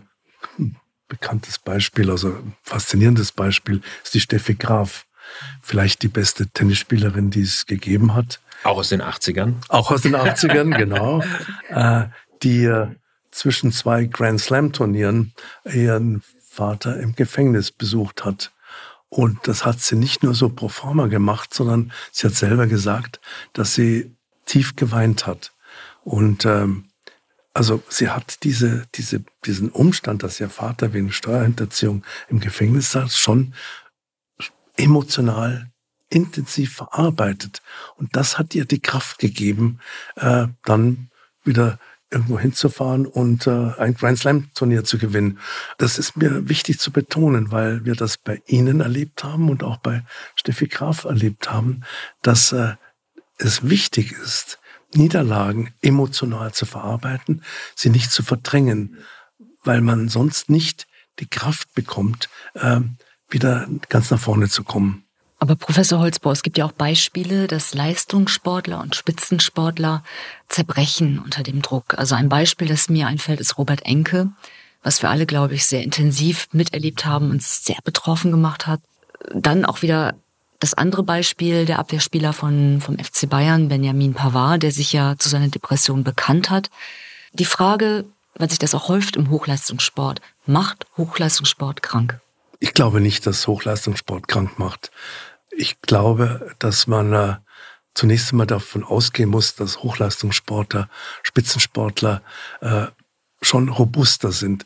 bekanntes 1.08 1.58
Beispiel, 1.58 2.10
also 2.10 2.38
faszinierendes 2.62 3.32
Beispiel, 3.32 3.82
ist 4.04 4.14
die 4.14 4.20
Steffi 4.20 4.54
Graf. 4.54 5.06
Vielleicht 5.62 6.02
die 6.02 6.08
beste 6.08 6.46
Tennisspielerin, 6.48 7.30
die 7.30 7.42
es 7.42 7.66
gegeben 7.66 8.14
hat. 8.14 8.40
Auch 8.64 8.78
aus 8.78 8.88
den 8.88 9.02
80ern? 9.02 9.54
Auch 9.68 9.90
aus 9.90 10.02
den 10.02 10.16
80ern, 10.16 10.76
genau. 10.76 11.22
Äh, 11.68 12.08
die 12.42 12.64
äh, 12.64 12.88
zwischen 13.30 13.72
zwei 13.72 14.04
Grand 14.04 14.40
Slam 14.40 14.72
Turnieren 14.72 15.32
ihren 15.64 16.22
Vater 16.48 16.98
im 16.98 17.14
Gefängnis 17.14 17.70
besucht 17.70 18.24
hat. 18.24 18.52
Und 19.08 19.46
das 19.48 19.64
hat 19.64 19.80
sie 19.80 19.96
nicht 19.96 20.22
nur 20.22 20.34
so 20.34 20.48
pro 20.48 20.68
forma 20.68 21.06
gemacht, 21.06 21.54
sondern 21.54 21.92
sie 22.12 22.26
hat 22.26 22.34
selber 22.34 22.66
gesagt, 22.66 23.20
dass 23.52 23.74
sie 23.74 24.14
tief 24.44 24.76
geweint 24.76 25.26
hat. 25.26 25.52
Und 26.04 26.44
ähm, 26.44 26.84
also 27.54 27.82
sie 27.88 28.10
hat 28.10 28.44
diese, 28.44 28.86
diese, 28.94 29.24
diesen 29.44 29.70
Umstand, 29.70 30.22
dass 30.22 30.40
ihr 30.40 30.50
Vater 30.50 30.92
wegen 30.92 31.12
Steuerhinterziehung 31.12 32.04
im 32.28 32.40
Gefängnis 32.40 32.92
saß, 32.92 33.16
schon 33.16 33.54
emotional 34.76 35.67
intensiv 36.10 36.74
verarbeitet. 36.74 37.62
Und 37.96 38.16
das 38.16 38.38
hat 38.38 38.54
ihr 38.54 38.64
die 38.64 38.80
Kraft 38.80 39.18
gegeben, 39.18 39.80
äh, 40.16 40.46
dann 40.64 41.10
wieder 41.44 41.78
irgendwo 42.10 42.38
hinzufahren 42.38 43.06
und 43.06 43.46
äh, 43.46 43.72
ein 43.76 43.94
Grand 43.94 44.18
Slam 44.18 44.50
Turnier 44.54 44.84
zu 44.84 44.98
gewinnen. 44.98 45.38
Das 45.76 45.98
ist 45.98 46.16
mir 46.16 46.48
wichtig 46.48 46.78
zu 46.78 46.90
betonen, 46.90 47.52
weil 47.52 47.84
wir 47.84 47.94
das 47.94 48.16
bei 48.16 48.40
Ihnen 48.46 48.80
erlebt 48.80 49.24
haben 49.24 49.50
und 49.50 49.62
auch 49.62 49.76
bei 49.78 50.04
Steffi 50.34 50.68
Graf 50.68 51.04
erlebt 51.04 51.50
haben, 51.50 51.82
dass 52.22 52.52
äh, 52.52 52.74
es 53.36 53.68
wichtig 53.68 54.12
ist, 54.12 54.58
Niederlagen 54.94 55.74
emotional 55.82 56.52
zu 56.52 56.64
verarbeiten, 56.64 57.42
sie 57.74 57.90
nicht 57.90 58.10
zu 58.10 58.22
verdrängen, 58.22 58.96
weil 59.62 59.82
man 59.82 60.08
sonst 60.08 60.48
nicht 60.48 60.86
die 61.18 61.28
Kraft 61.28 61.74
bekommt, 61.74 62.30
äh, 62.54 62.80
wieder 63.28 63.68
ganz 63.90 64.10
nach 64.10 64.20
vorne 64.20 64.48
zu 64.48 64.64
kommen. 64.64 65.07
Aber 65.38 65.54
Professor 65.54 66.00
Holzbau, 66.00 66.32
es 66.32 66.42
gibt 66.42 66.58
ja 66.58 66.64
auch 66.64 66.72
Beispiele, 66.72 67.46
dass 67.46 67.72
Leistungssportler 67.72 68.80
und 68.80 68.96
Spitzensportler 68.96 70.02
zerbrechen 70.48 71.20
unter 71.20 71.44
dem 71.44 71.62
Druck. 71.62 71.96
Also 71.96 72.16
ein 72.16 72.28
Beispiel, 72.28 72.66
das 72.66 72.88
mir 72.88 73.06
einfällt, 73.06 73.40
ist 73.40 73.56
Robert 73.56 73.86
Enke, 73.86 74.30
was 74.82 75.00
wir 75.00 75.10
alle, 75.10 75.26
glaube 75.26 75.54
ich, 75.54 75.66
sehr 75.66 75.84
intensiv 75.84 76.48
miterlebt 76.52 77.04
haben, 77.04 77.30
und 77.30 77.42
sehr 77.42 77.78
betroffen 77.84 78.32
gemacht 78.32 78.66
hat. 78.66 78.80
Dann 79.32 79.64
auch 79.64 79.82
wieder 79.82 80.14
das 80.60 80.74
andere 80.74 81.04
Beispiel, 81.04 81.66
der 81.66 81.78
Abwehrspieler 81.78 82.32
von, 82.32 82.80
vom 82.80 82.98
FC 82.98 83.28
Bayern, 83.28 83.68
Benjamin 83.68 84.14
Pavard, 84.14 84.62
der 84.62 84.72
sich 84.72 84.92
ja 84.92 85.14
zu 85.18 85.28
seiner 85.28 85.48
Depression 85.48 86.02
bekannt 86.02 86.50
hat. 86.50 86.68
Die 87.32 87.44
Frage, 87.44 88.04
weil 88.34 88.50
sich 88.50 88.58
das 88.58 88.74
auch 88.74 88.88
häuft 88.88 89.16
im 89.16 89.30
Hochleistungssport, 89.30 90.20
macht 90.46 90.86
Hochleistungssport 90.96 91.82
krank? 91.82 92.20
Ich 92.60 92.74
glaube 92.74 93.00
nicht, 93.00 93.24
dass 93.26 93.46
Hochleistungssport 93.46 94.26
krank 94.26 94.58
macht. 94.58 94.90
Ich 95.60 95.80
glaube, 95.80 96.54
dass 96.60 96.86
man 96.86 97.12
äh, 97.12 97.36
zunächst 97.92 98.30
einmal 98.30 98.46
davon 98.46 98.84
ausgehen 98.84 99.28
muss, 99.28 99.56
dass 99.56 99.82
Hochleistungssportler, 99.82 100.88
Spitzensportler 101.24 102.22
äh, 102.60 102.86
schon 103.42 103.68
robuster 103.68 104.30
sind 104.30 104.64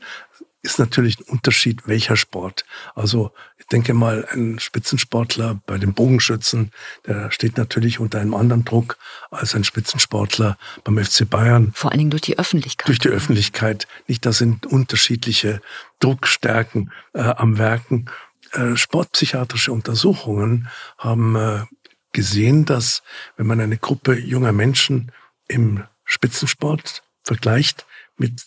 ist 0.63 0.79
natürlich 0.79 1.19
ein 1.19 1.25
Unterschied, 1.25 1.89
welcher 1.89 2.17
Sport. 2.17 2.65
Also 2.95 3.33
ich 3.59 3.67
denke 3.67 3.95
mal, 3.95 4.27
ein 4.31 4.61
Spitzensportler 4.61 5.61
bei 5.67 5.77
den 5.77 5.93
Bogenschützen, 5.93 6.71
der 7.07 7.33
steht 7.33 7.59
natürlich 7.59 7.99
unter 7.99 8.21
einem 8.21 8.35
anderen 8.35 8.65
Druck 8.65 8.97
als 9.31 9.55
ein 9.57 9.65
Spitzensportler 9.65 10.57
beim 10.85 11.05
FC 11.05 11.29
Bayern. 11.29 11.73
Vor 11.75 11.91
allen 11.91 11.99
Dingen 11.99 12.11
durch 12.11 12.23
die 12.23 12.39
Öffentlichkeit. 12.39 12.89
Durch 12.89 13.01
die 13.01 13.09
Öffentlichkeit. 13.09 13.89
Nicht, 14.07 14.25
da 14.25 14.33
sind 14.33 14.67
unterschiedliche 14.67 15.61
Druckstärken 15.99 16.93
äh, 17.13 17.23
am 17.23 17.59
Werken. 17.59 18.09
Äh, 18.53 18.77
sportpsychiatrische 18.77 19.73
Untersuchungen 19.73 20.69
haben 20.99 21.37
äh, 21.37 21.65
gesehen, 22.13 22.67
dass 22.67 23.03
wenn 23.37 23.47
man 23.47 23.61
eine 23.61 23.79
Gruppe 23.79 24.19
junger 24.19 24.53
Menschen 24.53 25.11
im 25.49 25.85
Spitzensport 26.05 27.03
vergleicht 27.23 27.87
mit 28.19 28.45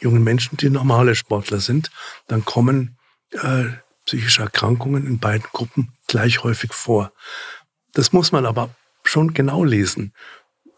jungen 0.00 0.24
Menschen, 0.24 0.56
die 0.56 0.68
normale 0.68 1.14
Sportler 1.14 1.60
sind, 1.60 1.90
dann 2.26 2.44
kommen 2.44 2.98
äh, 3.30 3.66
psychische 4.04 4.42
Erkrankungen 4.42 5.06
in 5.06 5.18
beiden 5.18 5.46
Gruppen 5.52 5.92
gleich 6.08 6.42
häufig 6.42 6.72
vor. 6.72 7.12
Das 7.92 8.12
muss 8.12 8.32
man 8.32 8.46
aber 8.46 8.74
schon 9.04 9.32
genau 9.32 9.62
lesen, 9.62 10.12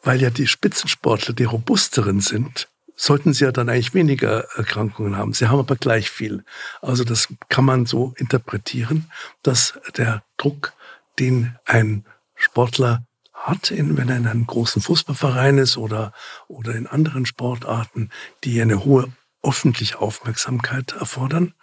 weil 0.02 0.20
ja 0.20 0.30
die 0.30 0.46
Spitzensportler, 0.46 1.34
die 1.34 1.44
robusteren 1.44 2.20
sind, 2.20 2.68
sollten 2.98 3.32
sie 3.32 3.44
ja 3.44 3.52
dann 3.52 3.68
eigentlich 3.68 3.94
weniger 3.94 4.44
Erkrankungen 4.56 5.16
haben. 5.16 5.32
Sie 5.32 5.46
haben 5.46 5.60
aber 5.60 5.76
gleich 5.76 6.10
viel. 6.10 6.44
Also 6.82 7.04
das 7.04 7.28
kann 7.48 7.64
man 7.64 7.86
so 7.86 8.12
interpretieren, 8.16 9.10
dass 9.42 9.78
der 9.96 10.22
Druck, 10.36 10.72
den 11.18 11.56
ein 11.64 12.04
Sportler 12.34 13.06
hat, 13.32 13.70
wenn 13.70 14.08
er 14.08 14.16
in 14.16 14.26
einem 14.26 14.46
großen 14.46 14.82
Fußballverein 14.82 15.58
ist 15.58 15.76
oder, 15.76 16.12
oder 16.48 16.74
in 16.74 16.86
anderen 16.86 17.24
Sportarten, 17.24 18.10
die 18.44 18.60
eine 18.60 18.84
hohe 18.84 19.10
öffentliche 19.42 20.00
Aufmerksamkeit 20.00 20.92
erfordern, 20.92 21.54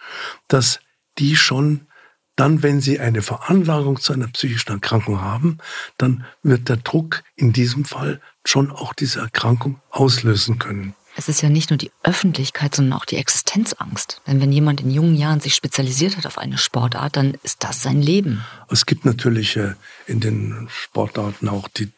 dass 0.47 0.79
die 1.17 1.35
schon 1.35 1.87
dann, 2.37 2.63
wenn 2.63 2.81
sie 2.81 2.99
eine 2.99 3.21
Veranlagung 3.21 3.99
zu 3.99 4.13
einer 4.13 4.27
psychischen 4.27 4.71
Erkrankung 4.71 5.21
haben, 5.21 5.57
dann 5.97 6.25
wird 6.43 6.69
der 6.69 6.77
Druck 6.77 7.23
in 7.35 7.53
diesem 7.53 7.85
Fall 7.85 8.21
schon 8.45 8.71
auch 8.71 8.93
diese 8.93 9.19
Erkrankung 9.19 9.81
auslösen 9.89 10.59
können. 10.59 10.95
Es 11.15 11.29
ist 11.29 11.41
ja 11.41 11.49
nicht 11.49 11.69
nur 11.69 11.77
die 11.77 11.91
Öffentlichkeit, 12.03 12.75
sondern 12.75 12.99
auch 12.99 13.05
die 13.05 13.17
Existenzangst. 13.17 14.21
Denn 14.27 14.41
wenn 14.41 14.51
jemand 14.51 14.81
in 14.81 14.91
jungen 14.91 15.15
Jahren 15.15 15.39
sich 15.39 15.55
spezialisiert 15.55 16.17
hat 16.17 16.25
auf 16.25 16.37
eine 16.37 16.57
Sportart, 16.57 17.15
dann 17.15 17.35
ist 17.43 17.63
das 17.63 17.81
sein 17.81 18.01
Leben. 18.01 18.43
Es 18.69 18.85
gibt 18.85 19.05
natürlich 19.05 19.55
äh, 19.55 19.73
in 20.07 20.19
den 20.19 20.67
Sportarten 20.69 21.47
auch 21.47 21.67
die 21.67 21.91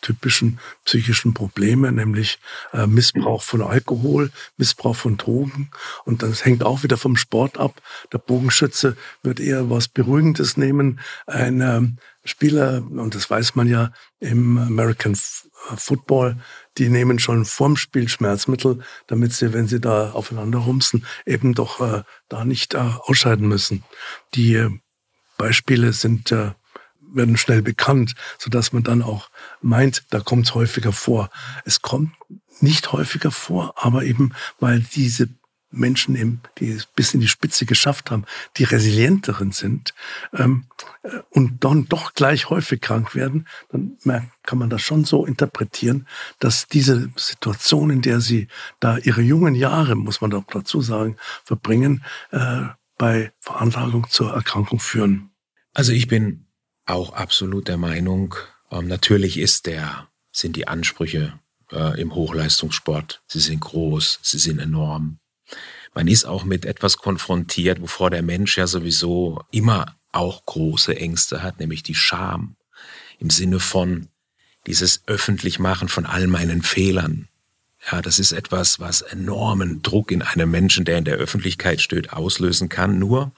typischen 0.00 0.58
psychischen 0.84 1.34
Probleme, 1.34 1.90
nämlich 1.92 2.38
äh, 2.72 2.86
Missbrauch 2.86 3.42
von 3.42 3.62
Alkohol, 3.62 4.30
Missbrauch 4.56 4.96
von 4.96 5.16
Drogen. 5.16 5.70
Und 6.04 6.22
das 6.22 6.44
hängt 6.44 6.62
auch 6.62 6.82
wieder 6.82 6.96
vom 6.96 7.16
Sport 7.16 7.58
ab. 7.58 7.80
Der 8.12 8.18
Bogenschütze 8.18 8.96
wird 9.22 9.40
eher 9.40 9.70
was 9.70 9.88
Beruhigendes 9.88 10.56
nehmen. 10.56 11.00
Ein 11.26 11.60
ähm, 11.60 11.98
Spieler, 12.24 12.82
und 12.88 13.14
das 13.14 13.30
weiß 13.30 13.54
man 13.54 13.68
ja 13.68 13.92
im 14.20 14.58
American 14.58 15.12
äh, 15.12 15.76
Football, 15.76 16.36
die 16.78 16.88
nehmen 16.88 17.18
schon 17.18 17.44
vorm 17.44 17.76
Spiel 17.76 18.08
Schmerzmittel, 18.08 18.80
damit 19.06 19.32
sie, 19.32 19.52
wenn 19.52 19.68
sie 19.68 19.80
da 19.80 20.10
aufeinander 20.10 20.58
rumsen, 20.58 21.06
eben 21.24 21.54
doch 21.54 21.80
äh, 21.80 22.02
da 22.28 22.44
nicht 22.44 22.74
äh, 22.74 22.78
ausscheiden 22.78 23.48
müssen. 23.48 23.84
Die 24.34 24.54
äh, 24.54 24.70
Beispiele 25.38 25.92
sind 25.92 26.32
äh, 26.32 26.52
werden 27.12 27.36
schnell 27.36 27.62
bekannt, 27.62 28.14
so 28.38 28.50
dass 28.50 28.72
man 28.72 28.82
dann 28.82 29.02
auch 29.02 29.30
meint, 29.60 30.04
da 30.10 30.20
kommt 30.20 30.46
es 30.46 30.54
häufiger 30.54 30.92
vor. 30.92 31.30
Es 31.64 31.82
kommt 31.82 32.12
nicht 32.60 32.92
häufiger 32.92 33.30
vor, 33.30 33.74
aber 33.76 34.04
eben 34.04 34.32
weil 34.58 34.80
diese 34.80 35.28
Menschen, 35.70 36.16
eben, 36.16 36.40
die 36.58 36.70
es 36.70 36.86
bis 36.86 37.12
in 37.14 37.20
die 37.20 37.28
Spitze 37.28 37.66
geschafft 37.66 38.10
haben, 38.10 38.24
die 38.56 38.64
resilienteren 38.64 39.52
sind 39.52 39.94
ähm, 40.32 40.66
äh, 41.02 41.18
und 41.30 41.64
dann 41.64 41.86
doch 41.86 42.14
gleich 42.14 42.50
häufig 42.50 42.80
krank 42.80 43.14
werden, 43.14 43.46
dann 43.70 44.30
kann 44.42 44.58
man 44.58 44.70
das 44.70 44.82
schon 44.82 45.04
so 45.04 45.26
interpretieren, 45.26 46.06
dass 46.38 46.68
diese 46.68 47.10
Situation, 47.16 47.90
in 47.90 48.02
der 48.02 48.20
sie 48.20 48.48
da 48.80 48.96
ihre 48.98 49.22
jungen 49.22 49.54
Jahre, 49.54 49.96
muss 49.96 50.20
man 50.20 50.30
doch 50.30 50.44
dazu 50.50 50.80
sagen, 50.80 51.16
verbringen, 51.44 52.04
äh, 52.30 52.62
bei 52.96 53.32
Veranlagung 53.40 54.08
zur 54.08 54.32
Erkrankung 54.32 54.80
führen. 54.80 55.30
Also 55.74 55.92
ich 55.92 56.08
bin 56.08 56.45
auch 56.86 57.12
absolut 57.12 57.68
der 57.68 57.76
Meinung, 57.76 58.34
ähm, 58.70 58.86
natürlich 58.86 59.38
ist 59.38 59.66
der, 59.66 60.08
sind 60.32 60.56
die 60.56 60.68
Ansprüche 60.68 61.38
äh, 61.72 62.00
im 62.00 62.14
Hochleistungssport, 62.14 63.22
sie 63.26 63.40
sind 63.40 63.60
groß, 63.60 64.20
sie 64.22 64.38
sind 64.38 64.58
enorm. 64.58 65.18
Man 65.94 66.08
ist 66.08 66.24
auch 66.24 66.44
mit 66.44 66.64
etwas 66.64 66.98
konfrontiert, 66.98 67.80
wovor 67.80 68.10
der 68.10 68.22
Mensch 68.22 68.58
ja 68.58 68.66
sowieso 68.66 69.42
immer 69.50 69.96
auch 70.12 70.44
große 70.46 70.96
Ängste 70.96 71.42
hat, 71.42 71.58
nämlich 71.58 71.82
die 71.82 71.94
Scham 71.94 72.56
im 73.18 73.30
Sinne 73.30 73.60
von 73.60 74.08
dieses 74.66 75.02
Öffentlichmachen 75.06 75.88
von 75.88 76.06
all 76.06 76.26
meinen 76.26 76.62
Fehlern. 76.62 77.28
Ja, 77.90 78.02
das 78.02 78.18
ist 78.18 78.32
etwas, 78.32 78.80
was 78.80 79.00
enormen 79.02 79.82
Druck 79.82 80.10
in 80.10 80.22
einem 80.22 80.50
Menschen, 80.50 80.84
der 80.84 80.98
in 80.98 81.04
der 81.04 81.16
Öffentlichkeit 81.16 81.80
steht, 81.80 82.12
auslösen 82.12 82.68
kann. 82.68 82.98
Nur, 82.98 83.32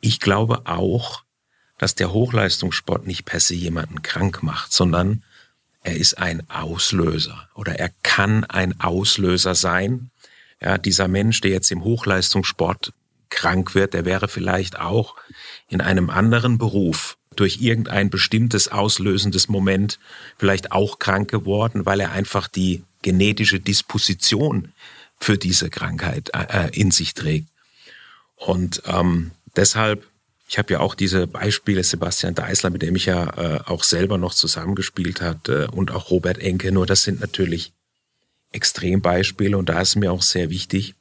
ich 0.00 0.20
glaube 0.20 0.66
auch, 0.66 1.24
dass 1.80 1.94
der 1.94 2.12
Hochleistungssport 2.12 3.06
nicht 3.06 3.24
per 3.24 3.40
se 3.40 3.54
jemanden 3.54 4.02
krank 4.02 4.42
macht, 4.42 4.70
sondern 4.70 5.22
er 5.82 5.96
ist 5.96 6.18
ein 6.18 6.42
Auslöser 6.50 7.48
oder 7.54 7.78
er 7.78 7.90
kann 8.02 8.44
ein 8.44 8.78
Auslöser 8.82 9.54
sein. 9.54 10.10
Ja, 10.60 10.76
dieser 10.76 11.08
Mensch, 11.08 11.40
der 11.40 11.52
jetzt 11.52 11.70
im 11.70 11.82
Hochleistungssport 11.82 12.92
krank 13.30 13.74
wird, 13.74 13.94
der 13.94 14.04
wäre 14.04 14.28
vielleicht 14.28 14.78
auch 14.78 15.16
in 15.68 15.80
einem 15.80 16.10
anderen 16.10 16.58
Beruf 16.58 17.16
durch 17.34 17.62
irgendein 17.62 18.10
bestimmtes 18.10 18.68
auslösendes 18.68 19.48
Moment 19.48 19.98
vielleicht 20.36 20.72
auch 20.72 20.98
krank 20.98 21.30
geworden, 21.30 21.86
weil 21.86 22.00
er 22.00 22.12
einfach 22.12 22.46
die 22.46 22.84
genetische 23.00 23.58
Disposition 23.58 24.74
für 25.18 25.38
diese 25.38 25.70
Krankheit 25.70 26.30
äh, 26.34 26.78
in 26.78 26.90
sich 26.90 27.14
trägt. 27.14 27.48
Und 28.36 28.82
ähm, 28.84 29.30
deshalb 29.56 30.06
ich 30.50 30.58
habe 30.58 30.72
ja 30.72 30.80
auch 30.80 30.96
diese 30.96 31.28
Beispiele, 31.28 31.84
Sebastian 31.84 32.34
Deißler, 32.34 32.70
mit 32.70 32.82
dem 32.82 32.96
ich 32.96 33.06
ja 33.06 33.30
äh, 33.38 33.60
auch 33.66 33.84
selber 33.84 34.18
noch 34.18 34.34
zusammengespielt 34.34 35.20
hat, 35.20 35.48
äh, 35.48 35.68
und 35.70 35.92
auch 35.92 36.10
Robert 36.10 36.38
Enke, 36.38 36.72
nur 36.72 36.86
das 36.86 37.04
sind 37.04 37.20
natürlich 37.20 37.72
Extrembeispiele 38.50 39.56
und 39.56 39.68
da 39.68 39.80
ist 39.80 39.94
mir 39.94 40.10
auch 40.10 40.22
sehr 40.22 40.50
wichtig, 40.50 40.96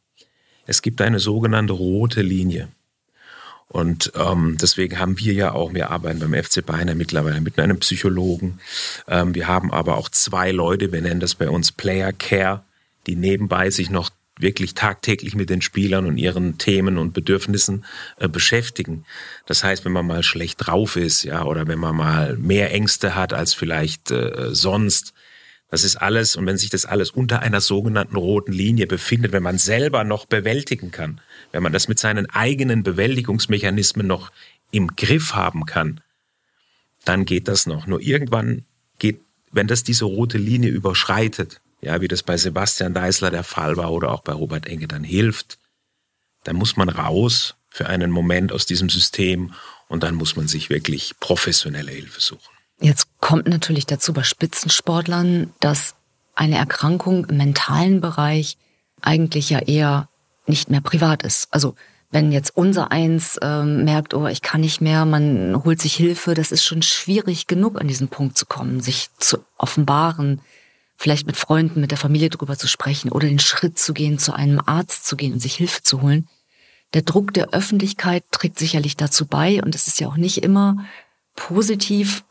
es 0.67 0.83
gibt 0.83 1.01
eine 1.01 1.17
sogenannte 1.17 1.73
rote 1.73 2.21
Linie. 2.21 2.67
Und 3.67 4.11
ähm, 4.15 4.55
deswegen 4.61 4.99
haben 4.99 5.17
wir 5.17 5.33
ja 5.33 5.53
auch, 5.53 5.73
wir 5.73 5.89
arbeiten 5.89 6.19
beim 6.19 6.35
FC 6.35 6.63
Bayern 6.63 6.95
mittlerweile 6.95 7.41
mit 7.41 7.57
einem 7.57 7.79
Psychologen. 7.79 8.59
Ähm, 9.07 9.33
wir 9.33 9.47
haben 9.47 9.73
aber 9.73 9.97
auch 9.97 10.09
zwei 10.09 10.51
Leute, 10.51 10.91
wir 10.91 11.01
nennen 11.01 11.19
das 11.19 11.33
bei 11.33 11.49
uns 11.49 11.71
Player 11.71 12.13
Care, 12.13 12.63
die 13.07 13.15
nebenbei 13.15 13.71
sich 13.71 13.89
noch 13.89 14.11
wirklich 14.39 14.73
tagtäglich 14.73 15.35
mit 15.35 15.49
den 15.49 15.61
Spielern 15.61 16.05
und 16.05 16.17
ihren 16.17 16.57
Themen 16.57 16.97
und 16.97 17.13
Bedürfnissen 17.13 17.85
äh, 18.17 18.27
beschäftigen. 18.27 19.05
Das 19.45 19.63
heißt, 19.63 19.85
wenn 19.85 19.91
man 19.91 20.07
mal 20.07 20.23
schlecht 20.23 20.65
drauf 20.65 20.95
ist, 20.95 21.23
ja, 21.23 21.43
oder 21.43 21.67
wenn 21.67 21.79
man 21.79 21.95
mal 21.95 22.37
mehr 22.37 22.71
Ängste 22.71 23.15
hat 23.15 23.33
als 23.33 23.53
vielleicht 23.53 24.11
äh, 24.11 24.53
sonst, 24.53 25.13
das 25.69 25.83
ist 25.83 25.97
alles, 25.97 26.35
und 26.35 26.45
wenn 26.45 26.57
sich 26.57 26.69
das 26.69 26.85
alles 26.85 27.11
unter 27.11 27.41
einer 27.41 27.61
sogenannten 27.61 28.15
roten 28.15 28.53
Linie 28.53 28.87
befindet, 28.87 29.33
wenn 29.33 29.43
man 29.43 29.57
selber 29.57 30.03
noch 30.03 30.25
bewältigen 30.25 30.91
kann, 30.91 31.21
wenn 31.51 31.61
man 31.61 31.73
das 31.73 31.87
mit 31.87 31.99
seinen 31.99 32.29
eigenen 32.29 32.81
Bewältigungsmechanismen 32.81 34.07
noch 34.07 34.31
im 34.71 34.95
Griff 34.95 35.33
haben 35.33 35.65
kann, 35.65 36.01
dann 37.05 37.25
geht 37.25 37.47
das 37.47 37.65
noch. 37.65 37.87
Nur 37.87 38.01
irgendwann 38.01 38.65
geht, 38.99 39.21
wenn 39.51 39.67
das 39.67 39.83
diese 39.83 40.05
rote 40.05 40.37
Linie 40.37 40.69
überschreitet, 40.69 41.61
ja, 41.81 42.01
wie 42.01 42.07
das 42.07 42.23
bei 42.23 42.37
Sebastian 42.37 42.93
Deißler 42.93 43.31
der 43.31 43.43
Fall 43.43 43.77
war 43.77 43.91
oder 43.91 44.11
auch 44.11 44.21
bei 44.21 44.33
Robert 44.33 44.67
Enke 44.67 44.87
dann 44.87 45.03
hilft, 45.03 45.57
dann 46.43 46.55
muss 46.55 46.77
man 46.77 46.89
raus 46.89 47.55
für 47.69 47.87
einen 47.87 48.11
Moment 48.11 48.51
aus 48.51 48.65
diesem 48.65 48.89
System 48.89 49.53
und 49.87 50.03
dann 50.03 50.15
muss 50.15 50.35
man 50.35 50.47
sich 50.47 50.69
wirklich 50.69 51.19
professionelle 51.19 51.91
Hilfe 51.91 52.21
suchen. 52.21 52.49
Jetzt 52.81 53.07
kommt 53.19 53.47
natürlich 53.47 53.85
dazu 53.85 54.13
bei 54.13 54.23
Spitzensportlern, 54.23 55.53
dass 55.59 55.95
eine 56.35 56.57
Erkrankung 56.57 57.25
im 57.25 57.37
mentalen 57.37 57.99
Bereich 57.99 58.57
eigentlich 59.01 59.49
ja 59.49 59.59
eher 59.59 60.07
nicht 60.47 60.69
mehr 60.69 60.81
privat 60.81 61.23
ist. 61.23 61.47
Also 61.51 61.75
wenn 62.11 62.31
jetzt 62.31 62.55
unser 62.55 62.91
eins 62.91 63.37
ähm, 63.41 63.83
merkt, 63.83 64.13
oh, 64.13 64.27
ich 64.27 64.41
kann 64.41 64.61
nicht 64.61 64.81
mehr, 64.81 65.05
man 65.05 65.63
holt 65.63 65.79
sich 65.79 65.93
Hilfe, 65.93 66.33
das 66.33 66.51
ist 66.51 66.63
schon 66.63 66.81
schwierig 66.81 67.47
genug, 67.47 67.79
an 67.79 67.87
diesen 67.87 68.07
Punkt 68.07 68.37
zu 68.37 68.45
kommen, 68.45 68.81
sich 68.81 69.09
zu 69.19 69.37
offenbaren, 69.57 70.41
vielleicht 70.99 71.25
mit 71.25 71.37
Freunden, 71.37 71.79
mit 71.79 71.91
der 71.91 71.97
Familie 71.97 72.29
drüber 72.29 72.57
zu 72.57 72.67
sprechen 72.67 73.09
oder 73.09 73.27
den 73.27 73.39
Schritt 73.39 73.79
zu 73.79 73.93
gehen, 73.93 74.19
zu 74.19 74.33
einem 74.33 74.61
Arzt 74.65 75.07
zu 75.07 75.15
gehen 75.15 75.31
und 75.31 75.39
sich 75.39 75.55
Hilfe 75.55 75.81
zu 75.81 76.01
holen. 76.01 76.27
Der 76.93 77.03
Druck 77.03 77.33
der 77.33 77.53
Öffentlichkeit 77.53 78.25
trägt 78.31 78.59
sicherlich 78.59 78.97
dazu 78.97 79.25
bei 79.25 79.63
und 79.63 79.75
es 79.75 79.87
ist 79.87 80.01
ja 80.01 80.07
auch 80.07 80.17
nicht 80.17 80.43
immer 80.43 80.75
positiv 81.35 82.25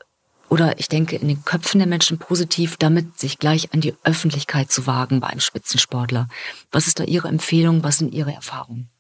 oder 0.51 0.79
ich 0.79 0.89
denke 0.89 1.17
in 1.17 1.29
den 1.29 1.45
Köpfen 1.45 1.79
der 1.79 1.87
Menschen 1.87 2.19
positiv, 2.19 2.77
damit 2.77 3.19
sich 3.19 3.39
gleich 3.39 3.73
an 3.73 3.81
die 3.81 3.95
Öffentlichkeit 4.05 4.71
zu 4.71 4.87
wagen 4.87 5.21
bei 5.21 5.29
einem 5.29 5.41
Spitzensportler. 5.41 6.29
Was 6.71 6.87
ist 6.87 7.01
da 7.01 7.05
Ihre 7.05 7.29
Empfehlung? 7.29 7.83
Was 7.85 7.99
sind 7.99 8.13
Ihre 8.13 8.33
Erfahrungen? 8.33 8.91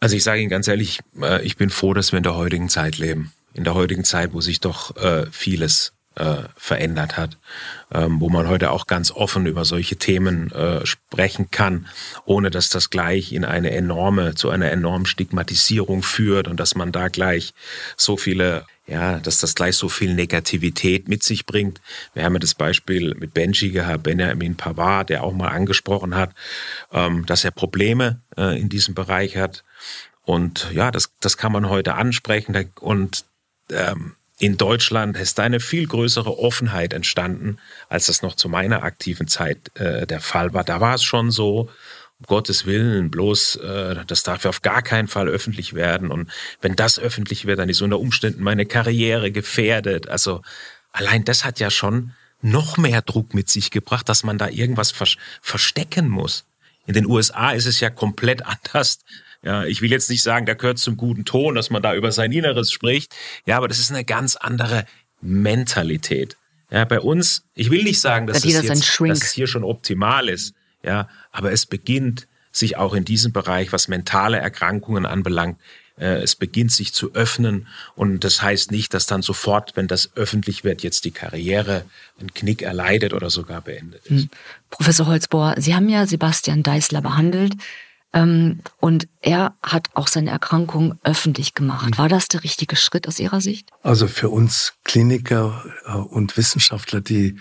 Also 0.00 0.16
ich 0.16 0.24
sage 0.24 0.40
Ihnen 0.40 0.50
ganz 0.50 0.68
ehrlich, 0.68 1.00
äh, 1.20 1.44
ich 1.44 1.56
bin 1.56 1.68
froh, 1.68 1.92
dass 1.92 2.12
wir 2.12 2.18
in 2.18 2.22
der 2.22 2.34
heutigen 2.34 2.68
Zeit 2.68 2.96
leben. 2.98 3.32
In 3.52 3.64
der 3.64 3.74
heutigen 3.74 4.04
Zeit, 4.04 4.32
wo 4.32 4.40
sich 4.40 4.60
doch 4.60 4.96
äh, 4.96 5.26
vieles 5.30 5.95
äh, 6.16 6.48
verändert 6.56 7.16
hat, 7.16 7.38
ähm, 7.92 8.20
wo 8.20 8.28
man 8.28 8.48
heute 8.48 8.70
auch 8.70 8.86
ganz 8.86 9.10
offen 9.10 9.46
über 9.46 9.64
solche 9.64 9.96
Themen 9.96 10.50
äh, 10.52 10.84
sprechen 10.84 11.50
kann, 11.50 11.86
ohne 12.24 12.50
dass 12.50 12.70
das 12.70 12.90
gleich 12.90 13.32
in 13.32 13.44
eine 13.44 13.70
enorme, 13.70 14.34
zu 14.34 14.50
einer 14.50 14.70
enormen 14.70 15.06
Stigmatisierung 15.06 16.02
führt 16.02 16.48
und 16.48 16.58
dass 16.58 16.74
man 16.74 16.92
da 16.92 17.08
gleich 17.08 17.54
so 17.96 18.16
viele 18.16 18.64
ja, 18.88 19.18
dass 19.18 19.40
das 19.40 19.56
gleich 19.56 19.76
so 19.76 19.88
viel 19.88 20.14
Negativität 20.14 21.08
mit 21.08 21.24
sich 21.24 21.44
bringt. 21.44 21.80
Wir 22.14 22.24
haben 22.24 22.34
ja 22.34 22.38
das 22.38 22.54
Beispiel 22.54 23.16
mit 23.16 23.34
Benji 23.34 23.70
gehabt, 23.70 24.04
Benjamin 24.04 24.54
Pavard, 24.54 25.08
der 25.08 25.24
auch 25.24 25.32
mal 25.32 25.48
angesprochen 25.48 26.14
hat, 26.14 26.30
ähm, 26.92 27.26
dass 27.26 27.44
er 27.44 27.50
Probleme 27.50 28.20
äh, 28.36 28.56
in 28.60 28.68
diesem 28.68 28.94
Bereich 28.94 29.36
hat. 29.36 29.64
Und 30.22 30.70
ja, 30.72 30.92
das, 30.92 31.10
das 31.20 31.36
kann 31.36 31.50
man 31.50 31.68
heute 31.68 31.94
ansprechen. 31.94 32.70
Und 32.78 33.24
ähm, 33.70 34.14
in 34.38 34.58
Deutschland 34.58 35.16
ist 35.16 35.40
eine 35.40 35.60
viel 35.60 35.86
größere 35.86 36.38
Offenheit 36.38 36.92
entstanden, 36.92 37.58
als 37.88 38.06
das 38.06 38.22
noch 38.22 38.34
zu 38.34 38.48
meiner 38.48 38.82
aktiven 38.82 39.28
Zeit 39.28 39.70
äh, 39.76 40.06
der 40.06 40.20
Fall 40.20 40.52
war. 40.52 40.62
Da 40.62 40.80
war 40.80 40.94
es 40.94 41.02
schon 41.02 41.30
so, 41.30 41.70
um 42.18 42.26
Gottes 42.26 42.66
Willen, 42.66 43.10
bloß 43.10 43.56
äh, 43.56 44.04
das 44.06 44.22
darf 44.22 44.44
auf 44.44 44.60
gar 44.60 44.82
keinen 44.82 45.08
Fall 45.08 45.28
öffentlich 45.28 45.74
werden. 45.74 46.10
Und 46.10 46.30
wenn 46.60 46.76
das 46.76 46.98
öffentlich 46.98 47.46
wird, 47.46 47.58
dann 47.58 47.70
ist 47.70 47.80
unter 47.80 47.98
Umständen 47.98 48.42
meine 48.42 48.66
Karriere 48.66 49.30
gefährdet. 49.32 50.08
Also 50.08 50.42
allein 50.92 51.24
das 51.24 51.44
hat 51.44 51.58
ja 51.58 51.70
schon 51.70 52.12
noch 52.42 52.76
mehr 52.76 53.02
Druck 53.02 53.32
mit 53.32 53.48
sich 53.48 53.70
gebracht, 53.70 54.08
dass 54.08 54.22
man 54.22 54.36
da 54.38 54.48
irgendwas 54.48 54.92
verstecken 55.40 56.08
muss. 56.08 56.44
In 56.86 56.94
den 56.94 57.06
USA 57.06 57.50
ist 57.50 57.66
es 57.66 57.80
ja 57.80 57.90
komplett 57.90 58.44
anders. 58.46 58.98
Ja, 59.46 59.64
ich 59.64 59.80
will 59.80 59.92
jetzt 59.92 60.10
nicht 60.10 60.24
sagen, 60.24 60.44
da 60.44 60.54
gehört 60.54 60.78
zum 60.78 60.96
guten 60.96 61.24
Ton, 61.24 61.54
dass 61.54 61.70
man 61.70 61.80
da 61.80 61.94
über 61.94 62.10
sein 62.10 62.32
Inneres 62.32 62.72
spricht. 62.72 63.14
Ja, 63.46 63.56
aber 63.58 63.68
das 63.68 63.78
ist 63.78 63.92
eine 63.92 64.04
ganz 64.04 64.34
andere 64.34 64.86
Mentalität. 65.20 66.36
Ja, 66.68 66.84
bei 66.84 66.98
uns, 66.98 67.44
ich 67.54 67.70
will 67.70 67.84
nicht 67.84 68.00
sagen, 68.00 68.26
dass, 68.26 68.38
es, 68.38 68.52
jetzt, 68.52 68.68
dass 68.68 69.22
es 69.22 69.30
hier 69.30 69.46
schon 69.46 69.62
optimal 69.62 70.28
ist. 70.28 70.52
Ja, 70.82 71.08
aber 71.30 71.52
es 71.52 71.64
beginnt 71.64 72.26
sich 72.50 72.76
auch 72.76 72.92
in 72.92 73.04
diesem 73.04 73.32
Bereich, 73.32 73.72
was 73.72 73.86
mentale 73.86 74.38
Erkrankungen 74.38 75.06
anbelangt, 75.06 75.60
äh, 75.96 76.22
es 76.22 76.34
beginnt 76.34 76.72
sich 76.72 76.92
zu 76.92 77.14
öffnen 77.14 77.68
und 77.94 78.24
das 78.24 78.42
heißt 78.42 78.72
nicht, 78.72 78.94
dass 78.94 79.06
dann 79.06 79.22
sofort, 79.22 79.76
wenn 79.76 79.86
das 79.86 80.10
öffentlich 80.16 80.64
wird, 80.64 80.82
jetzt 80.82 81.04
die 81.04 81.12
Karriere 81.12 81.84
einen 82.18 82.34
Knick 82.34 82.62
erleidet 82.62 83.12
oder 83.12 83.30
sogar 83.30 83.60
beendet 83.60 84.06
ist. 84.06 84.22
Hm. 84.22 84.30
Professor 84.70 85.06
Holzbohr, 85.06 85.54
Sie 85.58 85.74
haben 85.74 85.88
ja 85.88 86.04
Sebastian 86.04 86.64
Deißler 86.64 87.00
behandelt 87.00 87.54
und 88.80 89.08
er 89.20 89.54
hat 89.62 89.90
auch 89.94 90.08
seine 90.08 90.30
Erkrankung 90.30 90.98
öffentlich 91.02 91.54
gemacht. 91.54 91.86
Hm. 91.86 91.98
War 91.98 92.08
das 92.08 92.28
der 92.28 92.44
richtige 92.44 92.76
Schritt 92.76 93.08
aus 93.08 93.18
Ihrer 93.18 93.40
Sicht? 93.40 93.70
Also 93.82 94.08
für 94.08 94.30
uns 94.30 94.74
Kliniker 94.84 95.64
äh, 95.84 95.92
und 95.92 96.36
Wissenschaftler, 96.36 97.00
die, 97.00 97.38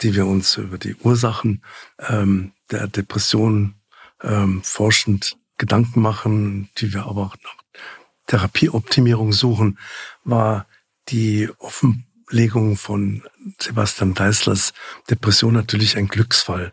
die 0.00 0.14
wir 0.14 0.26
uns 0.26 0.56
über 0.56 0.78
die 0.78 0.94
Ursachen 0.96 1.62
ähm, 1.98 2.52
der 2.70 2.88
Depression 2.88 3.74
ähm, 4.22 4.62
forschend 4.62 5.36
Gedanken 5.58 6.00
machen, 6.00 6.68
die 6.78 6.92
wir 6.92 7.06
aber 7.06 7.22
auch 7.22 7.36
nach 7.42 7.56
Therapieoptimierung 8.26 9.32
suchen, 9.32 9.78
war 10.24 10.66
die 11.08 11.48
Offenlegung 12.32 12.78
von 12.78 13.22
Sebastian 13.60 14.14
Deislers 14.14 14.72
Depression 15.10 15.52
natürlich 15.52 15.98
ein 15.98 16.08
Glücksfall. 16.08 16.72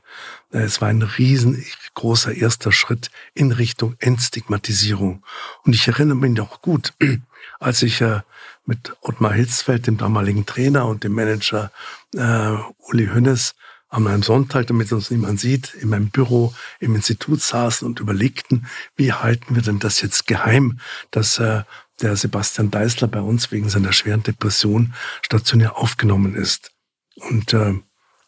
Es 0.52 0.80
war 0.80 0.88
ein 0.88 1.02
riesengroßer 1.02 2.34
erster 2.34 2.72
Schritt 2.72 3.12
in 3.34 3.52
Richtung 3.52 3.98
Entstigmatisierung. 4.00 5.22
Und 5.66 5.76
ich 5.76 5.86
erinnere 5.90 6.16
mich 6.16 6.32
noch 6.32 6.62
gut, 6.62 6.94
als 7.60 7.84
ich 7.84 8.00
äh, 8.00 8.22
mit 8.66 8.96
Ottmar 9.02 9.34
Hitzfeld, 9.34 9.88
dem 9.88 9.98
damaligen 9.98 10.46
Trainer 10.46 10.86
und 10.86 11.04
dem 11.04 11.12
Manager 11.12 11.74
äh, 12.16 12.56
Uli 12.88 13.08
Hönnes, 13.08 13.54
an 13.90 14.08
einem 14.08 14.24
Sonntag, 14.24 14.68
damit 14.68 14.94
uns 14.94 15.12
niemand 15.12 15.40
sieht, 15.40 15.74
in 15.74 15.90
meinem 15.90 16.10
Büro 16.10 16.54
im 16.80 16.96
Institut 16.96 17.42
saßen 17.42 17.86
und 17.86 18.00
überlegten, 18.00 18.68
wie 18.96 19.12
halten 19.12 19.56
wir 19.56 19.64
denn 19.64 19.80
das 19.80 20.00
jetzt 20.02 20.28
geheim, 20.28 20.80
dass 21.12 21.40
äh, 21.40 21.64
der 22.02 22.16
Sebastian 22.16 22.72
Deißler 22.72 23.08
bei 23.08 23.22
uns 23.22 23.52
wegen 23.52 23.70
seiner 23.70 23.94
schweren 23.94 24.24
Depression 24.24 24.94
stationär 25.22 25.78
aufgenommen 25.78 26.36
ist. 26.36 26.72
Und 27.16 27.54
äh, 27.54 27.76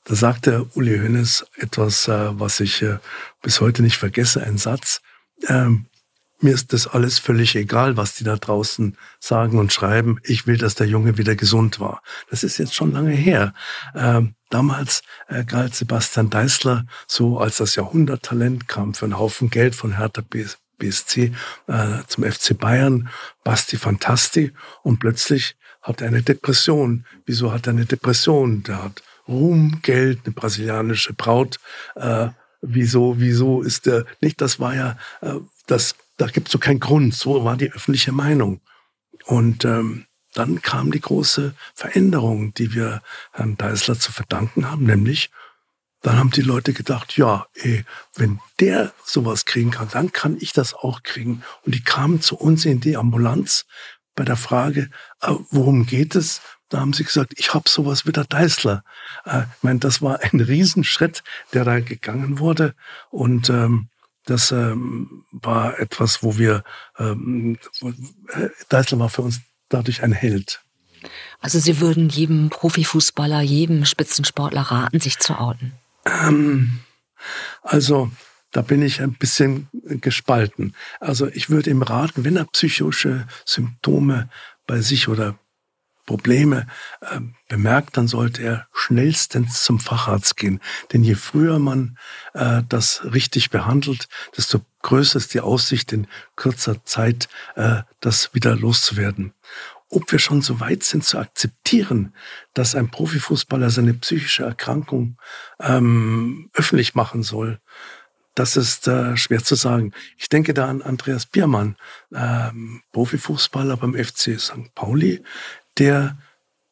da 0.03 0.15
sagte 0.15 0.67
Uli 0.73 0.97
Hönes 0.97 1.45
etwas, 1.57 2.07
äh, 2.07 2.39
was 2.39 2.59
ich 2.59 2.81
äh, 2.81 2.97
bis 3.41 3.61
heute 3.61 3.83
nicht 3.83 3.97
vergesse, 3.97 4.43
ein 4.43 4.57
Satz. 4.57 5.01
Ähm, 5.47 5.85
mir 6.43 6.55
ist 6.55 6.73
das 6.73 6.87
alles 6.87 7.19
völlig 7.19 7.55
egal, 7.55 7.97
was 7.97 8.15
die 8.15 8.23
da 8.23 8.35
draußen 8.35 8.97
sagen 9.19 9.59
und 9.59 9.71
schreiben. 9.71 10.19
Ich 10.23 10.47
will, 10.47 10.57
dass 10.57 10.73
der 10.73 10.87
Junge 10.87 11.19
wieder 11.19 11.35
gesund 11.35 11.79
war. 11.79 12.01
Das 12.31 12.43
ist 12.43 12.57
jetzt 12.57 12.73
schon 12.73 12.93
lange 12.93 13.11
her. 13.11 13.53
Ähm, 13.93 14.33
damals 14.49 15.03
äh, 15.27 15.43
galt 15.43 15.75
Sebastian 15.75 16.31
Deißler 16.31 16.87
so 17.07 17.37
als 17.37 17.57
das 17.57 17.75
Jahrhunderttalent, 17.75 18.67
kam 18.67 18.95
für 18.95 19.05
einen 19.05 19.19
Haufen 19.19 19.51
Geld 19.51 19.75
von 19.75 19.97
Hertha 19.97 20.23
BSC 20.81 21.31
äh, 21.67 22.03
zum 22.07 22.23
FC 22.23 22.57
Bayern, 22.57 23.09
Basti 23.43 23.77
Fantasti 23.77 24.51
und 24.83 24.99
plötzlich 24.99 25.55
hat 25.81 26.01
er 26.01 26.07
eine 26.07 26.21
Depression. 26.21 27.05
Wieso 27.25 27.51
hat 27.51 27.67
er 27.67 27.73
eine 27.73 27.85
Depression? 27.85 28.63
Der 28.63 28.83
hat 28.83 29.01
Ruhm, 29.27 29.79
Geld, 29.81 30.21
eine 30.25 30.33
brasilianische 30.33 31.13
Braut. 31.13 31.59
Äh, 31.95 32.29
wieso, 32.61 33.19
wieso 33.19 33.61
ist 33.61 33.85
der 33.85 34.05
nicht? 34.19 34.41
Das 34.41 34.59
war 34.59 34.75
ja 34.75 34.97
äh, 35.21 35.39
das 35.67 35.95
da 36.21 36.27
gibt 36.27 36.49
es 36.49 36.51
so 36.51 36.59
keinen 36.59 36.79
Grund. 36.79 37.15
So 37.15 37.43
war 37.43 37.57
die 37.57 37.71
öffentliche 37.71 38.11
Meinung. 38.11 38.61
Und 39.25 39.65
ähm, 39.65 40.05
dann 40.33 40.61
kam 40.61 40.91
die 40.91 41.01
große 41.01 41.55
Veränderung, 41.73 42.53
die 42.53 42.73
wir 42.73 43.01
Herrn 43.31 43.57
Deisler 43.57 43.97
zu 43.97 44.11
verdanken 44.11 44.69
haben, 44.69 44.85
nämlich 44.85 45.31
dann 46.01 46.17
haben 46.17 46.31
die 46.31 46.41
Leute 46.41 46.73
gedacht, 46.73 47.15
ja, 47.17 47.45
ey, 47.53 47.85
wenn 48.15 48.39
der 48.59 48.91
sowas 49.05 49.45
kriegen 49.45 49.71
kann, 49.71 49.87
dann 49.91 50.11
kann 50.11 50.37
ich 50.39 50.51
das 50.51 50.73
auch 50.73 51.03
kriegen. 51.03 51.43
Und 51.63 51.75
die 51.75 51.83
kamen 51.83 52.21
zu 52.21 52.35
uns 52.37 52.65
in 52.65 52.79
die 52.79 52.97
Ambulanz 52.97 53.65
bei 54.15 54.25
der 54.25 54.35
Frage, 54.35 54.89
äh, 55.21 55.33
worum 55.51 55.85
geht 55.85 56.15
es? 56.15 56.41
Da 56.69 56.79
haben 56.79 56.93
sie 56.93 57.03
gesagt, 57.03 57.33
ich 57.37 57.53
habe 57.53 57.69
sowas 57.69 58.05
wie 58.05 58.11
der 58.11 58.23
Deisler. 58.23 58.83
Äh, 59.25 59.41
ich 59.41 59.63
meine, 59.63 59.79
das 59.79 60.01
war 60.01 60.19
ein 60.21 60.39
Riesenschritt, 60.39 61.23
der 61.53 61.65
da 61.65 61.79
gegangen 61.79 62.39
wurde. 62.39 62.73
Und 63.09 63.49
ähm, 63.49 63.89
das 64.25 64.51
ähm, 64.51 65.23
war 65.31 65.79
etwas, 65.79 66.23
wo 66.23 66.37
wir, 66.37 66.63
ähm, 66.97 67.57
Deißler 68.69 68.99
war 68.99 69.09
für 69.09 69.21
uns 69.21 69.41
dadurch 69.69 70.03
ein 70.03 70.13
Held. 70.13 70.61
Also 71.39 71.59
Sie 71.59 71.79
würden 71.79 72.09
jedem 72.09 72.49
Profifußballer, 72.49 73.41
jedem 73.41 73.85
Spitzensportler 73.85 74.61
raten, 74.61 74.99
sich 74.99 75.17
zu 75.17 75.39
outen? 75.39 75.73
Ähm, 76.05 76.79
also 77.61 78.11
da 78.51 78.61
bin 78.61 78.81
ich 78.81 79.01
ein 79.01 79.13
bisschen 79.13 79.69
gespalten. 79.71 80.75
Also 80.99 81.27
ich 81.27 81.49
würde 81.49 81.69
ihm 81.69 81.81
raten, 81.81 82.25
wenn 82.25 82.35
er 82.37 82.45
psychische 82.45 83.27
Symptome 83.45 84.29
bei 84.67 84.81
sich 84.81 85.07
oder 85.07 85.37
Probleme 86.05 86.67
äh, 87.01 87.19
bemerkt, 87.47 87.95
dann 87.95 88.07
sollte 88.07 88.41
er 88.41 88.67
schnellstens 88.73 89.63
zum 89.63 89.79
Facharzt 89.79 90.35
gehen. 90.35 90.59
Denn 90.91 91.03
je 91.03 91.15
früher 91.15 91.59
man 91.59 91.97
äh, 92.33 92.63
das 92.67 93.05
richtig 93.05 93.49
behandelt, 93.49 94.09
desto 94.35 94.61
größer 94.81 95.17
ist 95.17 95.33
die 95.33 95.41
Aussicht, 95.41 95.93
in 95.93 96.07
kürzer 96.35 96.83
Zeit 96.83 97.29
äh, 97.55 97.83
das 97.99 98.33
wieder 98.33 98.55
loszuwerden. 98.55 99.33
Ob 99.91 100.11
wir 100.11 100.19
schon 100.19 100.41
so 100.41 100.59
weit 100.59 100.83
sind 100.83 101.03
zu 101.03 101.19
akzeptieren, 101.19 102.15
dass 102.53 102.75
ein 102.75 102.89
Profifußballer 102.89 103.69
seine 103.69 103.93
psychische 103.93 104.43
Erkrankung 104.43 105.17
ähm, 105.59 106.49
öffentlich 106.53 106.95
machen 106.95 107.23
soll, 107.23 107.59
das 108.33 108.55
ist 108.55 108.87
äh, 108.87 109.17
schwer 109.17 109.43
zu 109.43 109.55
sagen. 109.55 109.91
Ich 110.17 110.29
denke 110.29 110.53
da 110.53 110.69
an 110.69 110.81
Andreas 110.81 111.25
Biermann, 111.25 111.75
ähm, 112.13 112.81
Profifußballer 112.93 113.75
beim 113.77 113.93
FC 113.93 114.39
St. 114.39 114.73
Pauli, 114.73 115.21
der 115.77 116.17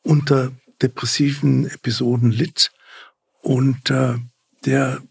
unter 0.01 0.51
depressiven 0.81 1.69
Episoden 1.69 2.31
litt 2.31 2.71
und 3.41 3.89
äh, 3.89 4.15
der 4.65 5.01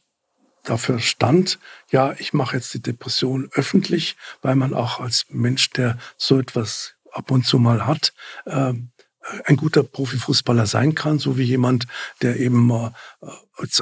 dafür 0.65 0.99
stand, 0.99 1.59
ja, 1.91 2.15
ich 2.19 2.33
mache 2.33 2.57
jetzt 2.57 2.75
die 2.75 2.83
Depression 2.83 3.49
öffentlich, 3.53 4.17
weil 4.43 4.55
man 4.55 4.75
auch 4.75 5.01
als 5.01 5.27
Mensch, 5.31 5.71
der 5.71 5.99
so 6.17 6.39
etwas 6.39 6.95
ab 7.19 7.31
und 7.31 7.45
zu 7.45 7.59
mal 7.59 7.87
hat, 7.87 8.13
äh, 8.47 8.73
ein 9.45 9.57
guter 9.57 9.83
Profifußballer 9.83 10.67
sein 10.67 10.95
kann, 10.95 11.19
so 11.19 11.37
wie 11.37 11.43
jemand, 11.43 11.87
der 12.23 12.39
eben 12.41 12.71
äh, 12.71 12.91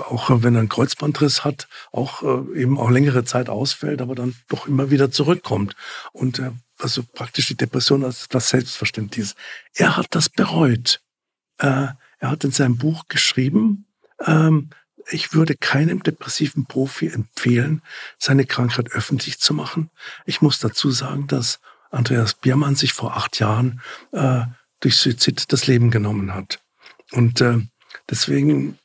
auch, 0.00 0.30
wenn 0.42 0.56
er 0.56 0.60
einen 0.60 0.68
Kreuzbandriss 0.68 1.44
hat, 1.44 1.68
auch 1.92 2.22
äh, 2.22 2.60
eben 2.60 2.78
auch 2.78 2.90
längere 2.90 3.24
Zeit 3.24 3.48
ausfällt, 3.48 4.00
aber 4.00 4.14
dann 4.14 4.34
doch 4.48 4.66
immer 4.66 4.90
wieder 4.90 5.10
zurückkommt. 5.10 5.76
Und 6.12 6.40
äh, 6.40 6.50
also 6.78 7.02
praktisch 7.04 7.46
die 7.46 7.56
Depression 7.56 8.04
als 8.04 8.28
das 8.28 8.48
Selbstverständnis. 8.50 9.34
Er 9.74 9.96
hat 9.96 10.08
das 10.10 10.28
bereut. 10.28 11.00
Er 11.58 11.96
hat 12.20 12.44
in 12.44 12.50
seinem 12.50 12.76
Buch 12.76 13.04
geschrieben, 13.08 13.86
ähm, 14.26 14.68
ich 15.08 15.32
würde 15.32 15.54
keinem 15.54 16.02
depressiven 16.02 16.66
Profi 16.66 17.08
empfehlen, 17.08 17.82
seine 18.18 18.44
Krankheit 18.44 18.90
öffentlich 18.92 19.38
zu 19.38 19.54
machen. 19.54 19.90
Ich 20.24 20.42
muss 20.42 20.58
dazu 20.58 20.90
sagen, 20.90 21.26
dass 21.28 21.60
Andreas 21.90 22.34
Biermann 22.34 22.76
sich 22.76 22.92
vor 22.92 23.16
acht 23.16 23.38
Jahren 23.38 23.80
äh, 24.12 24.42
durch 24.80 24.96
Suizid 24.96 25.52
das 25.52 25.66
Leben 25.66 25.90
genommen 25.90 26.34
hat. 26.34 26.60
Und 27.12 27.40
äh, 27.40 27.58
deswegen 28.10 28.78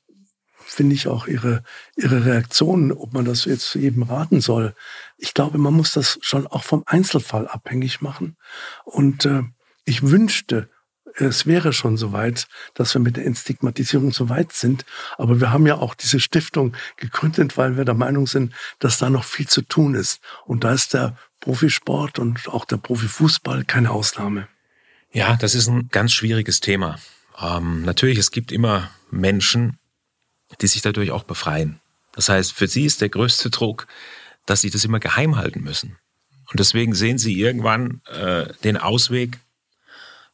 finde 0.71 0.95
ich 0.95 1.07
auch 1.07 1.27
ihre, 1.27 1.63
ihre 1.97 2.25
Reaktion, 2.25 2.91
ob 2.93 3.13
man 3.13 3.25
das 3.25 3.45
jetzt 3.45 3.75
jedem 3.75 4.03
raten 4.03 4.39
soll. 4.39 4.73
Ich 5.17 5.33
glaube, 5.33 5.57
man 5.57 5.73
muss 5.73 5.91
das 5.91 6.17
schon 6.21 6.47
auch 6.47 6.63
vom 6.63 6.83
Einzelfall 6.85 7.47
abhängig 7.47 8.01
machen. 8.01 8.37
Und 8.85 9.25
äh, 9.25 9.43
ich 9.83 10.03
wünschte, 10.03 10.69
es 11.15 11.45
wäre 11.45 11.73
schon 11.73 11.97
so 11.97 12.13
weit, 12.13 12.47
dass 12.73 12.93
wir 12.93 13.01
mit 13.01 13.17
der 13.17 13.25
Entstigmatisierung 13.25 14.13
so 14.13 14.29
weit 14.29 14.53
sind. 14.53 14.85
Aber 15.17 15.41
wir 15.41 15.51
haben 15.51 15.67
ja 15.67 15.75
auch 15.75 15.93
diese 15.93 16.21
Stiftung 16.21 16.73
gegründet, 16.95 17.57
weil 17.57 17.75
wir 17.75 17.83
der 17.83 17.95
Meinung 17.95 18.27
sind, 18.27 18.53
dass 18.79 18.97
da 18.97 19.09
noch 19.09 19.25
viel 19.25 19.47
zu 19.47 19.61
tun 19.61 19.95
ist. 19.95 20.21
Und 20.45 20.63
da 20.63 20.71
ist 20.71 20.93
der 20.93 21.17
Profisport 21.41 22.19
und 22.19 22.47
auch 22.47 22.65
der 22.65 22.77
Profifußball 22.77 23.65
keine 23.65 23.91
Ausnahme. 23.91 24.47
Ja, 25.11 25.35
das 25.35 25.55
ist 25.55 25.67
ein 25.67 25.89
ganz 25.89 26.13
schwieriges 26.13 26.61
Thema. 26.61 26.97
Ähm, 27.39 27.83
natürlich, 27.83 28.17
es 28.17 28.31
gibt 28.31 28.51
immer 28.51 28.89
Menschen, 29.09 29.77
die 30.61 30.67
sich 30.67 30.81
dadurch 30.81 31.11
auch 31.11 31.23
befreien. 31.23 31.79
Das 32.13 32.29
heißt, 32.29 32.53
für 32.53 32.67
sie 32.67 32.85
ist 32.85 33.01
der 33.01 33.09
größte 33.09 33.49
Druck, 33.49 33.87
dass 34.45 34.61
sie 34.61 34.69
das 34.69 34.85
immer 34.85 34.99
geheim 34.99 35.35
halten 35.35 35.61
müssen. 35.61 35.97
Und 36.49 36.59
deswegen 36.59 36.93
sehen 36.93 37.17
sie 37.17 37.39
irgendwann 37.39 38.01
äh, 38.07 38.53
den 38.63 38.77
Ausweg 38.77 39.39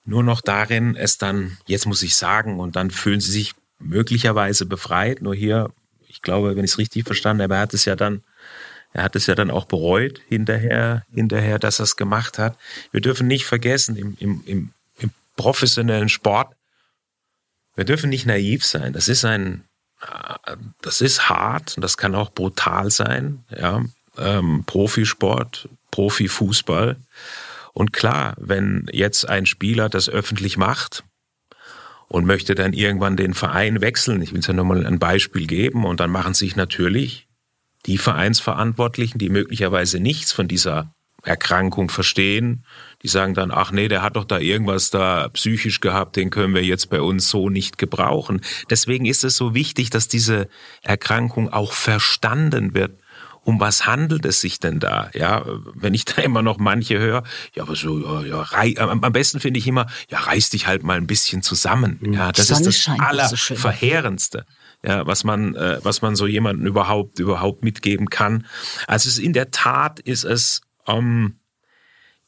nur 0.03 0.23
noch 0.23 0.41
darin, 0.41 0.95
es 0.95 1.17
dann, 1.17 1.57
jetzt 1.67 1.85
muss 1.85 2.01
ich 2.01 2.15
sagen, 2.15 2.59
und 2.59 2.75
dann 2.75 2.91
fühlen 2.91 3.19
sie 3.19 3.31
sich 3.31 3.53
möglicherweise 3.77 4.65
befreit. 4.65 5.21
Nur 5.21 5.35
hier, 5.35 5.71
ich 6.07 6.21
glaube, 6.21 6.55
wenn 6.55 6.63
ich 6.63 6.71
es 6.71 6.77
richtig 6.77 7.05
verstanden 7.05 7.43
habe, 7.43 7.55
er 7.55 7.61
hat 7.61 7.73
es 7.73 7.85
ja 7.85 7.95
dann, 7.95 8.23
er 8.97 9.03
hat 9.03 9.15
es 9.15 9.27
ja 9.27 9.35
dann 9.35 9.51
auch 9.51 9.65
bereut 9.65 10.21
hinterher, 10.27 11.05
hinterher, 11.13 11.59
dass 11.59 11.79
er 11.79 11.83
es 11.83 11.95
gemacht 11.95 12.39
hat. 12.39 12.57
Wir 12.91 13.01
dürfen 13.01 13.27
nicht 13.27 13.45
vergessen, 13.45 13.95
im, 13.95 14.17
im, 14.19 14.43
im, 14.45 14.73
im 14.99 15.11
professionellen 15.35 16.09
Sport, 16.09 16.53
wir 17.75 17.85
dürfen 17.85 18.09
nicht 18.09 18.25
naiv 18.25 18.65
sein. 18.65 18.93
Das 18.93 19.07
ist 19.07 19.23
ein 19.23 19.63
das 20.81 21.01
ist 21.01 21.29
hart, 21.29 21.75
das 21.79 21.97
kann 21.97 22.13
auch 22.13 22.31
brutal 22.31 22.91
sein, 22.91 23.43
ja. 23.49 23.83
Ähm, 24.19 24.63
Profisport, 24.65 25.69
Profifußball. 25.91 26.97
Und 27.73 27.93
klar, 27.93 28.35
wenn 28.39 28.87
jetzt 28.91 29.27
ein 29.27 29.45
Spieler 29.45 29.89
das 29.89 30.09
öffentlich 30.09 30.57
macht 30.57 31.03
und 32.07 32.25
möchte 32.25 32.55
dann 32.55 32.73
irgendwann 32.73 33.17
den 33.17 33.35
Verein 33.35 33.81
wechseln, 33.81 34.21
ich 34.21 34.33
will 34.33 34.39
es 34.39 34.47
ja 34.47 34.53
nochmal 34.53 34.85
ein 34.85 34.99
Beispiel 34.99 35.45
geben, 35.45 35.85
und 35.85 35.99
dann 35.99 36.09
machen 36.09 36.33
sich 36.33 36.55
natürlich 36.55 37.26
die 37.87 37.97
Vereinsverantwortlichen, 37.97 39.17
die 39.17 39.29
möglicherweise 39.29 39.99
nichts 39.99 40.31
von 40.31 40.47
dieser 40.47 40.93
Erkrankung 41.23 41.89
verstehen, 41.89 42.63
die 43.03 43.07
sagen 43.07 43.33
dann, 43.33 43.51
ach 43.51 43.71
nee, 43.71 43.87
der 43.87 44.01
hat 44.01 44.15
doch 44.15 44.23
da 44.23 44.39
irgendwas 44.39 44.89
da 44.91 45.29
psychisch 45.29 45.79
gehabt, 45.79 46.15
den 46.15 46.29
können 46.29 46.53
wir 46.53 46.63
jetzt 46.63 46.89
bei 46.89 47.01
uns 47.01 47.29
so 47.29 47.49
nicht 47.49 47.77
gebrauchen. 47.77 48.41
Deswegen 48.69 49.05
ist 49.05 49.23
es 49.23 49.35
so 49.35 49.53
wichtig, 49.53 49.89
dass 49.89 50.07
diese 50.07 50.47
Erkrankung 50.83 51.51
auch 51.51 51.73
verstanden 51.73 52.73
wird. 52.73 52.99
Um 53.43 53.61
was 53.61 53.85
handelt 53.85 54.25
es 54.25 54.41
sich 54.41 54.59
denn 54.59 54.79
da? 54.79 55.09
Ja, 55.13 55.45
wenn 55.73 55.93
ich 55.93 56.03
da 56.05 56.21
immer 56.21 56.41
noch 56.41 56.57
manche 56.57 56.99
höre, 56.99 57.23
ja, 57.55 57.63
aber 57.63 57.75
so, 57.75 57.97
ja, 57.99 58.21
ja 58.23 58.41
rei, 58.41 58.75
am 58.77 58.99
besten 59.13 59.39
finde 59.39 59.59
ich 59.59 59.67
immer, 59.67 59.87
ja, 60.09 60.19
reiß 60.19 60.49
dich 60.49 60.67
halt 60.67 60.83
mal 60.83 60.97
ein 60.97 61.07
bisschen 61.07 61.41
zusammen. 61.41 61.99
Ja, 62.11 62.31
das 62.31 62.49
ist 62.49 62.65
das 62.65 62.89
Allerverheerendste. 62.99 64.45
Ja, 64.85 65.07
was 65.07 65.23
man, 65.23 65.55
äh, 65.55 65.79
was 65.83 66.01
man 66.01 66.15
so 66.15 66.27
jemanden 66.27 66.67
überhaupt, 66.67 67.19
überhaupt 67.19 67.63
mitgeben 67.63 68.09
kann. 68.09 68.45
Also 68.85 69.09
es 69.09 69.17
in 69.17 69.33
der 69.33 69.49
Tat 69.51 69.99
ist 69.99 70.23
es 70.23 70.61
ähm, 70.87 71.39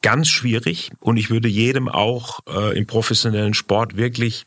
ganz 0.01 0.29
schwierig 0.29 0.91
und 0.99 1.17
ich 1.17 1.29
würde 1.29 1.47
jedem 1.47 1.87
auch 1.87 2.39
äh, 2.47 2.77
im 2.77 2.87
professionellen 2.87 3.53
Sport 3.53 3.97
wirklich 3.97 4.45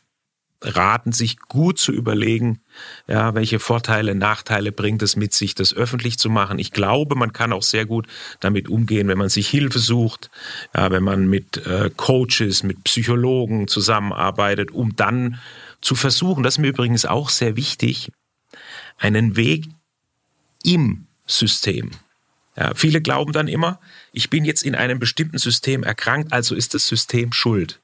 raten, 0.63 1.11
sich 1.11 1.39
gut 1.39 1.77
zu 1.77 1.91
überlegen, 1.91 2.61
ja, 3.07 3.35
welche 3.35 3.59
Vorteile, 3.59 4.15
Nachteile 4.15 4.71
bringt 4.71 5.01
es 5.01 5.15
mit 5.15 5.33
sich, 5.33 5.55
das 5.55 5.73
öffentlich 5.73 6.17
zu 6.17 6.29
machen. 6.29 6.59
Ich 6.59 6.71
glaube, 6.71 7.15
man 7.15 7.33
kann 7.33 7.53
auch 7.53 7.63
sehr 7.63 7.85
gut 7.85 8.07
damit 8.39 8.69
umgehen, 8.69 9.07
wenn 9.07 9.17
man 9.17 9.29
sich 9.29 9.49
Hilfe 9.49 9.79
sucht, 9.79 10.29
ja, 10.75 10.89
wenn 10.91 11.03
man 11.03 11.27
mit 11.27 11.65
äh, 11.65 11.89
Coaches, 11.95 12.63
mit 12.63 12.83
Psychologen 12.85 13.67
zusammenarbeitet, 13.67 14.71
um 14.71 14.95
dann 14.95 15.39
zu 15.83 15.95
versuchen, 15.95 16.43
das 16.43 16.55
ist 16.55 16.59
mir 16.59 16.69
übrigens 16.69 17.05
auch 17.05 17.29
sehr 17.29 17.55
wichtig, 17.55 18.11
einen 18.97 19.35
Weg 19.35 19.67
im 20.63 21.07
System 21.25 21.91
ja, 22.55 22.73
viele 22.75 23.01
glauben 23.01 23.33
dann 23.33 23.47
immer, 23.47 23.79
ich 24.11 24.29
bin 24.29 24.45
jetzt 24.45 24.63
in 24.63 24.75
einem 24.75 24.99
bestimmten 24.99 25.37
System 25.37 25.83
erkrankt, 25.83 26.31
also 26.31 26.55
ist 26.55 26.73
das 26.73 26.87
System 26.87 27.33
schuld. 27.33 27.81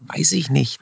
Weiß 0.00 0.32
ich 0.32 0.50
nicht. 0.50 0.80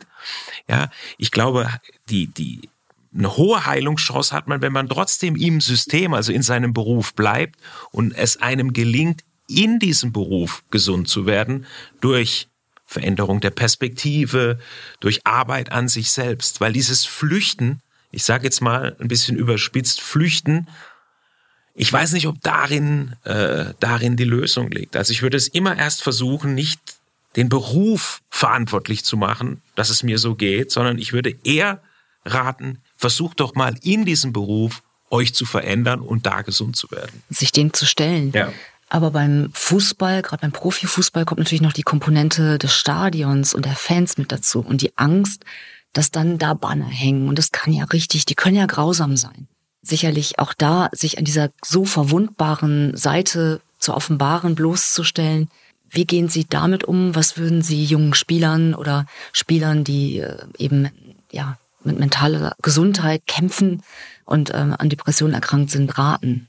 Ja, 0.69 0.91
ich 1.19 1.31
glaube, 1.31 1.69
die, 2.09 2.29
die, 2.29 2.71
eine 3.15 3.37
hohe 3.37 3.67
Heilungschance 3.67 4.35
hat 4.35 4.49
man, 4.49 4.63
wenn 4.63 4.73
man 4.73 4.89
trotzdem 4.89 5.37
im 5.37 5.61
System, 5.61 6.15
also 6.15 6.33
in 6.33 6.43
seinem 6.43 6.73
Beruf 6.73 7.15
bleibt 7.15 7.61
und 7.91 8.13
es 8.13 8.39
einem 8.39 8.73
gelingt, 8.73 9.23
in 9.49 9.79
diesem 9.79 10.13
Beruf 10.13 10.63
gesund 10.71 11.09
zu 11.09 11.27
werden 11.27 11.67
durch 12.01 12.49
Veränderung 12.91 13.41
der 13.41 13.51
Perspektive, 13.51 14.59
durch 14.99 15.25
Arbeit 15.25 15.71
an 15.71 15.87
sich 15.87 16.11
selbst, 16.11 16.61
weil 16.61 16.73
dieses 16.73 17.07
Flüchten, 17.07 17.81
ich 18.11 18.25
sage 18.25 18.45
jetzt 18.45 18.61
mal 18.61 18.97
ein 18.99 19.07
bisschen 19.07 19.37
überspitzt, 19.37 20.01
Flüchten 20.01 20.67
ich 21.73 21.91
weiß 21.91 22.13
nicht, 22.13 22.27
ob 22.27 22.43
darin, 22.43 23.15
äh, 23.25 23.73
darin 23.81 24.17
die 24.17 24.25
Lösung 24.25 24.71
liegt. 24.71 24.97
Also 24.97 25.13
ich 25.13 25.23
würde 25.23 25.37
es 25.37 25.49
immer 25.49 25.79
erst 25.79 26.03
versuchen, 26.03 26.55
nicht 26.55 26.81
den 27.37 27.49
Beruf 27.49 28.21
verantwortlich 28.29 29.05
zu 29.05 29.17
machen, 29.17 29.63
dass 29.77 29.89
es 29.89 30.03
mir 30.03 30.19
so 30.19 30.35
geht, 30.35 30.73
sondern 30.73 30.99
ich 30.99 31.13
würde 31.13 31.35
eher 31.45 31.81
raten, 32.25 32.81
versucht 32.97 33.41
doch 33.41 33.55
mal 33.55 33.77
in 33.83 34.05
diesem 34.05 34.33
Beruf 34.33 34.83
euch 35.11 35.33
zu 35.33 35.47
verändern 35.47 36.01
und 36.01 36.27
da 36.27 36.43
gesund 36.43 36.77
zu 36.77 36.91
werden. 36.91 37.23
Sich 37.31 37.53
dem 37.53 37.73
zu 37.73 37.87
stellen. 37.87 38.33
Ja. 38.35 38.53
Aber 38.91 39.13
beim 39.13 39.51
Fußball, 39.55 40.21
gerade 40.21 40.43
beim 40.43 40.53
Profifußball, 40.53 41.25
kommt 41.25 41.39
natürlich 41.39 41.63
noch 41.63 41.73
die 41.73 41.83
Komponente 41.83 42.59
des 42.59 42.75
Stadions 42.75 43.55
und 43.55 43.65
der 43.65 43.77
Fans 43.77 44.19
mit 44.19 44.31
dazu 44.31 44.61
und 44.61 44.83
die 44.83 44.97
Angst, 44.99 45.45
dass 45.95 46.11
dann 46.11 46.37
da 46.37 46.53
Banner 46.53 46.89
hängen. 46.89 47.29
Und 47.29 47.39
das 47.39 47.53
kann 47.53 47.73
ja 47.73 47.85
richtig, 47.85 48.27
die 48.27 48.35
können 48.35 48.57
ja 48.57 48.67
grausam 48.67 49.17
sein 49.17 49.49
sicherlich 49.83 50.39
auch 50.39 50.53
da, 50.55 50.89
sich 50.93 51.19
an 51.19 51.25
dieser 51.25 51.51
so 51.65 51.85
verwundbaren 51.85 52.97
Seite 52.97 53.61
zu 53.79 53.95
offenbaren, 53.95 54.55
bloßzustellen. 54.55 55.49
Wie 55.89 56.05
gehen 56.05 56.29
Sie 56.29 56.47
damit 56.49 56.85
um? 56.85 57.15
Was 57.15 57.37
würden 57.37 57.63
Sie 57.63 57.85
jungen 57.85 58.15
Spielern 58.15 58.75
oder 58.75 59.07
Spielern, 59.33 59.85
die 59.85 60.19
äh, 60.19 60.37
eben 60.59 60.91
ja 61.33 61.59
mit 61.83 61.99
mentaler 61.99 62.55
Gesundheit 62.63 63.23
kämpfen 63.27 63.83
und 64.25 64.53
ähm, 64.55 64.75
an 64.79 64.91
Depressionen 64.91 65.35
erkrankt 65.35 65.71
sind, 65.71 65.97
raten? 65.97 66.49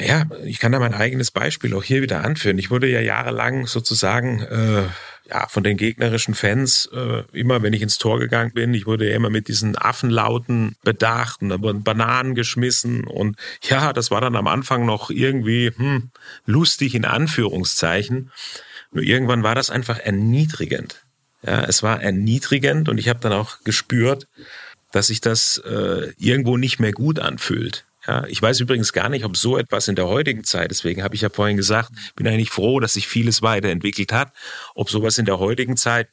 Ja, 0.00 0.24
ich 0.44 0.58
kann 0.58 0.72
da 0.72 0.78
mein 0.78 0.94
eigenes 0.94 1.30
Beispiel 1.30 1.74
auch 1.74 1.84
hier 1.84 2.00
wieder 2.00 2.24
anführen. 2.24 2.58
Ich 2.58 2.70
wurde 2.70 2.88
ja 2.88 3.00
jahrelang 3.00 3.66
sozusagen 3.66 4.40
äh, 4.40 4.84
ja 5.28 5.46
von 5.48 5.62
den 5.62 5.76
gegnerischen 5.76 6.34
Fans 6.34 6.88
äh, 6.94 7.22
immer, 7.32 7.62
wenn 7.62 7.74
ich 7.74 7.82
ins 7.82 7.98
Tor 7.98 8.18
gegangen 8.18 8.52
bin, 8.52 8.72
ich 8.72 8.86
wurde 8.86 9.08
ja 9.08 9.14
immer 9.14 9.28
mit 9.28 9.48
diesen 9.48 9.76
Affenlauten 9.76 10.76
bedacht 10.82 11.42
und 11.42 11.50
da 11.50 11.60
wurden 11.60 11.82
Bananen 11.82 12.34
geschmissen 12.34 13.04
und 13.04 13.36
ja, 13.62 13.92
das 13.92 14.10
war 14.10 14.22
dann 14.22 14.36
am 14.36 14.46
Anfang 14.46 14.86
noch 14.86 15.10
irgendwie 15.10 15.70
hm, 15.74 16.10
lustig 16.46 16.94
in 16.94 17.04
Anführungszeichen. 17.04 18.32
Nur 18.92 19.04
irgendwann 19.04 19.42
war 19.42 19.54
das 19.54 19.68
einfach 19.68 19.98
erniedrigend. 19.98 21.04
Ja, 21.42 21.64
es 21.64 21.82
war 21.82 22.02
erniedrigend 22.02 22.88
und 22.88 22.98
ich 22.98 23.08
habe 23.08 23.20
dann 23.20 23.32
auch 23.32 23.62
gespürt, 23.64 24.28
dass 24.92 25.08
sich 25.08 25.20
das 25.20 25.58
äh, 25.58 26.12
irgendwo 26.16 26.56
nicht 26.56 26.80
mehr 26.80 26.92
gut 26.92 27.18
anfühlt. 27.18 27.84
Ja, 28.10 28.24
ich 28.26 28.42
weiß 28.42 28.58
übrigens 28.58 28.92
gar 28.92 29.08
nicht, 29.08 29.24
ob 29.24 29.36
so 29.36 29.56
etwas 29.56 29.86
in 29.86 29.94
der 29.94 30.08
heutigen 30.08 30.42
Zeit, 30.42 30.72
deswegen 30.72 31.04
habe 31.04 31.14
ich 31.14 31.20
ja 31.20 31.28
vorhin 31.28 31.56
gesagt, 31.56 31.92
bin 32.16 32.26
eigentlich 32.26 32.50
froh, 32.50 32.80
dass 32.80 32.94
sich 32.94 33.06
vieles 33.06 33.40
weiterentwickelt 33.40 34.12
hat, 34.12 34.32
ob 34.74 34.90
sowas 34.90 35.16
in 35.18 35.26
der 35.26 35.38
heutigen 35.38 35.76
Zeit 35.76 36.08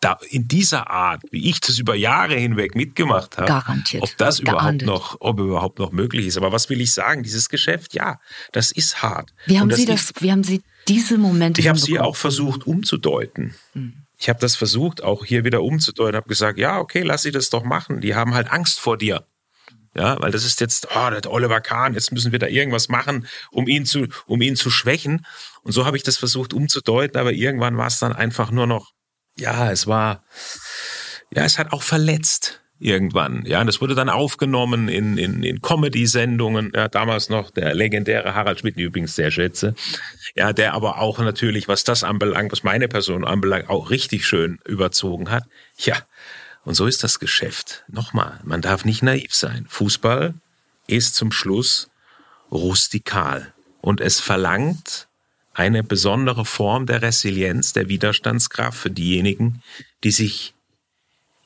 da 0.00 0.18
in 0.28 0.48
dieser 0.48 0.90
Art, 0.90 1.22
wie 1.30 1.48
ich 1.48 1.60
das 1.60 1.78
über 1.78 1.94
Jahre 1.94 2.34
hinweg 2.34 2.74
mitgemacht 2.74 3.38
habe, 3.38 3.46
Garantiert. 3.46 4.02
ob 4.02 4.14
das 4.18 4.40
überhaupt 4.40 4.82
noch, 4.82 5.16
ob 5.20 5.40
überhaupt 5.40 5.78
noch 5.78 5.92
möglich 5.92 6.26
ist. 6.26 6.36
Aber 6.36 6.52
was 6.52 6.68
will 6.68 6.82
ich 6.82 6.92
sagen? 6.92 7.22
Dieses 7.22 7.48
Geschäft, 7.48 7.94
ja, 7.94 8.20
das 8.52 8.70
ist 8.70 9.02
hart. 9.02 9.32
Wie 9.46 9.58
haben 9.58 9.72
Sie 9.72 9.86
das? 9.86 10.12
Wie 10.20 10.30
haben 10.30 10.44
Sie 10.44 10.60
diese 10.88 11.16
Momente? 11.16 11.62
Ich 11.62 11.68
habe 11.68 11.78
sie 11.78 11.98
auch 11.98 12.16
versucht 12.16 12.66
umzudeuten. 12.66 13.54
Hm. 13.72 13.94
Ich 14.18 14.28
habe 14.28 14.40
das 14.40 14.56
versucht, 14.56 15.02
auch 15.02 15.24
hier 15.24 15.44
wieder 15.44 15.62
umzudeuten. 15.62 16.16
Habe 16.16 16.28
gesagt, 16.28 16.58
ja, 16.58 16.78
okay, 16.78 17.00
lass 17.00 17.22
sie 17.22 17.30
das 17.30 17.48
doch 17.48 17.64
machen. 17.64 18.02
Die 18.02 18.14
haben 18.14 18.34
halt 18.34 18.52
Angst 18.52 18.78
vor 18.78 18.98
dir. 18.98 19.24
Ja, 19.94 20.20
weil 20.20 20.30
das 20.30 20.44
ist 20.44 20.60
jetzt, 20.60 20.88
oh, 20.94 21.10
der 21.10 21.32
Oliver 21.32 21.60
Kahn, 21.60 21.94
jetzt 21.94 22.12
müssen 22.12 22.30
wir 22.30 22.38
da 22.38 22.46
irgendwas 22.46 22.88
machen, 22.88 23.26
um 23.50 23.66
ihn 23.66 23.84
zu, 23.84 24.06
um 24.26 24.40
ihn 24.40 24.54
zu 24.54 24.70
schwächen. 24.70 25.26
Und 25.62 25.72
so 25.72 25.84
habe 25.84 25.96
ich 25.96 26.04
das 26.04 26.16
versucht 26.16 26.54
umzudeuten, 26.54 27.20
aber 27.20 27.32
irgendwann 27.32 27.76
war 27.76 27.88
es 27.88 27.98
dann 27.98 28.12
einfach 28.12 28.52
nur 28.52 28.66
noch, 28.66 28.92
ja, 29.36 29.70
es 29.72 29.86
war, 29.86 30.24
ja, 31.34 31.44
es 31.44 31.58
hat 31.58 31.72
auch 31.72 31.82
verletzt 31.82 32.60
irgendwann. 32.80 33.44
Ja, 33.44 33.60
und 33.60 33.66
das 33.66 33.80
wurde 33.80 33.94
dann 33.94 34.08
aufgenommen 34.08 34.88
in, 34.88 35.18
in, 35.18 35.42
in 35.42 35.60
Comedy-Sendungen. 35.60 36.72
Ja, 36.74 36.88
damals 36.88 37.28
noch 37.28 37.50
der 37.50 37.74
legendäre 37.74 38.34
Harald 38.34 38.60
Schmidt, 38.60 38.76
den 38.76 38.80
ich 38.80 38.86
übrigens 38.86 39.14
sehr 39.14 39.30
schätze. 39.30 39.74
Ja, 40.34 40.52
der 40.52 40.72
aber 40.72 40.98
auch 40.98 41.18
natürlich, 41.18 41.68
was 41.68 41.84
das 41.84 42.02
anbelangt, 42.04 42.52
was 42.52 42.62
meine 42.62 42.88
Person 42.88 43.24
anbelangt, 43.24 43.68
auch 43.68 43.90
richtig 43.90 44.26
schön 44.26 44.58
überzogen 44.66 45.30
hat. 45.30 45.44
Ja, 45.78 45.96
und 46.64 46.74
so 46.74 46.86
ist 46.86 47.02
das 47.02 47.18
Geschäft. 47.18 47.84
Nochmal, 47.88 48.40
man 48.44 48.62
darf 48.62 48.84
nicht 48.84 49.02
naiv 49.02 49.34
sein. 49.34 49.66
Fußball 49.68 50.34
ist 50.86 51.14
zum 51.14 51.32
Schluss 51.32 51.88
rustikal. 52.50 53.52
Und 53.80 54.00
es 54.00 54.20
verlangt 54.20 55.08
eine 55.54 55.82
besondere 55.82 56.44
Form 56.44 56.86
der 56.86 57.02
Resilienz, 57.02 57.72
der 57.72 57.88
Widerstandskraft 57.88 58.78
für 58.78 58.90
diejenigen, 58.90 59.62
die 60.04 60.10
sich 60.10 60.54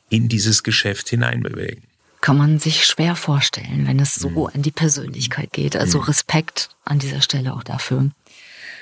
in 0.09 0.29
dieses 0.29 0.63
Geschäft 0.63 1.09
hineinbewegen. 1.09 1.85
Kann 2.21 2.39
man 2.39 2.59
sich 2.59 2.87
schwer 2.87 3.17
vorstellen, 3.17 3.87
wenn 3.87 4.01
es 4.01 4.15
so 4.15 4.31
mhm. 4.31 4.51
an 4.55 4.63
die 4.63 4.71
Persönlichkeit 4.71 5.53
geht. 5.53 5.77
Also 5.77 5.99
mhm. 5.99 6.05
Respekt 6.05 6.71
an 6.85 6.99
dieser 6.99 7.21
Stelle 7.21 7.55
auch 7.55 7.63
dafür. 7.63 8.11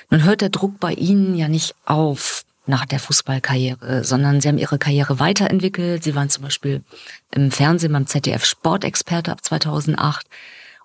Nun 0.09 0.23
hört 0.23 0.41
der 0.41 0.49
Druck 0.49 0.79
bei 0.79 0.93
Ihnen 0.93 1.35
ja 1.35 1.47
nicht 1.47 1.75
auf 1.85 2.45
nach 2.65 2.85
der 2.85 2.99
Fußballkarriere, 2.99 4.03
sondern 4.03 4.39
sie 4.39 4.47
haben 4.47 4.57
ihre 4.57 4.77
Karriere 4.77 5.19
weiterentwickelt. 5.19 6.03
Sie 6.03 6.15
waren 6.15 6.29
zum 6.29 6.43
Beispiel 6.43 6.83
im 7.31 7.51
Fernsehen 7.51 7.91
beim 7.91 8.07
ZDF 8.07 8.45
Sportexperte 8.45 9.31
ab 9.31 9.43
2008. 9.43 10.27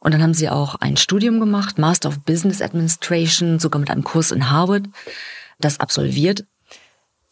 Und 0.00 0.14
dann 0.14 0.22
haben 0.22 0.34
sie 0.34 0.48
auch 0.48 0.76
ein 0.76 0.96
Studium 0.96 1.40
gemacht, 1.40 1.78
Master 1.78 2.08
of 2.08 2.20
Business 2.20 2.62
Administration, 2.62 3.58
sogar 3.58 3.80
mit 3.80 3.90
einem 3.90 4.04
Kurs 4.04 4.30
in 4.30 4.50
Harvard, 4.50 4.86
das 5.58 5.80
absolviert. 5.80 6.44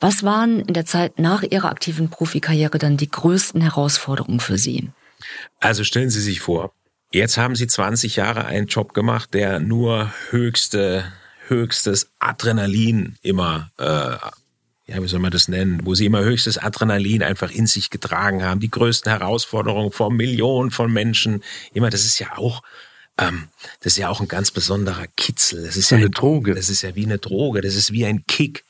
Was 0.01 0.25
waren 0.25 0.61
in 0.61 0.75
der 0.75 0.85
Zeit 0.85 1.19
nach 1.19 1.43
Ihrer 1.43 1.71
aktiven 1.71 2.11
Profikarriere 2.11 2.79
dann 2.79 2.97
die 2.97 3.11
größten 3.11 3.63
Herausforderungen 3.63 4.41
für 4.41 4.59
Sie? 4.59 4.91
Also 5.61 5.85
stellen 5.85 6.11
Sie 6.11 6.21
sich 6.21 6.41
vor, 6.41 6.73
jetzt 7.13 7.39
haben 7.39 7.57
Sie 7.57 7.67
20 7.67 8.17
Jahre 8.17 8.45
einen 8.45 8.67
Job 8.67 8.93
gemacht, 8.93 9.33
der 9.33 9.59
nur 9.59 10.13
höchste 10.31 11.11
höchstes 11.49 12.11
Adrenalin 12.19 13.17
immer 13.23 13.71
äh, 13.79 14.17
ja, 14.87 15.03
wie 15.03 15.09
soll 15.09 15.21
man 15.21 15.33
das 15.33 15.49
nennen, 15.49 15.81
wo 15.85 15.95
sie 15.95 16.07
immer 16.07 16.23
höchstes 16.23 16.59
Adrenalin 16.59 17.23
einfach 17.23 17.51
in 17.51 17.67
sich 17.67 17.91
getragen 17.91 18.45
haben, 18.45 18.61
die 18.61 18.71
größten 18.71 19.11
Herausforderungen 19.11 19.91
vor 19.91 20.13
Millionen 20.13 20.71
von 20.71 20.93
Menschen. 20.93 21.43
Immer, 21.75 21.91
das 21.91 22.05
ist 22.05 22.21
ja 22.21 22.39
auch, 22.39 22.63
ähm, 23.19 23.49
das 23.81 23.95
ist 23.95 23.99
ja 23.99 24.09
auch 24.09 24.21
ein 24.21 24.29
ganz 24.29 24.53
besonderer 24.53 25.07
Kitzel. 25.17 25.65
Das 25.65 25.77
ist 25.77 25.91
ja 25.91 25.97
eine 25.97 26.11
Droge. 26.11 26.55
Das 26.55 26.69
ist 26.69 26.83
ja 26.83 26.95
wie 26.95 27.05
eine 27.05 27.19
Droge. 27.19 27.63
Das 27.63 27.75
ist 27.75 27.91
wie 27.91 28.07
ein 28.07 28.27
Kick. 28.27 28.65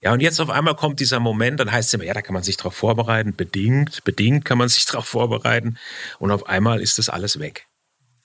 Ja, 0.00 0.12
und 0.12 0.20
jetzt 0.20 0.40
auf 0.40 0.50
einmal 0.50 0.76
kommt 0.76 1.00
dieser 1.00 1.18
Moment, 1.18 1.58
dann 1.58 1.72
heißt 1.72 1.88
es 1.88 1.94
immer, 1.94 2.04
ja, 2.04 2.14
da 2.14 2.22
kann 2.22 2.34
man 2.34 2.44
sich 2.44 2.56
drauf 2.56 2.76
vorbereiten, 2.76 3.34
bedingt, 3.34 4.04
bedingt 4.04 4.44
kann 4.44 4.58
man 4.58 4.68
sich 4.68 4.84
drauf 4.86 5.06
vorbereiten. 5.06 5.78
Und 6.20 6.30
auf 6.30 6.46
einmal 6.46 6.80
ist 6.80 6.98
das 6.98 7.08
alles 7.08 7.40
weg. 7.40 7.66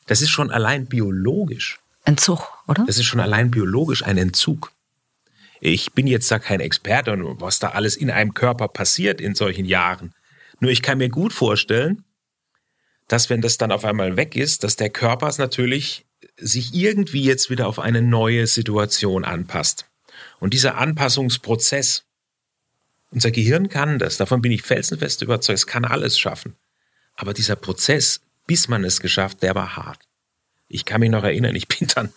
Das 0.06 0.22
ist 0.22 0.30
schon 0.30 0.52
allein 0.52 0.86
biologisch. 0.86 1.81
Entzug, 2.04 2.52
oder? 2.68 2.84
Das 2.86 2.98
ist 2.98 3.06
schon 3.06 3.20
allein 3.20 3.52
biologisch 3.52 4.04
ein 4.04 4.18
Entzug. 4.18 4.72
Ich 5.60 5.94
bin 5.94 6.08
jetzt 6.08 6.32
da 6.32 6.40
kein 6.40 6.60
Experte, 6.60 7.16
was 7.40 7.60
da 7.60 7.70
alles 7.70 7.96
in 7.96 8.10
einem 8.10 8.34
Körper 8.34 8.68
passiert 8.68 9.22
in 9.22 9.36
solchen 9.36 9.66
Jahren. 9.66 10.14
Nur 10.60 10.72
ich 10.72 10.82
kann 10.82 10.98
mir 10.98 11.10
gut 11.10 11.34
vorstellen, 11.34 12.04
dass 13.08 13.30
wenn 13.30 13.42
das 13.42 13.58
dann 13.58 13.72
auf 13.72 13.86
einmal 13.86 14.18
weg 14.18 14.36
ist, 14.36 14.64
dass 14.64 14.76
der 14.76 14.90
Körper 14.90 15.32
natürlich 15.38 16.06
sich 16.38 16.74
irgendwie 16.74 17.24
jetzt 17.24 17.50
wieder 17.50 17.68
auf 17.68 17.78
eine 17.78 18.02
neue 18.02 18.48
Situation 18.48 19.24
anpasst. 19.24 19.86
Und 20.40 20.54
dieser 20.54 20.78
Anpassungsprozess, 20.78 22.06
unser 23.12 23.32
Gehirn 23.32 23.70
kann 23.70 24.00
das, 24.00 24.18
davon 24.18 24.42
bin 24.42 24.52
ich 24.52 24.64
felsenfest 24.64 25.22
überzeugt, 25.22 25.60
es 25.60 25.68
kann 25.68 25.86
alles 25.86 26.18
schaffen. 26.18 26.56
Aber 27.16 27.34
dieser 27.34 27.56
Prozess, 27.56 28.22
bis 28.48 28.68
man 28.68 28.84
es 28.84 29.02
geschafft, 29.02 29.44
der 29.44 29.56
war 29.56 29.76
hart. 29.76 30.00
Ich 30.74 30.86
kann 30.86 31.02
mich 31.02 31.10
noch 31.10 31.24
erinnern, 31.24 31.56
ich 31.56 31.68
bin 31.68 31.88
dann, 31.94 32.10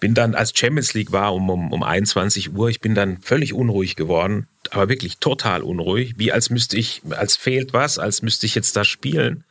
bin 0.00 0.14
dann, 0.14 0.34
als 0.34 0.52
Champions 0.56 0.94
League 0.94 1.12
war 1.12 1.34
um, 1.34 1.48
um, 1.50 1.72
um 1.72 1.82
21 1.82 2.54
Uhr, 2.54 2.68
ich 2.68 2.80
bin 2.80 2.94
dann 2.94 3.18
völlig 3.20 3.52
unruhig 3.52 3.96
geworden, 3.96 4.48
aber 4.70 4.88
wirklich 4.88 5.18
total 5.18 5.62
unruhig, 5.62 6.14
wie 6.16 6.32
als 6.32 6.50
müsste 6.50 6.76
ich, 6.76 7.02
als 7.10 7.36
fehlt 7.36 7.72
was, 7.72 7.98
als 7.98 8.22
müsste 8.22 8.46
ich 8.46 8.54
jetzt 8.54 8.76
da 8.76 8.84
spielen. 8.84 9.44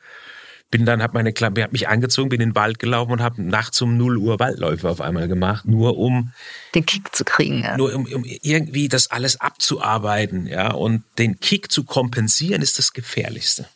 Bin 0.72 0.86
dann, 0.86 1.04
hab 1.04 1.14
meine 1.14 1.34
Klappe, 1.34 1.64
hab 1.64 1.74
mich 1.74 1.90
angezogen, 1.90 2.30
bin 2.30 2.40
in 2.40 2.52
den 2.52 2.56
Wald 2.56 2.80
gelaufen 2.80 3.12
und 3.12 3.22
habe 3.22 3.42
nachts 3.44 3.82
um 3.82 3.98
0 3.98 4.18
Uhr 4.18 4.40
Waldläufe 4.40 4.88
auf 4.88 5.02
einmal 5.02 5.28
gemacht, 5.28 5.66
nur 5.66 5.98
um 5.98 6.32
den 6.74 6.86
Kick 6.86 7.14
zu 7.14 7.26
kriegen. 7.26 7.64
Ja. 7.64 7.76
Nur 7.76 7.94
um, 7.94 8.06
um 8.06 8.24
irgendwie 8.24 8.88
das 8.88 9.12
alles 9.12 9.42
abzuarbeiten, 9.42 10.48
ja, 10.48 10.72
und 10.72 11.04
den 11.18 11.42
Kick 11.42 11.74
zu 11.74 11.84
kompensieren 11.84 12.62
ist 12.62 12.80
das 12.80 12.94
Gefährlichste. 12.94 13.68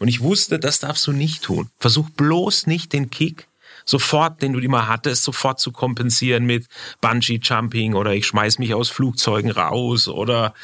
Und 0.00 0.08
ich 0.08 0.20
wusste, 0.20 0.58
das 0.58 0.80
darfst 0.80 1.06
du 1.06 1.12
nicht 1.12 1.44
tun. 1.44 1.70
Versuch 1.78 2.10
bloß 2.10 2.66
nicht 2.66 2.92
den 2.92 3.08
Kick 3.10 3.46
sofort, 3.84 4.42
den 4.42 4.52
du 4.52 4.58
immer 4.58 4.88
hattest, 4.88 5.24
sofort 5.24 5.60
zu 5.60 5.72
kompensieren 5.72 6.44
mit 6.44 6.66
Bungee-Jumping 7.00 7.94
oder 7.94 8.12
ich 8.12 8.26
schmeiß 8.26 8.58
mich 8.58 8.74
aus 8.74 8.90
Flugzeugen 8.90 9.50
raus 9.50 10.08
oder 10.08 10.54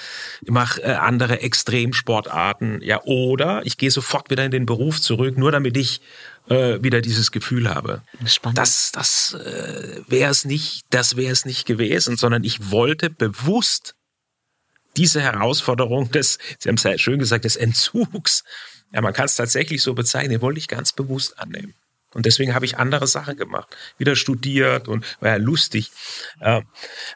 ich 0.43 0.51
mache 0.51 0.83
äh, 0.83 0.93
andere 0.93 1.41
Extremsportarten. 1.41 2.81
Ja, 2.83 3.03
oder 3.05 3.65
ich 3.65 3.77
gehe 3.77 3.91
sofort 3.91 4.31
wieder 4.31 4.45
in 4.45 4.51
den 4.51 4.67
Beruf 4.67 5.01
zurück, 5.01 5.39
nur 5.39 5.53
damit 5.53 5.77
ich 5.77 6.01
äh, 6.49 6.83
wieder 6.83 7.01
dieses 7.01 7.31
Gefühl 7.31 7.69
habe. 7.69 8.03
Spannend. 8.27 8.59
Das, 8.59 8.93
das 8.93 9.35
äh, 9.35 10.03
wäre 10.07 10.31
es 10.31 10.45
nicht, 10.45 10.83
das 10.91 11.17
wäre 11.17 11.33
es 11.33 11.45
nicht 11.45 11.67
gewesen, 11.67 12.17
sondern 12.17 12.45
ich 12.45 12.71
wollte 12.71 13.11
bewusst 13.11 13.95
diese 14.97 15.21
Herausforderung 15.21 16.11
des, 16.11 16.39
Sie 16.59 16.69
haben 16.69 16.77
es 16.77 16.83
ja 16.83 16.97
schön 16.99 17.19
gesagt, 17.19 17.45
des 17.45 17.57
Entzugs, 17.57 18.45
ja, 18.93 19.01
man 19.01 19.13
kann 19.13 19.27
es 19.27 19.37
tatsächlich 19.37 19.83
so 19.83 19.95
bezeichnen, 19.95 20.41
wollte 20.41 20.59
ich 20.59 20.69
ganz 20.69 20.93
bewusst 20.93 21.39
annehmen. 21.39 21.75
Und 22.19 22.27
deswegen 22.27 22.53
habe 22.53 22.65
ich 22.65 22.79
andere 22.79 23.07
Sachen 23.07 23.37
gemacht, 23.37 23.77
wieder 23.97 24.17
studiert 24.17 24.89
und 24.89 25.05
war 25.21 25.31
ja 25.31 25.37
lustig. 25.37 25.93
Äh, 26.41 26.63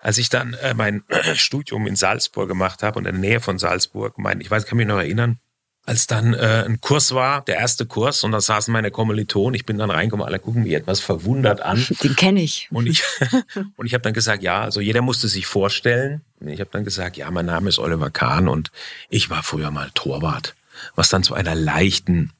als 0.00 0.16
ich 0.16 0.28
dann 0.28 0.54
äh, 0.54 0.74
mein 0.74 1.02
Studium 1.34 1.88
in 1.88 1.96
Salzburg 1.96 2.48
gemacht 2.48 2.84
habe 2.84 3.00
und 3.00 3.06
in 3.06 3.14
der 3.14 3.20
Nähe 3.20 3.40
von 3.40 3.58
Salzburg, 3.58 4.16
mein, 4.16 4.40
ich 4.40 4.48
weiß, 4.48 4.64
kann 4.64 4.78
mich 4.78 4.86
noch 4.86 4.98
erinnern, 4.98 5.40
als 5.84 6.06
dann 6.06 6.34
äh, 6.34 6.62
ein 6.64 6.80
Kurs 6.80 7.16
war, 7.16 7.44
der 7.44 7.56
erste 7.56 7.84
Kurs, 7.84 8.22
und 8.22 8.30
da 8.30 8.40
saßen 8.40 8.70
meine 8.70 8.92
Kommilitonen, 8.92 9.54
ich 9.54 9.66
bin 9.66 9.76
dann 9.76 9.90
reingekommen, 9.90 10.24
alle 10.24 10.38
gucken 10.38 10.62
mich 10.62 10.74
etwas 10.74 11.00
verwundert 11.00 11.62
an. 11.62 11.84
Den 12.00 12.14
kenne 12.14 12.40
ich. 12.40 12.68
Und 12.70 12.86
ich, 12.86 13.02
und 13.76 13.86
ich 13.86 13.94
habe 13.94 14.02
dann 14.02 14.12
gesagt, 14.12 14.44
ja, 14.44 14.62
also 14.62 14.80
jeder 14.80 15.02
musste 15.02 15.26
sich 15.26 15.46
vorstellen. 15.48 16.20
Ich 16.46 16.60
habe 16.60 16.70
dann 16.70 16.84
gesagt, 16.84 17.16
ja, 17.16 17.28
mein 17.32 17.46
Name 17.46 17.68
ist 17.68 17.80
Oliver 17.80 18.10
Kahn 18.10 18.46
und 18.46 18.70
ich 19.08 19.30
war 19.30 19.42
früher 19.42 19.72
mal 19.72 19.90
Torwart, 19.94 20.54
was 20.94 21.08
dann 21.08 21.24
zu 21.24 21.34
einer 21.34 21.56
leichten 21.56 22.30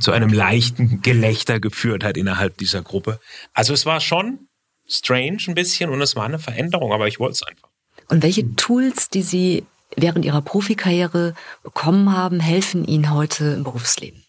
zu 0.00 0.12
einem 0.12 0.32
leichten 0.32 1.02
Gelächter 1.02 1.60
geführt 1.60 2.04
hat 2.04 2.16
innerhalb 2.16 2.56
dieser 2.56 2.82
Gruppe. 2.82 3.20
Also 3.52 3.72
es 3.72 3.86
war 3.86 4.00
schon 4.00 4.48
strange 4.86 5.38
ein 5.48 5.54
bisschen 5.54 5.90
und 5.90 6.00
es 6.02 6.16
war 6.16 6.24
eine 6.24 6.38
Veränderung, 6.38 6.92
aber 6.92 7.08
ich 7.08 7.20
wollte 7.20 7.34
es 7.34 7.42
einfach. 7.42 7.68
Und 8.08 8.22
welche 8.22 8.54
Tools, 8.56 9.08
die 9.08 9.22
Sie 9.22 9.64
während 9.96 10.24
Ihrer 10.24 10.42
Profikarriere 10.42 11.34
bekommen 11.62 12.12
haben, 12.12 12.40
helfen 12.40 12.84
Ihnen 12.84 13.12
heute 13.12 13.44
im 13.52 13.64
Berufsleben? 13.64 14.24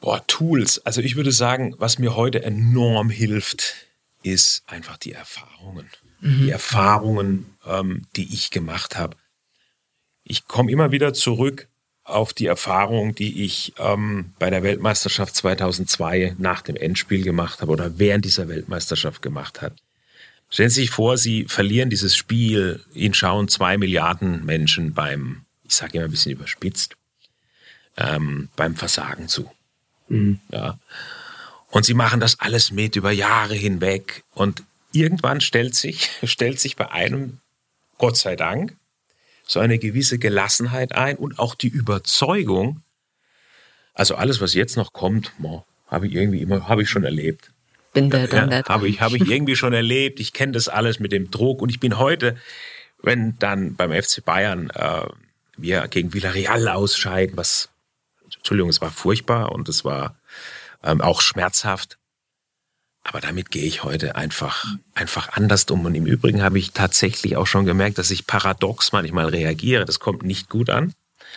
Boah, 0.00 0.26
Tools. 0.26 0.84
Also 0.84 1.00
ich 1.00 1.16
würde 1.16 1.32
sagen, 1.32 1.74
was 1.78 1.98
mir 1.98 2.14
heute 2.14 2.42
enorm 2.42 3.08
hilft, 3.08 3.74
ist 4.22 4.62
einfach 4.66 4.98
die 4.98 5.12
Erfahrungen. 5.12 5.88
Mhm. 6.20 6.40
Die 6.40 6.50
Erfahrungen, 6.50 7.56
ähm, 7.66 8.02
die 8.16 8.32
ich 8.34 8.50
gemacht 8.50 8.96
habe. 8.96 9.16
Ich 10.24 10.46
komme 10.46 10.70
immer 10.70 10.90
wieder 10.90 11.14
zurück 11.14 11.68
auf 12.04 12.34
die 12.34 12.46
Erfahrung, 12.46 13.14
die 13.14 13.44
ich 13.44 13.72
ähm, 13.78 14.32
bei 14.38 14.50
der 14.50 14.62
Weltmeisterschaft 14.62 15.34
2002 15.34 16.36
nach 16.38 16.60
dem 16.60 16.76
Endspiel 16.76 17.24
gemacht 17.24 17.62
habe 17.62 17.72
oder 17.72 17.98
während 17.98 18.26
dieser 18.26 18.48
Weltmeisterschaft 18.48 19.22
gemacht 19.22 19.62
hat. 19.62 19.72
Stellen 20.50 20.70
Sie 20.70 20.82
sich 20.82 20.90
vor, 20.90 21.16
Sie 21.16 21.46
verlieren 21.46 21.90
dieses 21.90 22.14
Spiel, 22.14 22.84
Ihnen 22.92 23.14
schauen 23.14 23.48
zwei 23.48 23.78
Milliarden 23.78 24.44
Menschen 24.44 24.92
beim, 24.92 25.46
ich 25.64 25.74
sage 25.74 25.98
immer 25.98 26.04
ein 26.04 26.10
bisschen 26.10 26.32
überspitzt, 26.32 26.94
ähm, 27.96 28.50
beim 28.54 28.76
Versagen 28.76 29.28
zu. 29.28 29.50
Mhm. 30.08 30.40
Ja. 30.52 30.78
Und 31.70 31.86
Sie 31.86 31.94
machen 31.94 32.20
das 32.20 32.38
alles 32.38 32.70
mit 32.70 32.96
über 32.96 33.10
Jahre 33.10 33.54
hinweg 33.54 34.24
und 34.34 34.62
irgendwann 34.92 35.40
stellt 35.40 35.74
sich, 35.74 36.10
stellt 36.22 36.60
sich 36.60 36.76
bei 36.76 36.90
einem, 36.90 37.40
Gott 37.96 38.18
sei 38.18 38.36
Dank, 38.36 38.76
so 39.46 39.60
eine 39.60 39.78
gewisse 39.78 40.18
Gelassenheit 40.18 40.94
ein 40.94 41.16
und 41.16 41.38
auch 41.38 41.54
die 41.54 41.68
Überzeugung, 41.68 42.82
also 43.92 44.16
alles, 44.16 44.40
was 44.40 44.54
jetzt 44.54 44.76
noch 44.76 44.92
kommt, 44.92 45.32
habe 45.86 46.06
ich 46.06 46.14
irgendwie 46.14 46.40
immer, 46.40 46.68
habe 46.68 46.82
ich 46.82 46.90
schon 46.90 47.04
erlebt. 47.04 47.50
Bin 47.92 48.10
der, 48.10 48.28
ja, 48.28 48.50
ja, 48.50 48.64
habe 48.64 48.88
ich, 48.88 49.00
habe 49.00 49.16
ich 49.16 49.30
irgendwie 49.30 49.54
schon 49.54 49.72
erlebt. 49.72 50.18
Ich 50.18 50.32
kenne 50.32 50.52
das 50.52 50.68
alles 50.68 50.98
mit 50.98 51.12
dem 51.12 51.30
Druck 51.30 51.62
und 51.62 51.68
ich 51.68 51.78
bin 51.78 51.98
heute, 51.98 52.36
wenn 53.00 53.38
dann 53.38 53.76
beim 53.76 53.92
FC 53.92 54.24
Bayern 54.24 54.70
äh, 54.70 55.06
wir 55.56 55.86
gegen 55.88 56.12
Villarreal 56.12 56.68
ausscheiden, 56.68 57.36
was, 57.36 57.68
Entschuldigung, 58.34 58.70
es 58.70 58.80
war 58.80 58.90
furchtbar 58.90 59.52
und 59.52 59.68
es 59.68 59.84
war 59.84 60.16
ähm, 60.82 61.00
auch 61.00 61.20
schmerzhaft. 61.20 61.98
Aber 63.04 63.20
damit 63.20 63.50
gehe 63.50 63.64
ich 63.64 63.84
heute 63.84 64.16
einfach, 64.16 64.64
einfach 64.94 65.28
anders 65.36 65.64
um. 65.64 65.84
Und 65.84 65.94
im 65.94 66.06
Übrigen 66.06 66.42
habe 66.42 66.58
ich 66.58 66.72
tatsächlich 66.72 67.36
auch 67.36 67.46
schon 67.46 67.66
gemerkt, 67.66 67.98
dass 67.98 68.10
ich 68.10 68.26
paradox 68.26 68.92
manchmal 68.92 69.26
reagiere. 69.26 69.84
Das 69.84 70.00
kommt 70.00 70.22
nicht 70.22 70.48
gut 70.48 70.70
an. 70.70 70.94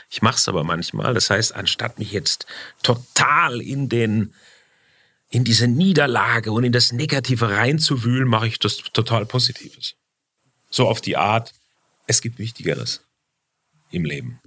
Ich 0.10 0.22
mache 0.22 0.38
es 0.38 0.48
aber 0.48 0.64
manchmal. 0.64 1.14
Das 1.14 1.30
heißt, 1.30 1.54
anstatt 1.54 2.00
mich 2.00 2.14
jetzt 2.14 2.46
total 2.84 3.62
in 3.62 3.90
den, 3.90 4.34
in 5.30 5.44
diese 5.44 5.68
Niederlage 5.68 6.54
und 6.54 6.64
in 6.64 6.72
das 6.72 6.94
Negative 6.94 7.50
reinzuwühlen, 7.50 8.28
mache 8.28 8.48
ich 8.48 8.60
das 8.60 8.78
total 8.78 9.26
Positives. 9.26 9.96
So 10.70 10.88
auf 10.88 11.02
die 11.02 11.18
Art, 11.18 11.54
es 12.08 12.22
gibt 12.22 12.40
Wichtigeres 12.40 13.02
im 13.92 14.06
Leben. 14.06 14.40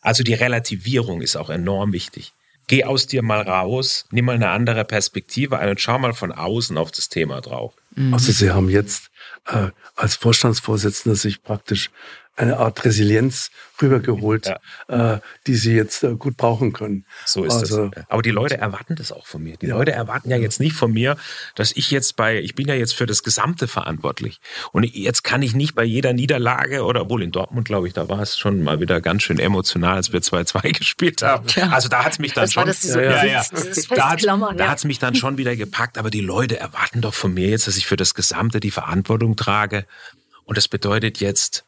Also 0.00 0.24
die 0.24 0.34
Relativierung 0.34 1.22
ist 1.22 1.36
auch 1.36 1.50
enorm 1.50 1.92
wichtig 1.92 2.32
geh 2.66 2.84
aus 2.84 3.06
dir 3.06 3.22
mal 3.22 3.42
raus, 3.42 4.06
nimm 4.10 4.26
mal 4.26 4.34
eine 4.34 4.50
andere 4.50 4.84
Perspektive 4.84 5.58
ein 5.58 5.70
und 5.70 5.80
schau 5.80 5.98
mal 5.98 6.14
von 6.14 6.32
außen 6.32 6.76
auf 6.78 6.90
das 6.90 7.08
Thema 7.08 7.40
drauf. 7.40 7.74
Mhm. 7.94 8.14
Also 8.14 8.32
Sie 8.32 8.50
haben 8.50 8.68
jetzt 8.68 9.10
äh, 9.46 9.68
als 9.96 10.16
Vorstandsvorsitzender 10.16 11.16
sich 11.16 11.42
praktisch 11.42 11.90
eine 12.36 12.58
Art 12.58 12.84
Resilienz 12.84 13.50
rübergeholt, 13.80 14.46
ja. 14.88 15.14
äh, 15.14 15.20
die 15.46 15.54
sie 15.54 15.74
jetzt 15.74 16.02
äh, 16.02 16.14
gut 16.14 16.36
brauchen 16.36 16.72
können. 16.72 17.04
So 17.26 17.44
ist 17.44 17.54
also, 17.54 17.88
das. 17.88 18.04
Aber 18.08 18.22
die 18.22 18.30
Leute 18.30 18.56
erwarten 18.58 18.96
das 18.96 19.12
auch 19.12 19.26
von 19.26 19.42
mir. 19.42 19.56
Die 19.56 19.66
ja. 19.66 19.76
Leute 19.76 19.92
erwarten 19.92 20.30
ja 20.30 20.36
jetzt 20.36 20.60
nicht 20.60 20.74
von 20.74 20.92
mir, 20.92 21.16
dass 21.54 21.72
ich 21.72 21.90
jetzt 21.90 22.16
bei, 22.16 22.40
ich 22.40 22.54
bin 22.54 22.68
ja 22.68 22.74
jetzt 22.74 22.94
für 22.94 23.06
das 23.06 23.22
Gesamte 23.22 23.68
verantwortlich. 23.68 24.40
Und 24.72 24.84
jetzt 24.84 25.22
kann 25.22 25.42
ich 25.42 25.54
nicht 25.54 25.74
bei 25.74 25.84
jeder 25.84 26.12
Niederlage 26.12 26.84
oder 26.84 27.08
wohl 27.08 27.22
in 27.22 27.30
Dortmund, 27.30 27.66
glaube 27.66 27.86
ich, 27.88 27.94
da 27.94 28.08
war 28.08 28.20
es 28.20 28.38
schon 28.38 28.62
mal 28.62 28.80
wieder 28.80 29.00
ganz 29.00 29.22
schön 29.22 29.38
emotional, 29.38 29.96
als 29.96 30.12
wir 30.12 30.20
2-2 30.20 30.78
gespielt 30.78 31.22
haben. 31.22 31.46
Ja. 31.54 31.70
Also 31.70 31.88
da 31.88 32.04
hat 32.04 32.12
es 32.12 32.18
mich 32.18 32.32
dann 32.32 32.44
das 32.44 32.52
schon. 32.52 32.66
das 32.66 32.82
so 32.82 32.98
ja, 32.98 33.24
ja, 33.24 33.44
Da 34.56 34.68
hat 34.68 34.78
es 34.78 34.84
mich 34.84 34.98
dann 34.98 35.14
schon 35.14 35.38
wieder 35.38 35.56
gepackt. 35.56 35.98
Aber 35.98 36.10
die 36.10 36.20
Leute 36.20 36.58
erwarten 36.58 37.00
doch 37.00 37.14
von 37.14 37.32
mir 37.32 37.48
jetzt, 37.48 37.66
dass 37.66 37.76
ich 37.76 37.86
für 37.86 37.96
das 37.96 38.14
Gesamte 38.14 38.60
die 38.60 38.70
Verantwortung 38.70 39.36
trage. 39.36 39.86
Und 40.44 40.56
das 40.58 40.68
bedeutet 40.68 41.20
jetzt, 41.20 41.64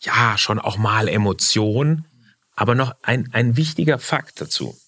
ja, 0.00 0.36
schon 0.38 0.58
auch 0.58 0.76
mal 0.76 1.08
Emotion, 1.08 2.06
aber 2.54 2.74
noch 2.74 2.94
ein, 3.02 3.28
ein 3.32 3.56
wichtiger 3.56 3.98
Fakt 3.98 4.40
dazu. 4.40 4.78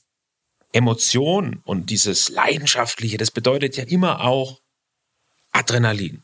Emotion 0.73 1.61
und 1.65 1.91
dieses 1.91 2.29
Leidenschaftliche, 2.29 3.17
das 3.17 3.31
bedeutet 3.31 3.77
ja 3.77 3.85
immer 3.85 4.21
auch 4.21 4.61
Adrenalin. 5.53 6.23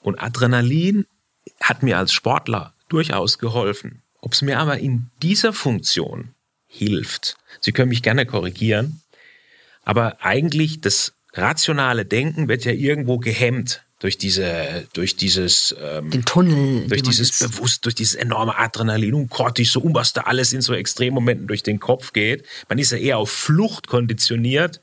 Und 0.00 0.18
Adrenalin 0.20 1.06
hat 1.60 1.82
mir 1.82 1.98
als 1.98 2.12
Sportler 2.12 2.74
durchaus 2.88 3.38
geholfen. 3.38 4.02
Ob 4.20 4.32
es 4.32 4.42
mir 4.42 4.58
aber 4.58 4.78
in 4.78 5.10
dieser 5.22 5.52
Funktion 5.52 6.34
hilft, 6.66 7.36
Sie 7.60 7.72
können 7.72 7.88
mich 7.88 8.02
gerne 8.02 8.26
korrigieren, 8.26 9.02
aber 9.82 10.22
eigentlich 10.22 10.80
das 10.80 11.14
rationale 11.32 12.04
Denken 12.04 12.48
wird 12.48 12.64
ja 12.64 12.72
irgendwo 12.72 13.18
gehemmt 13.18 13.84
durch 13.98 14.16
diese, 14.16 14.86
durch 14.92 15.16
dieses, 15.16 15.74
ähm, 15.80 16.10
den 16.10 16.24
Tunnel, 16.24 16.86
durch 16.86 17.02
dieses 17.02 17.38
bewusst, 17.40 17.84
durch 17.84 17.96
dieses 17.96 18.14
enorme 18.14 18.56
Adrenalin 18.56 19.14
und 19.14 19.28
Cortisol, 19.28 19.92
was 19.92 20.12
da 20.12 20.22
alles 20.22 20.52
in 20.52 20.60
so 20.60 20.72
Extremmomenten 20.72 21.48
durch 21.48 21.62
den 21.62 21.80
Kopf 21.80 22.12
geht. 22.12 22.44
Man 22.68 22.78
ist 22.78 22.92
ja 22.92 22.98
eher 22.98 23.18
auf 23.18 23.30
Flucht 23.30 23.88
konditioniert, 23.88 24.80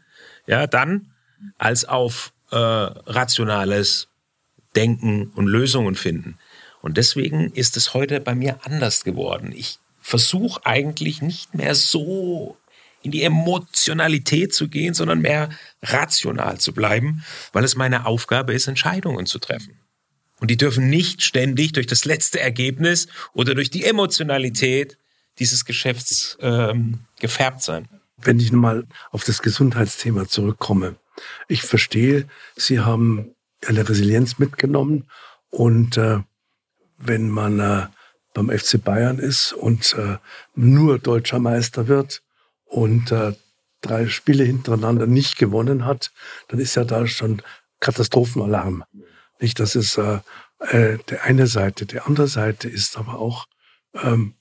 ja, 0.47 0.68
dann 0.68 1.11
als 1.57 1.86
auf 1.86 2.34
äh, 2.51 2.57
rationales 2.57 4.09
Denken 4.76 5.32
und 5.36 5.47
Lösungen 5.47 5.95
finden. 5.95 6.38
Und 6.82 6.97
deswegen 6.97 7.51
ist 7.51 7.78
es 7.78 7.93
heute 7.93 8.20
bei 8.20 8.36
mir 8.36 8.59
anders 8.63 9.03
geworden. 9.03 9.53
Ich 9.55 9.80
versuche 10.01 10.66
eigentlich 10.66 11.22
nicht 11.22 11.55
mehr 11.55 11.74
so 11.74 12.57
in 13.05 13.11
die 13.11 13.23
Emotionalität 13.23 14.53
zu 14.53 14.67
gehen, 14.67 14.95
sondern 14.95 15.21
mehr 15.21 15.49
rational 15.83 16.59
zu 16.59 16.73
bleiben, 16.73 17.23
weil 17.53 17.63
es 17.63 17.75
meine 17.75 18.05
Aufgabe 18.07 18.53
ist, 18.53 18.67
Entscheidungen 18.67 19.27
zu 19.27 19.37
treffen. 19.37 19.79
Und 20.39 20.49
die 20.49 20.57
dürfen 20.57 20.89
nicht 20.89 21.21
ständig 21.21 21.73
durch 21.73 21.87
das 21.87 22.03
letzte 22.03 22.39
Ergebnis 22.39 23.07
oder 23.33 23.53
durch 23.53 23.69
die 23.69 23.85
Emotionalität 23.85 24.97
dieses 25.39 25.65
Geschäfts 25.65 26.37
ähm, 26.41 26.99
gefärbt 27.19 27.61
sein. 27.61 27.87
Wenn 28.17 28.39
ich 28.39 28.51
nochmal 28.51 28.85
auf 29.11 29.23
das 29.23 29.41
Gesundheitsthema 29.41 30.27
zurückkomme. 30.27 30.95
Ich 31.47 31.61
verstehe, 31.61 32.27
Sie 32.55 32.79
haben 32.79 33.35
eine 33.65 33.87
Resilienz 33.87 34.39
mitgenommen 34.39 35.05
und 35.49 35.97
äh, 35.97 36.19
wenn 36.97 37.29
man 37.29 37.59
äh, 37.59 37.87
beim 38.33 38.49
FC 38.49 38.83
Bayern 38.83 39.19
ist 39.19 39.53
und 39.53 39.93
äh, 39.93 40.17
nur 40.55 40.99
deutscher 40.99 41.39
Meister 41.39 41.87
wird 41.87 42.21
und 42.76 43.13
äh, 43.13 43.34
drei 43.80 44.07
Spiele 44.09 44.43
hintereinander 44.43 45.07
nicht 45.07 45.38
gewonnen 45.38 45.86
hat, 45.86 46.11
dann 46.49 46.59
ist 46.59 46.76
ja 46.76 46.84
da 46.84 47.07
schon 47.07 47.41
Katastrophenalarm. 47.80 48.84
Nicht, 49.39 49.61
das 49.61 49.76
ist 49.76 49.97
äh, 49.97 50.19
äh, 50.59 50.97
der 51.09 51.23
eine 51.23 51.47
Seite. 51.47 51.86
Die 51.86 52.01
andere 52.01 52.28
Seite 52.28 52.67
ist 52.67 52.97
aber 52.97 53.17
auch 53.17 53.47
ähm, 53.93 54.34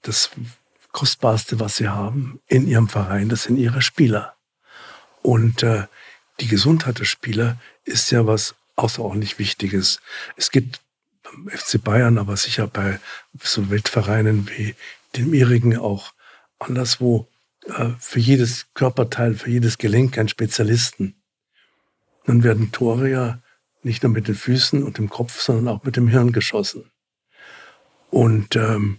das 0.00 0.30
Kostbarste, 0.92 1.60
was 1.60 1.76
sie 1.76 1.88
haben 1.88 2.40
in 2.46 2.66
ihrem 2.66 2.88
Verein, 2.88 3.28
das 3.28 3.42
sind 3.42 3.58
ihre 3.58 3.82
Spieler. 3.82 4.36
Und 5.20 5.62
äh, 5.62 5.84
die 6.40 6.48
Gesundheit 6.48 6.98
der 6.98 7.04
Spieler 7.04 7.60
ist 7.84 8.10
ja 8.10 8.26
was 8.26 8.54
außerordentlich 8.76 9.38
Wichtiges. 9.38 10.00
Es 10.36 10.50
gibt 10.50 10.80
beim 11.24 11.50
FC 11.50 11.82
Bayern, 11.82 12.16
aber 12.16 12.38
sicher 12.38 12.68
bei 12.68 13.00
so 13.38 13.68
Weltvereinen 13.68 14.48
wie 14.48 14.74
dem 15.14 15.34
ihrigen 15.34 15.76
auch 15.76 16.12
anderswo 16.58 17.28
für 17.98 18.20
jedes 18.20 18.66
Körperteil, 18.74 19.34
für 19.34 19.50
jedes 19.50 19.78
Gelenk 19.78 20.18
einen 20.18 20.28
Spezialisten. 20.28 21.22
Dann 22.24 22.42
werden 22.42 22.72
Tore 22.72 23.10
ja 23.10 23.42
nicht 23.82 24.02
nur 24.02 24.12
mit 24.12 24.28
den 24.28 24.34
Füßen 24.34 24.82
und 24.82 24.98
dem 24.98 25.08
Kopf, 25.08 25.40
sondern 25.40 25.68
auch 25.68 25.84
mit 25.84 25.96
dem 25.96 26.08
Hirn 26.08 26.32
geschossen. 26.32 26.90
Und 28.10 28.56
ähm, 28.56 28.98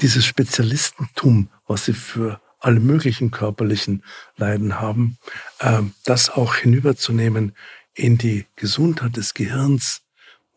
dieses 0.00 0.24
Spezialistentum, 0.24 1.50
was 1.66 1.84
sie 1.84 1.92
für 1.92 2.40
alle 2.58 2.80
möglichen 2.80 3.30
körperlichen 3.30 4.04
Leiden 4.36 4.80
haben, 4.80 5.18
äh, 5.58 5.82
das 6.04 6.30
auch 6.30 6.54
hinüberzunehmen 6.54 7.56
in 7.94 8.18
die 8.18 8.46
Gesundheit 8.56 9.16
des 9.16 9.34
Gehirns, 9.34 10.02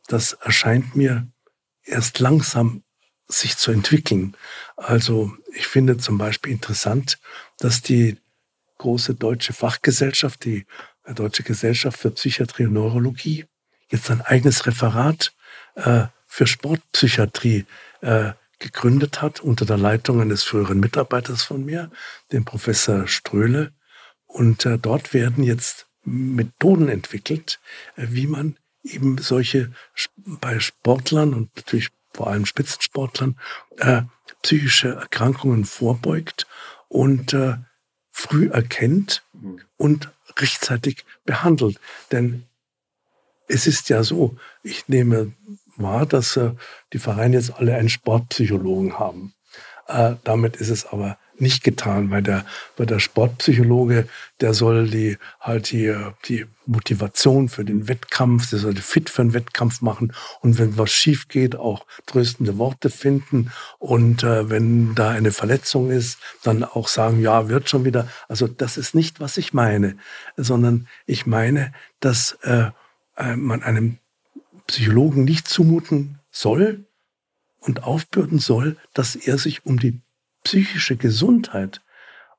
das 0.07 0.33
erscheint 0.33 0.95
mir 0.95 1.27
erst 1.83 2.19
langsam 2.19 2.83
sich 3.27 3.57
zu 3.57 3.71
entwickeln. 3.71 4.35
Also 4.75 5.31
ich 5.53 5.67
finde 5.67 5.97
zum 5.97 6.17
Beispiel 6.17 6.51
interessant, 6.51 7.19
dass 7.59 7.81
die 7.81 8.17
große 8.77 9.15
deutsche 9.15 9.53
Fachgesellschaft, 9.53 10.45
die 10.45 10.65
Deutsche 11.15 11.43
Gesellschaft 11.43 11.99
für 11.99 12.11
Psychiatrie 12.11 12.65
und 12.65 12.73
Neurologie, 12.73 13.45
jetzt 13.89 14.09
ein 14.09 14.21
eigenes 14.21 14.65
Referat 14.65 15.33
äh, 15.75 16.05
für 16.25 16.47
Sportpsychiatrie 16.47 17.65
äh, 18.01 18.31
gegründet 18.59 19.21
hat, 19.21 19.41
unter 19.41 19.65
der 19.65 19.77
Leitung 19.77 20.21
eines 20.21 20.43
früheren 20.43 20.79
Mitarbeiters 20.79 21.43
von 21.43 21.65
mir, 21.65 21.91
dem 22.31 22.45
Professor 22.45 23.07
Ströhle. 23.07 23.73
Und 24.25 24.65
äh, 24.65 24.79
dort 24.79 25.13
werden 25.13 25.43
jetzt 25.43 25.87
Methoden 26.03 26.89
entwickelt, 26.89 27.59
äh, 27.97 28.07
wie 28.09 28.27
man 28.27 28.57
eben 28.83 29.17
solche 29.17 29.71
bei 30.25 30.59
Sportlern 30.59 31.33
und 31.33 31.55
natürlich 31.55 31.89
vor 32.13 32.27
allem 32.27 32.45
Spitzensportlern 32.45 33.37
äh, 33.77 34.03
psychische 34.43 34.89
Erkrankungen 34.95 35.65
vorbeugt 35.65 36.45
und 36.87 37.33
äh, 37.33 37.55
früh 38.11 38.49
erkennt 38.49 39.23
und 39.77 40.11
rechtzeitig 40.37 41.05
behandelt. 41.25 41.79
Denn 42.11 42.43
es 43.47 43.67
ist 43.67 43.89
ja 43.89 44.03
so, 44.03 44.37
ich 44.61 44.87
nehme 44.87 45.33
wahr, 45.75 46.05
dass 46.05 46.37
äh, 46.37 46.51
die 46.93 46.99
Vereine 46.99 47.37
jetzt 47.37 47.55
alle 47.55 47.75
einen 47.75 47.89
Sportpsychologen 47.89 48.99
haben. 48.99 49.33
Äh, 49.87 50.15
damit 50.23 50.55
ist 50.57 50.69
es 50.69 50.85
aber 50.85 51.17
nicht 51.39 51.63
getan, 51.63 52.11
weil 52.11 52.21
der, 52.21 52.45
weil 52.77 52.85
der 52.85 52.99
Sportpsychologe, 52.99 54.07
der 54.41 54.53
soll 54.53 54.89
die 54.89 55.17
halt 55.39 55.71
die, 55.71 55.95
die 56.27 56.45
Motivation 56.65 57.49
für 57.49 57.65
den 57.65 57.87
Wettkampf, 57.87 58.49
der 58.49 58.59
soll 58.59 58.75
fit 58.75 59.09
für 59.09 59.23
den 59.23 59.33
Wettkampf 59.33 59.81
machen 59.81 60.13
und 60.41 60.57
wenn 60.57 60.77
was 60.77 60.91
schief 60.91 61.27
geht, 61.27 61.55
auch 61.55 61.85
tröstende 62.05 62.57
Worte 62.57 62.89
finden 62.89 63.51
und 63.79 64.23
äh, 64.23 64.49
wenn 64.49 64.95
da 64.95 65.09
eine 65.09 65.31
Verletzung 65.31 65.91
ist, 65.91 66.19
dann 66.43 66.63
auch 66.63 66.87
sagen, 66.87 67.21
ja, 67.21 67.49
wird 67.49 67.69
schon 67.69 67.85
wieder. 67.85 68.07
Also 68.27 68.47
das 68.47 68.77
ist 68.77 68.95
nicht, 68.95 69.19
was 69.19 69.37
ich 69.37 69.53
meine, 69.53 69.97
sondern 70.37 70.87
ich 71.05 71.25
meine, 71.25 71.73
dass 71.99 72.37
äh, 72.43 72.69
äh 73.17 73.35
man 73.35 73.63
einem 73.63 73.97
Psychologen 74.67 75.23
nicht 75.23 75.47
zumuten 75.47 76.19
soll 76.31 76.85
und 77.59 77.83
aufbürden 77.83 78.39
soll, 78.39 78.77
dass 78.93 79.15
er 79.15 79.37
sich 79.37 79.65
um 79.65 79.79
die 79.79 80.01
psychische 80.43 80.95
Gesundheit 80.95 81.81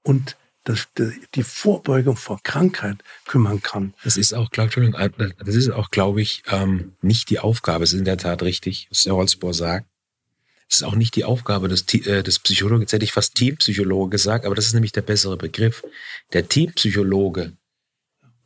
und 0.02 0.36
das, 0.64 0.88
die 1.34 1.42
Vorbeugung 1.42 2.16
vor 2.16 2.40
Krankheit 2.42 2.96
kümmern 3.26 3.62
kann. 3.62 3.92
Das 4.02 4.16
ist 4.16 4.32
auch, 4.32 4.50
glaub, 4.50 4.70
glaube 4.70 6.22
ich, 6.22 6.42
ähm, 6.50 6.94
nicht 7.02 7.28
die 7.28 7.38
Aufgabe. 7.38 7.84
Es 7.84 7.92
ist 7.92 7.98
in 7.98 8.07
der 8.07 8.16
Tat 8.16 8.42
richtig, 8.42 8.88
was 8.90 9.02
der 9.02 9.14
Holzbohr 9.14 9.52
sagt. 9.52 9.86
Es 10.68 10.76
ist 10.76 10.82
auch 10.82 10.94
nicht 10.94 11.14
die 11.16 11.24
Aufgabe 11.24 11.68
des, 11.68 11.84
äh, 11.92 12.22
des 12.22 12.38
Psychologen. 12.38 12.82
Jetzt 12.82 12.94
hätte 12.94 13.05
ich 13.05 13.12
fast 13.12 13.34
Teampsychologe 13.34 14.11
gesagt, 14.11 14.46
aber 14.46 14.55
das 14.55 14.66
ist 14.66 14.72
nämlich 14.72 14.92
der 14.92 15.02
bessere 15.02 15.36
Begriff. 15.36 15.84
Der 16.32 16.48
Teampsychologe, 16.48 17.52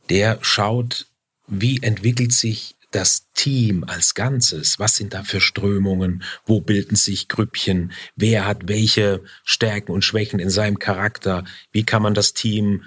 der 0.09 0.39
schaut, 0.41 1.07
wie 1.47 1.81
entwickelt 1.81 2.33
sich 2.33 2.75
das 2.91 3.31
Team 3.33 3.83
als 3.85 4.15
Ganzes, 4.15 4.79
was 4.79 4.95
sind 4.95 5.13
da 5.13 5.23
für 5.23 5.41
Strömungen, 5.41 6.23
wo 6.45 6.61
bilden 6.61 6.95
sich 6.95 7.27
Grüppchen, 7.27 7.91
wer 8.15 8.45
hat 8.45 8.67
welche 8.67 9.23
Stärken 9.43 9.91
und 9.91 10.03
Schwächen 10.03 10.39
in 10.39 10.49
seinem 10.49 10.79
Charakter, 10.79 11.43
wie 11.71 11.83
kann 11.83 12.01
man 12.01 12.13
das 12.13 12.33
Team, 12.33 12.83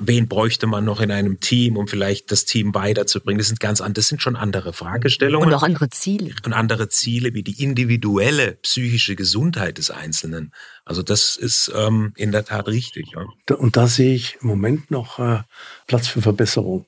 wen 0.00 0.28
bräuchte 0.28 0.66
man 0.66 0.84
noch 0.84 1.00
in 1.00 1.10
einem 1.10 1.40
Team, 1.40 1.76
um 1.76 1.88
vielleicht 1.88 2.30
das 2.30 2.44
Team 2.44 2.74
weiterzubringen, 2.74 3.38
das 3.38 3.48
sind 3.48 3.60
ganz 3.60 3.80
andere, 3.80 3.94
das 3.94 4.08
sind 4.08 4.20
schon 4.20 4.36
andere 4.36 4.72
Fragestellungen. 4.72 5.48
Und 5.48 5.54
auch 5.54 5.62
andere 5.62 5.88
Ziele. 5.88 6.34
Und 6.44 6.52
andere 6.52 6.88
Ziele 6.88 7.32
wie 7.32 7.42
die 7.42 7.62
individuelle 7.62 8.52
psychische 8.62 9.16
Gesundheit 9.16 9.78
des 9.78 9.90
Einzelnen. 9.90 10.52
Also 10.84 11.02
das 11.02 11.36
ist 11.36 11.72
ähm, 11.74 12.12
in 12.16 12.32
der 12.32 12.44
Tat 12.44 12.68
richtig. 12.68 13.12
Ja. 13.14 13.54
Und 13.56 13.76
da 13.76 13.88
sehe 13.88 14.14
ich 14.14 14.36
im 14.42 14.48
Moment 14.48 14.90
noch 14.90 15.18
äh, 15.18 15.42
Platz 15.86 16.08
für 16.08 16.20
Verbesserung. 16.20 16.86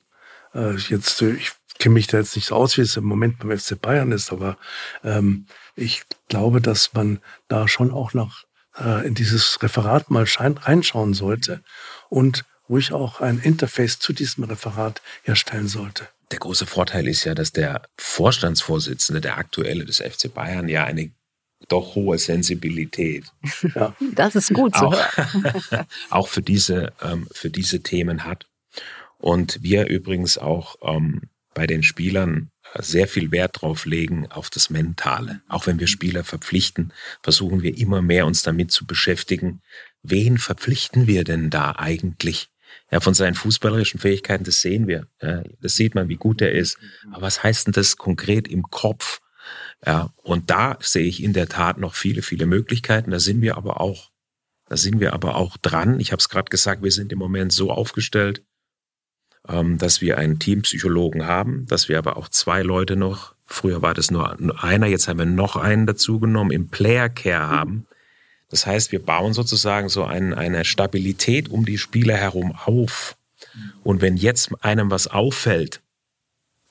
Äh, 0.53 0.75
jetzt, 0.75 1.21
ich 1.21 1.53
kenne 1.79 1.93
mich 1.93 2.07
da 2.07 2.17
jetzt 2.17 2.35
nicht 2.35 2.47
so 2.47 2.55
aus, 2.55 2.77
wie 2.77 2.81
es 2.81 2.97
im 2.97 3.05
Moment 3.05 3.39
beim 3.39 3.57
FC 3.57 3.79
Bayern 3.79 4.11
ist, 4.11 4.31
aber 4.31 4.57
ähm, 5.03 5.45
ich 5.75 6.03
glaube, 6.29 6.61
dass 6.61 6.93
man 6.93 7.19
da 7.47 7.67
schon 7.67 7.91
auch 7.91 8.13
noch 8.13 8.45
äh, 8.77 9.05
in 9.05 9.13
dieses 9.13 9.61
Referat 9.61 10.09
mal 10.09 10.25
reinschauen 10.25 11.13
sollte 11.13 11.61
und 12.09 12.45
ruhig 12.69 12.93
auch 12.93 13.21
ein 13.21 13.39
Interface 13.39 13.99
zu 13.99 14.13
diesem 14.13 14.45
Referat 14.45 15.01
herstellen 15.23 15.67
sollte. 15.67 16.07
Der 16.31 16.39
große 16.39 16.65
Vorteil 16.65 17.07
ist 17.07 17.23
ja, 17.23 17.35
dass 17.35 17.51
der 17.51 17.83
Vorstandsvorsitzende, 17.97 19.21
der 19.21 19.37
aktuelle 19.37 19.85
des 19.85 19.99
FC 19.99 20.33
Bayern, 20.33 20.67
ja 20.67 20.83
eine 20.83 21.11
doch 21.69 21.95
hohe 21.95 22.17
Sensibilität. 22.17 23.25
Ja. 23.75 23.95
Das 24.13 24.35
ist 24.35 24.53
gut 24.53 24.75
zu 24.75 24.91
hören. 24.91 25.85
auch 26.09 26.27
für 26.27 26.41
diese, 26.41 26.93
ähm, 27.01 27.27
für 27.31 27.49
diese 27.49 27.81
Themen 27.81 28.23
hat. 28.25 28.47
Und 29.17 29.61
wir 29.61 29.87
übrigens 29.87 30.37
auch 30.37 30.75
ähm, 30.81 31.21
bei 31.55 31.65
den 31.65 31.81
Spielern 31.81 32.51
äh, 32.73 32.83
sehr 32.83 33.07
viel 33.07 33.31
Wert 33.31 33.61
drauf 33.61 33.87
legen 33.87 34.31
auf 34.31 34.51
das 34.51 34.69
Mentale. 34.69 35.41
Auch 35.47 35.65
wenn 35.65 35.79
wir 35.79 35.87
Spieler 35.87 36.23
verpflichten, 36.23 36.93
versuchen 37.23 37.63
wir 37.63 37.75
immer 37.75 38.03
mehr 38.03 38.27
uns 38.27 38.43
damit 38.43 38.71
zu 38.71 38.85
beschäftigen, 38.85 39.63
wen 40.03 40.37
verpflichten 40.37 41.07
wir 41.07 41.23
denn 41.23 41.49
da 41.49 41.71
eigentlich? 41.77 42.49
Ja, 42.91 42.99
von 42.99 43.15
seinen 43.15 43.33
fußballerischen 43.33 43.99
Fähigkeiten, 43.99 44.43
das 44.43 44.61
sehen 44.61 44.87
wir. 44.87 45.07
Ja, 45.21 45.43
das 45.61 45.75
sieht 45.75 45.95
man, 45.95 46.09
wie 46.09 46.17
gut 46.17 46.41
er 46.41 46.51
ist. 46.51 46.77
Aber 47.11 47.23
was 47.23 47.41
heißt 47.41 47.67
denn 47.67 47.73
das 47.73 47.97
konkret 47.97 48.47
im 48.47 48.63
Kopf? 48.63 49.21
Ja, 49.85 50.13
und 50.17 50.49
da 50.49 50.77
sehe 50.81 51.05
ich 51.05 51.23
in 51.23 51.33
der 51.33 51.47
Tat 51.47 51.77
noch 51.77 51.95
viele, 51.95 52.21
viele 52.21 52.45
Möglichkeiten. 52.45 53.11
Da 53.11 53.19
sind 53.19 53.41
wir 53.41 53.57
aber 53.57 53.79
auch, 53.79 54.11
da 54.67 54.77
sind 54.77 54.99
wir 54.99 55.13
aber 55.13 55.35
auch 55.35 55.57
dran. 55.57 55.99
Ich 55.99 56.11
habe 56.11 56.19
es 56.19 56.29
gerade 56.29 56.49
gesagt, 56.49 56.83
wir 56.83 56.91
sind 56.91 57.11
im 57.11 57.19
Moment 57.19 57.53
so 57.53 57.71
aufgestellt, 57.71 58.43
dass 59.47 60.01
wir 60.01 60.17
einen 60.17 60.39
Teampsychologen 60.39 61.25
haben, 61.25 61.65
dass 61.67 61.89
wir 61.89 61.97
aber 61.97 62.17
auch 62.17 62.29
zwei 62.29 62.63
Leute 62.63 62.95
noch, 62.95 63.35
früher 63.45 63.81
war 63.81 63.93
das 63.93 64.11
nur 64.11 64.37
einer, 64.63 64.87
jetzt 64.87 65.07
haben 65.07 65.19
wir 65.19 65.25
noch 65.25 65.55
einen 65.55 65.85
dazugenommen, 65.85 66.51
im 66.51 66.69
Player 66.69 67.09
Care 67.09 67.47
haben. 67.47 67.85
Das 68.49 68.65
heißt, 68.65 68.91
wir 68.91 69.03
bauen 69.03 69.33
sozusagen 69.33 69.89
so 69.89 70.03
ein, 70.03 70.33
eine 70.33 70.65
Stabilität 70.65 71.49
um 71.49 71.65
die 71.65 71.77
Spieler 71.77 72.15
herum 72.15 72.55
auf. 72.65 73.17
Und 73.83 74.01
wenn 74.01 74.17
jetzt 74.17 74.51
einem 74.63 74.91
was 74.91 75.07
auffällt, 75.07 75.81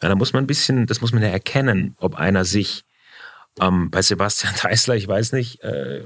dann 0.01 0.19
muss 0.19 0.33
man 0.33 0.45
ein 0.45 0.49
bisschen, 0.49 0.87
das 0.87 1.01
muss 1.01 1.13
man 1.13 1.23
ja 1.23 1.29
erkennen, 1.29 1.95
ob 1.99 2.15
einer 2.17 2.45
sich 2.45 2.85
ähm, 3.61 3.91
bei 3.91 4.03
Sebastian 4.03 4.55
Teisler, 4.57 4.97
ich 4.97 5.09
weiß 5.09 5.33
nicht, 5.33 5.63
äh, 5.63 6.05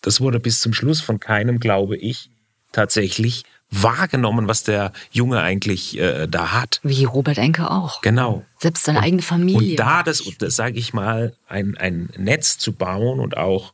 das 0.00 0.20
wurde 0.20 0.40
bis 0.40 0.60
zum 0.60 0.72
Schluss 0.72 1.00
von 1.00 1.20
keinem, 1.20 1.60
glaube 1.60 1.96
ich, 1.96 2.30
tatsächlich 2.72 3.44
wahrgenommen, 3.72 4.46
was 4.46 4.62
der 4.62 4.92
Junge 5.10 5.40
eigentlich 5.40 5.98
äh, 5.98 6.28
da 6.28 6.52
hat. 6.52 6.80
Wie 6.82 7.04
Robert 7.04 7.38
Enke 7.38 7.70
auch. 7.70 8.02
Genau. 8.02 8.44
Selbst 8.58 8.84
seine 8.84 8.98
und, 8.98 9.04
eigene 9.04 9.22
Familie. 9.22 9.70
Und 9.70 9.76
da 9.76 10.02
das, 10.02 10.22
das 10.38 10.54
sage 10.54 10.78
ich 10.78 10.92
mal, 10.92 11.34
ein, 11.48 11.76
ein 11.78 12.10
Netz 12.16 12.58
zu 12.58 12.72
bauen 12.72 13.18
und 13.18 13.36
auch, 13.36 13.72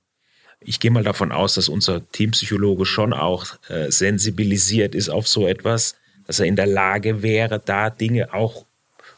ich 0.61 0.81
gehe 0.81 0.91
mal 0.91 1.05
davon 1.05 1.33
aus, 1.33 1.55
dass 1.55 1.69
unser 1.69 2.09
Teampsychologe 2.13 2.87
schon 2.87 3.13
auch 3.13 3.47
äh, 3.69 3.91
sensibilisiert 3.91 4.95
ist 4.95 5.09
auf 5.09 5.29
so 5.29 5.47
etwas, 5.47 5.97
dass 6.27 6.41
er 6.41 6.47
in 6.47 6.57
der 6.57 6.67
Lage 6.67 7.23
wäre, 7.23 7.61
da 7.65 7.91
Dinge 7.91 8.33
auch 8.33 8.65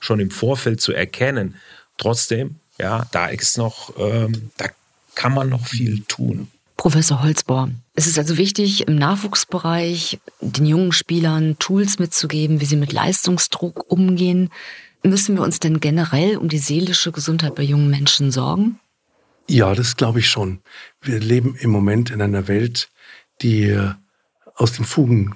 schon 0.01 0.19
im 0.19 0.31
Vorfeld 0.31 0.81
zu 0.81 0.93
erkennen. 0.93 1.57
Trotzdem, 1.99 2.57
ja, 2.79 3.07
da 3.13 3.27
ist 3.27 3.59
noch, 3.59 3.95
ähm, 3.99 4.51
da 4.57 4.67
kann 5.15 5.35
man 5.35 5.51
noch 5.51 5.67
viel 5.67 6.03
tun. 6.09 6.49
Professor 6.81 7.23
Holzbohr, 7.23 7.69
es 7.93 8.07
ist 8.07 8.19
also 8.19 8.39
wichtig, 8.39 8.89
im 8.89 8.97
Nachwuchsbereich 8.97 10.19
den 10.41 10.65
jungen 10.65 10.93
Spielern 10.93 11.59
Tools 11.59 11.99
mitzugeben, 11.99 12.63
wie 12.63 12.65
sie 12.65 12.77
mit 12.77 12.95
Leistungsdruck 12.95 13.93
umgehen. 13.93 14.49
Müssen 15.03 15.37
wir 15.37 15.43
uns 15.43 15.61
denn 15.61 15.81
generell 15.81 16.39
um 16.39 16.49
die 16.49 16.57
seelische 16.57 17.13
Gesundheit 17.13 17.55
bei 17.55 17.65
jungen 17.65 17.91
Menschen 17.91 18.31
sorgen? 18.31 18.81
Ja, 19.47 19.75
das 19.75 19.95
glaube 19.95 20.21
ich 20.21 20.31
schon. 20.31 20.63
Wir 21.03 21.21
leben 21.21 21.55
im 21.55 21.69
Moment 21.69 22.09
in 22.09 22.23
einer 22.23 22.49
Welt, 22.49 22.89
die 23.43 23.65
äh, 23.65 23.91
aus 24.55 24.73
den 24.73 24.87
Fugen 24.87 25.35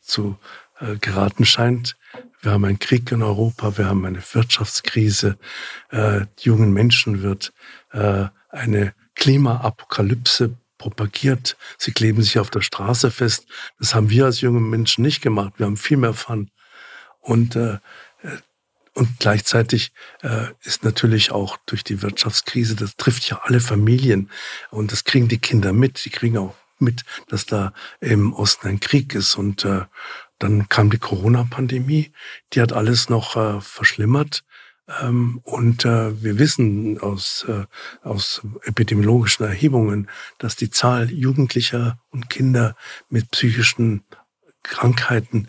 zu 0.00 0.38
äh, 0.78 0.98
geraten 0.98 1.46
scheint. 1.46 1.96
Wir 2.42 2.52
haben 2.52 2.64
einen 2.64 2.78
Krieg 2.78 3.10
in 3.10 3.24
Europa, 3.24 3.76
wir 3.76 3.86
haben 3.86 4.04
eine 4.04 4.22
Wirtschaftskrise. 4.22 5.36
Äh, 5.90 6.26
jungen 6.38 6.72
Menschen 6.72 7.22
wird 7.22 7.52
äh, 7.90 8.26
eine 8.50 8.94
Klimaapokalypse 9.16 10.54
propagiert. 10.78 11.56
Sie 11.78 11.92
kleben 11.92 12.22
sich 12.22 12.38
auf 12.38 12.50
der 12.50 12.60
Straße 12.60 13.10
fest. 13.10 13.46
Das 13.78 13.94
haben 13.94 14.10
wir 14.10 14.26
als 14.26 14.40
junge 14.40 14.60
Menschen 14.60 15.02
nicht 15.02 15.22
gemacht. 15.22 15.54
Wir 15.56 15.66
haben 15.66 15.76
viel 15.76 15.96
mehr 15.96 16.14
Fun. 16.14 16.50
Und, 17.20 17.56
äh, 17.56 17.74
äh, 18.22 18.38
und 18.94 19.18
gleichzeitig 19.18 19.92
äh, 20.22 20.46
ist 20.62 20.84
natürlich 20.84 21.30
auch 21.30 21.58
durch 21.66 21.84
die 21.84 22.00
Wirtschaftskrise, 22.02 22.76
das 22.76 22.96
trifft 22.96 23.28
ja 23.28 23.40
alle 23.42 23.60
Familien. 23.60 24.30
Und 24.70 24.92
das 24.92 25.04
kriegen 25.04 25.28
die 25.28 25.38
Kinder 25.38 25.72
mit. 25.72 26.04
Die 26.04 26.10
kriegen 26.10 26.38
auch 26.38 26.54
mit, 26.78 27.04
dass 27.28 27.46
da 27.46 27.72
im 28.00 28.32
Osten 28.32 28.68
ein 28.68 28.80
Krieg 28.80 29.14
ist. 29.14 29.36
Und 29.36 29.64
äh, 29.64 29.84
dann 30.38 30.68
kam 30.68 30.90
die 30.90 30.98
Corona-Pandemie. 30.98 32.12
Die 32.52 32.60
hat 32.60 32.72
alles 32.72 33.08
noch 33.08 33.36
äh, 33.36 33.60
verschlimmert. 33.60 34.44
Ähm, 35.00 35.40
und 35.44 35.84
äh, 35.84 36.22
wir 36.22 36.38
wissen 36.38 37.00
aus, 37.00 37.44
äh, 37.48 37.64
aus 38.02 38.42
epidemiologischen 38.62 39.44
Erhebungen, 39.44 40.08
dass 40.38 40.56
die 40.56 40.70
Zahl 40.70 41.10
Jugendlicher 41.10 41.98
und 42.10 42.30
Kinder 42.30 42.76
mit 43.08 43.30
psychischen 43.30 44.04
Krankheiten 44.62 45.48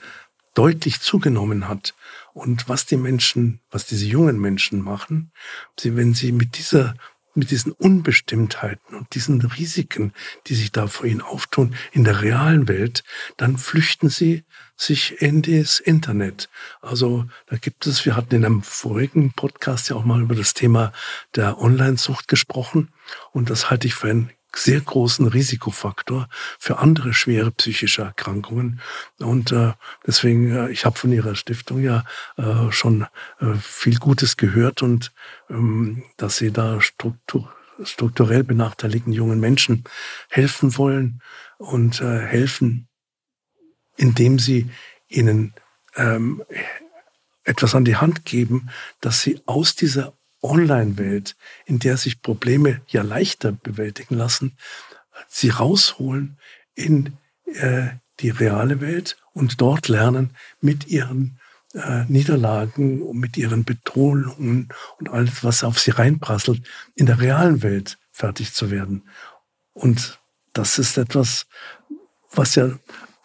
deutlich 0.54 1.02
zugenommen 1.02 1.68
hat. 1.68 1.94
Und 2.34 2.68
was 2.68 2.86
die 2.86 2.98
Menschen, 2.98 3.62
was 3.70 3.86
diese 3.86 4.06
jungen 4.06 4.40
Menschen 4.40 4.82
machen, 4.82 5.32
sie, 5.80 5.96
wenn 5.96 6.14
sie 6.14 6.32
mit 6.32 6.58
dieser 6.58 6.96
mit 7.38 7.52
diesen 7.52 7.72
Unbestimmtheiten 7.72 8.98
und 8.98 9.14
diesen 9.14 9.42
Risiken, 9.42 10.12
die 10.48 10.56
sich 10.56 10.72
da 10.72 10.88
vor 10.88 11.06
ihnen 11.06 11.22
auftun 11.22 11.76
in 11.92 12.04
der 12.04 12.24
realen 12.24 12.68
Welt, 12.68 13.04
dann 13.38 13.58
flüchten 13.58 14.10
sie 14.10 14.44
sich 14.78 15.21
in 15.21 15.41
das 15.41 15.80
Internet. 15.80 16.49
Also 16.82 17.25
da 17.47 17.57
gibt 17.57 17.88
es, 17.88 18.05
wir 18.05 18.15
hatten 18.15 18.36
in 18.36 18.45
einem 18.45 18.61
vorigen 18.61 19.34
Podcast 19.34 19.89
ja 19.89 19.95
auch 19.95 20.05
mal 20.05 20.21
über 20.21 20.36
das 20.36 20.53
Thema 20.53 20.93
der 21.36 21.59
Online-Sucht 21.59 22.28
gesprochen 22.28 22.93
und 23.32 23.49
das 23.49 23.69
halte 23.69 23.88
ich 23.88 23.95
für 23.95 24.09
einen 24.09 24.32
sehr 24.55 24.80
großen 24.80 25.28
Risikofaktor 25.28 26.30
für 26.57 26.80
andere 26.80 27.13
schwere 27.13 27.51
psychische 27.51 28.01
Erkrankungen. 28.01 28.80
Und 29.19 29.51
äh, 29.51 29.73
deswegen, 30.05 30.51
äh, 30.51 30.69
ich 30.69 30.86
habe 30.86 30.97
von 30.97 31.11
Ihrer 31.11 31.36
Stiftung 31.36 31.84
ja 31.84 32.05
äh, 32.38 32.71
schon 32.71 33.05
äh, 33.39 33.53
viel 33.61 33.97
Gutes 33.99 34.38
gehört 34.38 34.82
und 34.82 35.11
ähm, 35.49 36.03
dass 36.17 36.38
Sie 36.38 36.51
da 36.51 36.82
struktur 36.82 37.51
strukturell 37.84 38.43
benachteiligten 38.43 39.13
jungen 39.13 39.39
Menschen 39.39 39.84
helfen 40.30 40.78
wollen 40.78 41.21
und 41.59 42.01
äh, 42.01 42.19
helfen, 42.19 42.88
indem 43.98 44.39
Sie 44.39 44.70
ihnen 45.10 45.54
ähm, 45.95 46.43
etwas 47.48 47.76
an 47.76 47.86
die 47.86 47.95
Hand 47.95 48.26
geben, 48.26 48.70
dass 49.02 49.22
sie 49.22 49.41
aus 49.45 49.76
dieser 49.76 50.14
Online-Welt, 50.41 51.36
in 51.66 51.80
der 51.80 51.98
sich 51.98 52.22
Probleme 52.22 52.82
ja 52.88 53.02
leichter 53.02 53.52
bewältigen 53.52 54.16
lassen, 54.16 54.58
sie 55.28 55.50
rausholen 55.50 56.38
in 56.76 57.18
äh, 57.45 57.88
die 58.20 58.30
reale 58.30 58.82
Welt 58.82 59.18
und 59.34 59.62
dort 59.62 59.88
lernen, 59.88 60.36
mit 60.60 60.88
ihren 60.88 61.39
äh, 61.74 62.04
Niederlagen 62.06 63.02
und 63.02 63.18
mit 63.18 63.38
ihren 63.38 63.64
Bedrohungen 63.64 64.70
und 65.00 65.10
alles, 65.10 65.43
was 65.43 65.64
auf 65.64 65.80
sie 65.80 65.91
reinprasselt, 65.91 66.62
in 66.95 67.06
der 67.06 67.20
realen 67.20 67.64
Welt 67.64 67.98
fertig 68.12 68.54
zu 68.54 68.72
werden. 68.72 69.08
Und 69.74 70.20
das 70.54 70.80
ist 70.80 70.98
etwas, 70.98 71.45
was 72.32 72.56
ja 72.56 72.78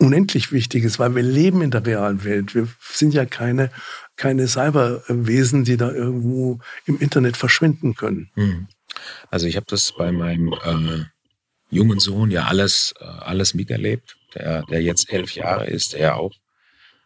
unendlich 0.02 0.52
wichtig 0.52 0.84
ist, 0.84 0.98
weil 0.98 1.14
wir 1.14 1.22
leben 1.22 1.62
in 1.62 1.70
der 1.70 1.86
realen 1.86 2.24
Welt. 2.24 2.54
Wir 2.54 2.68
sind 2.80 3.14
ja 3.14 3.24
keine 3.24 3.70
keine 4.16 4.46
Cyberwesen, 4.46 5.64
die 5.64 5.76
da 5.76 5.90
irgendwo 5.90 6.60
im 6.84 7.00
Internet 7.00 7.36
verschwinden 7.36 7.94
können. 7.94 8.30
Hm. 8.34 8.68
Also 9.30 9.46
ich 9.46 9.56
habe 9.56 9.66
das 9.68 9.92
bei 9.92 10.12
meinem 10.12 10.52
äh, 10.52 11.04
jungen 11.70 11.98
Sohn 11.98 12.30
ja 12.30 12.44
alles, 12.44 12.94
äh, 13.00 13.04
alles 13.04 13.54
miterlebt, 13.54 14.16
der, 14.34 14.62
der 14.64 14.82
jetzt 14.82 15.10
elf 15.12 15.34
Jahre 15.34 15.66
ist, 15.66 15.94
der 15.94 16.00
ja 16.00 16.14
auch 16.14 16.34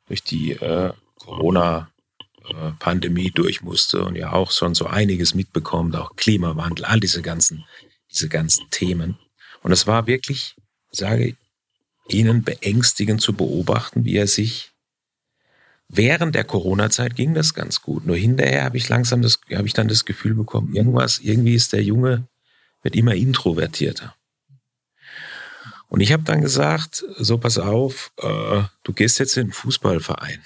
durch 0.09 0.25
die 0.25 0.53
äh, 0.53 0.93
Corona-Pandemie 1.19 3.31
durch 3.31 3.63
musste 3.63 4.05
und 4.05 4.17
ja 4.17 4.33
auch 4.33 4.51
schon 4.51 4.75
so 4.75 4.87
einiges 4.87 5.35
mitbekommt, 5.35 5.97
auch 5.97 6.17
Klimawandel, 6.17 6.85
all 6.85 7.01
diese 7.01 7.23
ganzen, 7.23 7.65
diese 8.11 8.29
ganzen 8.29 8.69
Themen. 8.71 9.17
Und 9.63 9.73
es 9.73 9.87
war 9.87 10.07
wirklich, 10.07 10.55
sage 10.91 11.29
ich, 11.29 11.37
Ihnen 12.09 12.43
beängstigend 12.43 13.21
zu 13.21 13.33
beobachten, 13.33 14.05
wie 14.05 14.17
er 14.17 14.27
sich 14.27 14.73
Während 15.89 16.35
der 16.35 16.45
Corona-Zeit 16.45 17.15
ging 17.15 17.35
das 17.35 17.55
ganz 17.55 17.81
gut. 17.81 18.07
Nur 18.07 18.17
hinterher 18.17 18.65
habe 18.65 18.77
ich 18.77 18.89
langsam 18.89 19.23
das, 19.23 19.41
habe 19.53 19.67
ich 19.67 19.73
dann 19.73 19.89
das 19.89 20.05
Gefühl 20.05 20.35
bekommen, 20.35 20.75
irgendwas, 20.75 21.21
irgendwie 21.21 21.55
ist 21.55 21.73
der 21.73 21.83
Junge, 21.83 22.27
wird 22.83 22.97
immer 22.97 23.15
introvertierter. 23.15 24.15
Und 25.89 26.01
ich 26.01 26.13
habe 26.13 26.25
dann 26.25 26.41
gesagt, 26.41 27.05
so 27.19 27.39
pass 27.39 27.59
auf, 27.59 28.13
äh, 28.19 28.65
du 28.83 28.93
gehst 28.93 29.21
jetzt 29.21 29.37
in 29.37 29.49
den 29.49 29.53
Fußballverein. 29.53 30.43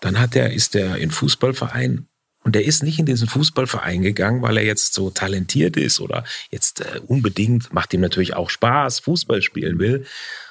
Dann 0.00 0.18
hat 0.18 0.34
er, 0.34 0.54
ist 0.54 0.74
er 0.74 0.96
in 0.96 1.10
Fußballverein 1.10 2.08
und 2.42 2.56
er 2.56 2.64
ist 2.64 2.82
nicht 2.82 2.98
in 2.98 3.06
diesen 3.06 3.28
Fußballverein 3.28 4.02
gegangen, 4.02 4.42
weil 4.42 4.56
er 4.56 4.64
jetzt 4.64 4.94
so 4.94 5.10
talentiert 5.10 5.76
ist 5.76 6.00
oder 6.00 6.24
jetzt 6.50 6.80
äh, 6.80 7.00
unbedingt, 7.06 7.72
macht 7.72 7.92
ihm 7.92 8.00
natürlich 8.00 8.34
auch 8.34 8.50
Spaß, 8.50 9.00
Fußball 9.00 9.42
spielen 9.42 9.78
will, 9.78 10.06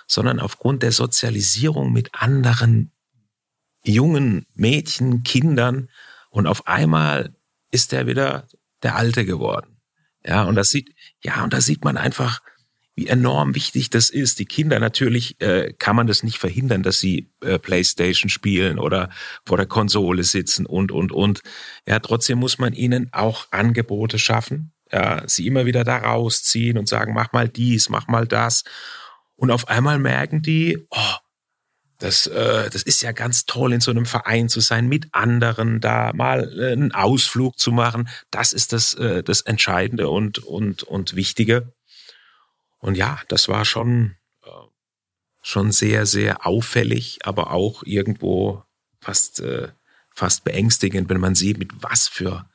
sondern 0.06 0.40
aufgrund 0.40 0.84
der 0.84 0.92
Sozialisierung 0.92 1.92
mit 1.92 2.10
anderen 2.14 2.92
jungen 3.84 4.46
Mädchen, 4.54 5.24
Kindern 5.24 5.90
und 6.30 6.48
auf 6.48 6.68
einmal 6.68 7.36
ist 7.72 7.94
er 7.94 8.08
wieder 8.08 8.48
der 8.84 8.96
Alte 8.96 9.26
geworden. 9.26 9.78
Ja, 10.26 10.44
und 10.44 10.56
das 10.56 10.70
sieht, 10.70 10.94
ja, 11.22 11.44
und 11.44 11.54
da 11.54 11.62
sieht 11.62 11.84
man 11.84 11.98
einfach, 11.98 12.42
wie 13.00 13.08
enorm 13.08 13.56
wichtig 13.56 13.90
das 13.90 14.10
ist. 14.10 14.40
Die 14.40 14.46
Kinder 14.46 14.78
natürlich 14.78 15.40
äh, 15.40 15.74
kann 15.80 15.96
man 15.96 16.06
das 16.06 16.22
nicht 16.22 16.38
verhindern, 16.38 16.84
dass 16.84 17.00
sie 17.00 17.32
äh, 17.42 17.58
PlayStation 17.58 18.30
spielen 18.30 18.78
oder 18.78 19.10
vor 19.46 19.56
der 19.56 19.68
Konsole 19.68 20.26
sitzen 20.26 20.66
und 20.66 20.92
und 20.92 21.14
und. 21.14 21.42
Ja, 21.88 22.00
trotzdem 22.00 22.40
muss 22.40 22.58
man 22.58 22.74
ihnen 22.74 23.08
auch 23.14 23.48
Angebote 23.52 24.20
schaffen, 24.20 24.74
ja, 24.92 25.26
sie 25.28 25.48
immer 25.48 25.66
wieder 25.66 25.86
da 25.86 25.96
rausziehen 25.96 26.78
und 26.78 26.90
sagen, 26.90 27.14
mach 27.14 27.32
mal 27.32 27.48
dies, 27.48 27.88
mach 27.88 28.08
mal 28.08 28.28
das. 28.28 28.66
Und 29.38 29.50
auf 29.50 29.70
einmal 29.70 29.98
merken 29.98 30.42
die, 30.42 30.86
oh, 30.90 31.16
das, 32.00 32.28
äh, 32.28 32.70
das 32.70 32.84
ist 32.84 33.02
ja 33.02 33.14
ganz 33.14 33.46
toll, 33.46 33.72
in 33.72 33.80
so 33.80 33.92
einem 33.92 34.06
Verein 34.06 34.50
zu 34.50 34.60
sein, 34.60 34.90
mit 34.90 35.08
anderen 35.14 35.80
da 35.80 36.12
mal 36.14 36.52
äh, 36.60 36.74
einen 36.74 36.92
Ausflug 36.92 37.58
zu 37.60 37.72
machen. 37.72 38.10
Das 38.30 38.52
ist 38.52 38.74
das, 38.74 38.94
äh, 38.96 39.24
das 39.24 39.40
Entscheidende 39.40 40.10
und, 40.10 40.40
und, 40.40 40.84
und 40.84 41.16
Wichtige. 41.16 41.72
Und 42.80 42.96
ja, 42.96 43.20
das 43.28 43.48
war 43.48 43.66
schon, 43.66 44.16
äh, 44.44 44.50
schon 45.42 45.72
sehr, 45.72 46.06
sehr 46.06 46.46
auffällig, 46.46 47.20
aber 47.24 47.52
auch 47.52 47.84
irgendwo 47.84 48.64
fast, 49.00 49.40
äh, 49.42 49.70
fast 50.14 50.44
beängstigend, 50.44 51.10
wenn 51.10 51.20
man 51.20 51.36
sieht, 51.36 51.58
mit 51.58 51.72
was 51.82 52.08
für 52.08 52.50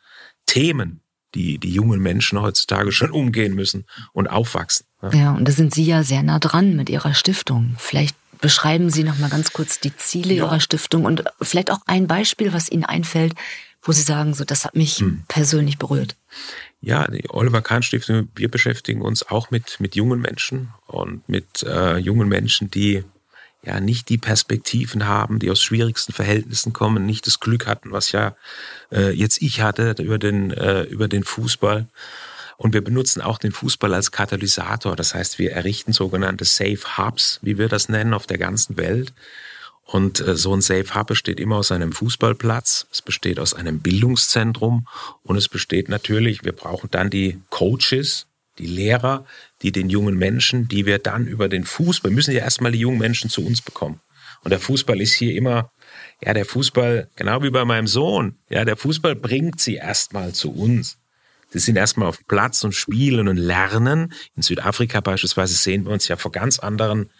Themen 0.47 1.01
die, 1.35 1.59
die 1.59 1.70
jungen 1.72 2.01
Menschen 2.01 2.41
heutzutage 2.41 2.93
schon 2.93 3.11
umgehen 3.11 3.55
müssen 3.55 3.85
und 4.12 4.29
aufwachsen. 4.29 4.87
Ja. 5.03 5.11
ja, 5.12 5.33
und 5.33 5.47
da 5.47 5.53
sind 5.53 5.75
Sie 5.75 5.85
ja 5.85 6.03
sehr 6.03 6.22
nah 6.22 6.39
dran 6.39 6.77
mit 6.77 6.89
Ihrer 6.89 7.14
Stiftung. 7.14 7.75
Vielleicht 7.79 8.16
beschreiben 8.41 8.91
Sie 8.91 9.05
noch 9.05 9.18
mal 9.18 9.31
ganz 9.31 9.53
kurz 9.53 9.81
die 9.81 9.97
Ziele 9.97 10.35
ja. 10.35 10.45
Ihrer 10.45 10.61
Stiftung 10.61 11.05
und 11.05 11.25
vielleicht 11.41 11.70
auch 11.70 11.81
ein 11.87 12.07
Beispiel, 12.07 12.53
was 12.53 12.70
Ihnen 12.70 12.85
einfällt, 12.85 13.35
wo 13.83 13.93
Sie 13.93 14.03
sagen, 14.03 14.35
so 14.35 14.45
das 14.45 14.64
hat 14.64 14.77
mich 14.77 14.99
hm. 14.99 15.25
persönlich 15.29 15.79
berührt. 15.79 16.16
Ja, 16.85 17.09
die 17.09 17.30
Oliver 17.30 17.62
Kahn 17.62 17.82
Stiftung, 17.82 18.28
wir 18.37 18.51
beschäftigen 18.51 19.01
uns 19.01 19.26
auch 19.26 19.51
mit, 19.51 19.80
mit 19.80 19.97
jungen 19.97 20.20
Menschen 20.20 20.68
und 20.87 21.26
mit 21.30 21.62
äh, 21.62 21.97
jungen 21.97 22.28
Menschen, 22.28 22.70
die 22.70 23.05
ja 23.62 23.80
nicht 23.80 24.11
die 24.11 24.18
Perspektiven 24.18 25.07
haben, 25.07 25.39
die 25.39 25.51
aus 25.51 25.62
schwierigsten 25.62 26.12
Verhältnissen 26.12 26.74
kommen, 26.74 27.07
nicht 27.07 27.26
das 27.26 27.41
Glück 27.41 27.66
hatten, 27.66 27.91
was 27.93 28.12
ja 28.12 28.37
äh, 28.93 29.12
jetzt 29.12 29.41
ich 29.41 29.62
hatte 29.62 29.95
über 29.99 30.18
den, 30.18 30.51
äh, 30.51 30.82
über 30.82 31.09
den 31.09 31.24
Fußball. 31.24 31.87
Und 32.59 32.74
wir 32.74 32.85
benutzen 32.85 33.22
auch 33.22 33.39
den 33.39 33.53
Fußball 33.53 33.95
als 33.95 34.12
Katalysator. 34.12 34.95
Das 34.95 35.14
heißt, 35.14 35.39
wir 35.39 35.53
errichten 35.53 35.95
sogenannte 35.95 36.45
Safe 36.45 36.99
Hubs, 36.99 37.41
wie 37.41 37.57
wir 37.57 37.68
das 37.68 37.89
nennen, 37.89 38.12
auf 38.12 38.26
der 38.26 38.39
ganzen 38.39 38.76
Welt. 38.76 39.14
Und 39.85 40.20
äh, 40.20 40.37
so 40.37 40.55
ein 40.55 40.61
Safe 40.61 40.95
Hub 40.95 41.09
besteht 41.09 41.39
immer 41.39 41.57
aus 41.57 41.70
einem 41.70 41.93
Fußballplatz, 41.93 42.87
es 42.91 43.03
besteht 43.03 43.39
aus 43.39 43.55
einem 43.55 43.80
Bildungszentrum 43.80 44.87
und 45.22 45.37
es 45.37 45.49
besteht 45.49 45.89
natürlich, 45.89 46.45
wir 46.45 46.53
brauchen 46.53 46.91
dann 46.91 47.11
die 47.11 47.41
Coaches, 47.51 48.26
die 48.59 48.66
Lehrer, 48.66 49.26
die 49.62 49.72
den 49.72 49.91
jungen 49.91 50.16
Menschen, 50.16 50.68
die 50.68 50.87
wir 50.87 50.99
dann 50.99 51.26
über 51.26 51.49
den 51.49 51.64
Fußball, 51.64 52.11
wir 52.11 52.14
müssen 52.14 52.35
ja 52.35 52.41
erstmal 52.41 52.72
die 52.72 52.78
jungen 52.78 52.99
Menschen 52.99 53.28
zu 53.28 53.45
uns 53.45 53.61
bekommen. 53.61 54.01
Und 54.43 54.51
der 54.51 54.61
Fußball 54.61 55.01
ist 55.01 55.14
hier 55.14 55.35
immer, 55.35 55.70
ja, 56.22 56.35
der 56.35 56.45
Fußball, 56.45 57.09
genau 57.16 57.43
wie 57.43 57.51
bei 57.51 57.64
meinem 57.64 57.87
Sohn, 57.87 58.37
ja, 58.49 58.64
der 58.64 58.76
Fußball 58.76 59.16
bringt 59.16 59.61
sie 59.61 59.76
erstmal 59.76 60.32
zu 60.32 60.53
uns. 60.53 60.99
Sie 61.51 61.59
sind 61.59 61.76
erstmal 61.76 62.09
auf 62.09 62.26
Platz 62.26 62.64
und 62.64 62.72
spielen 62.72 63.28
und 63.28 63.37
lernen. 63.37 64.12
In 64.35 64.43
Südafrika 64.43 65.01
beispielsweise 65.01 65.55
sehen 65.55 65.85
wir 65.85 65.93
uns 65.93 66.09
ja 66.09 66.16
vor 66.16 66.32
ganz 66.32 66.59
anderen 66.59 67.11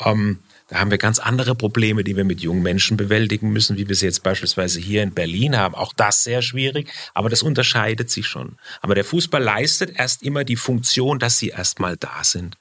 ähm, 0.00 0.38
da 0.74 0.80
haben 0.80 0.90
wir 0.90 0.98
ganz 0.98 1.20
andere 1.20 1.54
Probleme, 1.54 2.02
die 2.02 2.16
wir 2.16 2.24
mit 2.24 2.40
jungen 2.40 2.64
Menschen 2.64 2.96
bewältigen 2.96 3.52
müssen, 3.52 3.76
wie 3.76 3.88
wir 3.88 3.94
sie 3.94 4.06
jetzt 4.06 4.24
beispielsweise 4.24 4.80
hier 4.80 5.04
in 5.04 5.14
Berlin 5.14 5.56
haben. 5.56 5.76
Auch 5.76 5.92
das 5.92 6.24
sehr 6.24 6.42
schwierig, 6.42 6.90
aber 7.14 7.28
das 7.28 7.44
unterscheidet 7.44 8.10
sich 8.10 8.26
schon. 8.26 8.56
Aber 8.82 8.96
der 8.96 9.04
Fußball 9.04 9.40
leistet 9.40 9.92
erst 9.96 10.24
immer 10.24 10.42
die 10.42 10.56
Funktion, 10.56 11.20
dass 11.20 11.38
sie 11.38 11.50
erstmal 11.50 11.96
da 11.96 12.24
sind. 12.24 12.56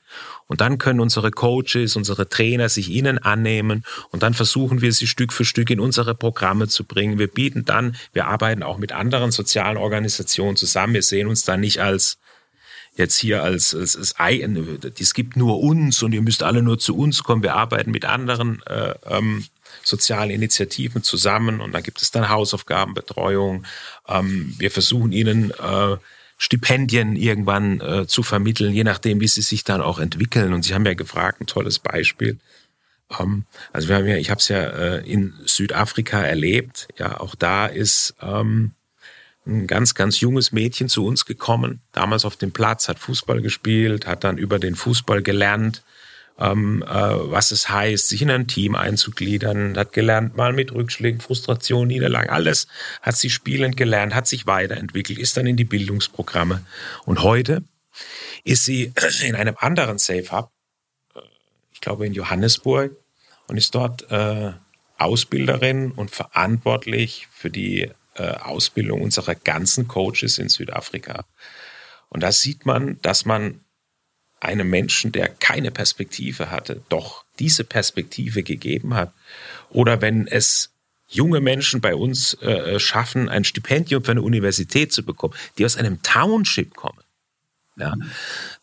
Und 0.46 0.62
dann 0.62 0.78
können 0.78 1.00
unsere 1.00 1.32
Coaches, 1.32 1.96
unsere 1.96 2.30
Trainer 2.30 2.70
sich 2.70 2.90
ihnen 2.90 3.18
annehmen 3.18 3.84
und 4.12 4.22
dann 4.22 4.36
versuchen 4.36 4.84
wir 4.84 4.94
sie 4.94 5.08
Stück 5.08 5.34
für 5.34 5.44
Stück 5.44 5.72
in 5.72 5.80
unsere 5.80 6.14
Programme 6.14 6.68
zu 6.68 6.84
bringen. 6.84 7.18
Wir 7.18 7.30
bieten 7.30 7.66
dann, 7.66 7.96
wir 8.12 8.28
arbeiten 8.28 8.62
auch 8.62 8.78
mit 8.78 8.92
anderen 8.92 9.32
sozialen 9.32 9.78
Organisationen 9.78 10.56
zusammen. 10.56 10.94
Wir 10.94 11.02
sehen 11.02 11.26
uns 11.26 11.46
da 11.46 11.58
nicht 11.58 11.82
als 11.82 12.20
jetzt 12.96 13.18
hier 13.18 13.44
als, 13.44 13.74
als, 13.74 13.96
als 13.96 14.16
es 15.00 15.14
gibt 15.14 15.36
nur 15.36 15.60
uns 15.60 16.04
und 16.04 16.14
ihr 16.14 16.22
müsst 16.22 16.44
alle 16.44 16.62
nur 16.62 16.78
zu 16.80 16.96
uns 16.96 17.24
kommen. 17.24 17.44
Wir 17.44 17.56
arbeiten 17.56 17.92
mit 17.92 18.06
anderen 18.06 18.62
äh, 18.68 18.94
ähm, 19.06 19.46
sozialen 19.84 20.30
Initiativen 20.30 21.04
zusammen 21.04 21.62
und 21.62 21.72
da 21.74 21.82
gibt 21.82 22.02
es 22.02 22.12
dann 22.12 22.30
Hausaufgabenbetreuung. 22.30 23.66
Ähm, 24.08 24.56
wir 24.58 24.72
versuchen 24.72 25.12
ihnen 25.12 25.52
äh, 25.52 25.98
Stipendien 26.38 27.16
irgendwann 27.16 27.80
äh, 27.80 28.08
zu 28.08 28.22
vermitteln, 28.22 28.74
je 28.74 28.84
nachdem, 28.84 29.22
wie 29.22 29.28
sie 29.28 29.42
sich 29.42 29.64
dann 29.64 29.82
auch 29.82 30.00
entwickeln. 30.00 30.54
Und 30.54 30.64
Sie 30.64 30.74
haben 30.74 30.86
ja 30.86 30.94
gefragt, 30.94 31.42
ein 31.42 31.48
tolles 31.48 31.80
Beispiel. 31.80 32.38
Ähm, 33.20 33.46
also 33.72 33.88
wir 33.88 33.96
haben 33.96 34.08
ja, 34.08 34.18
ich 34.18 34.30
habe 34.30 34.40
es 34.40 34.48
ja 34.50 34.62
äh, 34.62 35.10
in 35.10 35.34
Südafrika 35.46 36.22
erlebt. 36.22 36.88
Ja, 36.98 37.20
auch 37.20 37.36
da 37.36 37.66
ist 37.66 38.16
ähm, 38.22 38.72
ein 39.46 39.68
ganz, 39.68 39.94
ganz 39.94 40.20
junges 40.20 40.52
Mädchen 40.52 40.90
zu 40.90 41.06
uns 41.06 41.26
gekommen, 41.26 41.82
damals 41.92 42.26
auf 42.26 42.36
dem 42.36 42.52
Platz, 42.52 42.88
hat 42.88 43.00
Fußball 43.00 43.42
gespielt, 43.42 44.08
hat 44.08 44.24
dann 44.24 44.38
über 44.38 44.60
den 44.60 44.76
Fußball 44.76 45.22
gelernt, 45.22 45.84
ähm, 46.40 46.84
äh, 46.84 46.90
was 46.90 47.52
es 47.52 47.70
heißt, 47.70 48.08
sich 48.08 48.22
in 48.22 48.32
ein 48.32 48.48
Team 48.48 48.76
einzugliedern, 48.76 49.78
hat 49.78 49.94
gelernt, 49.94 50.36
mal 50.36 50.54
mit 50.54 50.72
Rückschlägen, 50.72 51.22
Frustration, 51.22 51.88
Niederlagen, 51.88 52.30
alles 52.30 52.68
hat 53.02 53.18
sie 53.18 53.30
spielend 53.30 53.78
gelernt, 53.78 54.16
hat 54.16 54.28
sich 54.28 54.48
weiterentwickelt, 54.48 55.20
ist 55.20 55.38
dann 55.38 55.46
in 55.46 55.58
die 55.58 55.64
Bildungsprogramme. 55.64 56.66
Und 57.06 57.22
heute 57.22 57.64
ist 58.44 58.66
sie 58.66 58.94
in 59.24 59.36
einem 59.36 59.56
anderen 59.60 60.00
Safe 60.00 60.32
Hub, 60.32 60.52
äh, 61.16 61.20
ich 61.72 61.82
glaube 61.82 62.08
in 62.08 62.14
Johannesburg, 62.14 62.96
und 63.48 63.58
ist 63.58 63.76
dort 63.76 64.10
äh, 64.10 64.54
Ausbilderin 64.98 65.92
und 65.92 66.12
verantwortlich 66.12 67.28
für 67.32 67.50
die 67.50 67.92
Ausbildung 68.22 69.02
unserer 69.02 69.36
ganzen 69.36 69.88
Coaches 69.88 70.38
in 70.38 70.50
Südafrika. 70.50 71.26
Und 72.10 72.22
da 72.22 72.32
sieht 72.32 72.66
man, 72.66 73.02
dass 73.02 73.26
man 73.26 73.62
einem 74.40 74.70
Menschen, 74.70 75.12
der 75.12 75.30
keine 75.30 75.72
Perspektive 75.72 76.52
hatte, 76.52 76.84
doch 76.90 77.26
diese 77.40 77.64
Perspektive 77.64 78.44
gegeben 78.44 78.94
hat. 78.94 79.14
Oder 79.70 80.02
wenn 80.02 80.28
es 80.28 80.72
junge 81.08 81.40
Menschen 81.40 81.82
bei 81.82 81.96
uns 81.96 82.34
äh, 82.42 82.80
schaffen, 82.80 83.30
ein 83.30 83.44
Stipendium 83.44 84.04
für 84.04 84.12
eine 84.12 84.22
Universität 84.22 84.92
zu 84.92 85.04
bekommen, 85.04 85.34
die 85.58 85.66
aus 85.66 85.78
einem 85.78 86.02
Township 86.02 86.76
kommen. 86.76 87.00
Ja, 87.76 87.96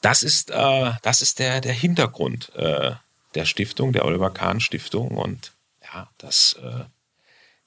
das 0.01 0.23
ist, 0.23 0.51
äh, 0.51 0.93
das 1.03 1.23
ist 1.23 1.39
der, 1.39 1.61
der 1.61 1.73
Hintergrund 1.73 2.53
äh, 2.55 2.93
der 3.35 3.45
Stiftung, 3.45 3.93
der 3.93 4.05
Oliver 4.05 4.31
Kahn 4.31 4.61
Stiftung. 4.61 5.17
Und 5.17 5.53
ja, 5.83 6.09
das 6.19 6.57
äh, 6.63 6.85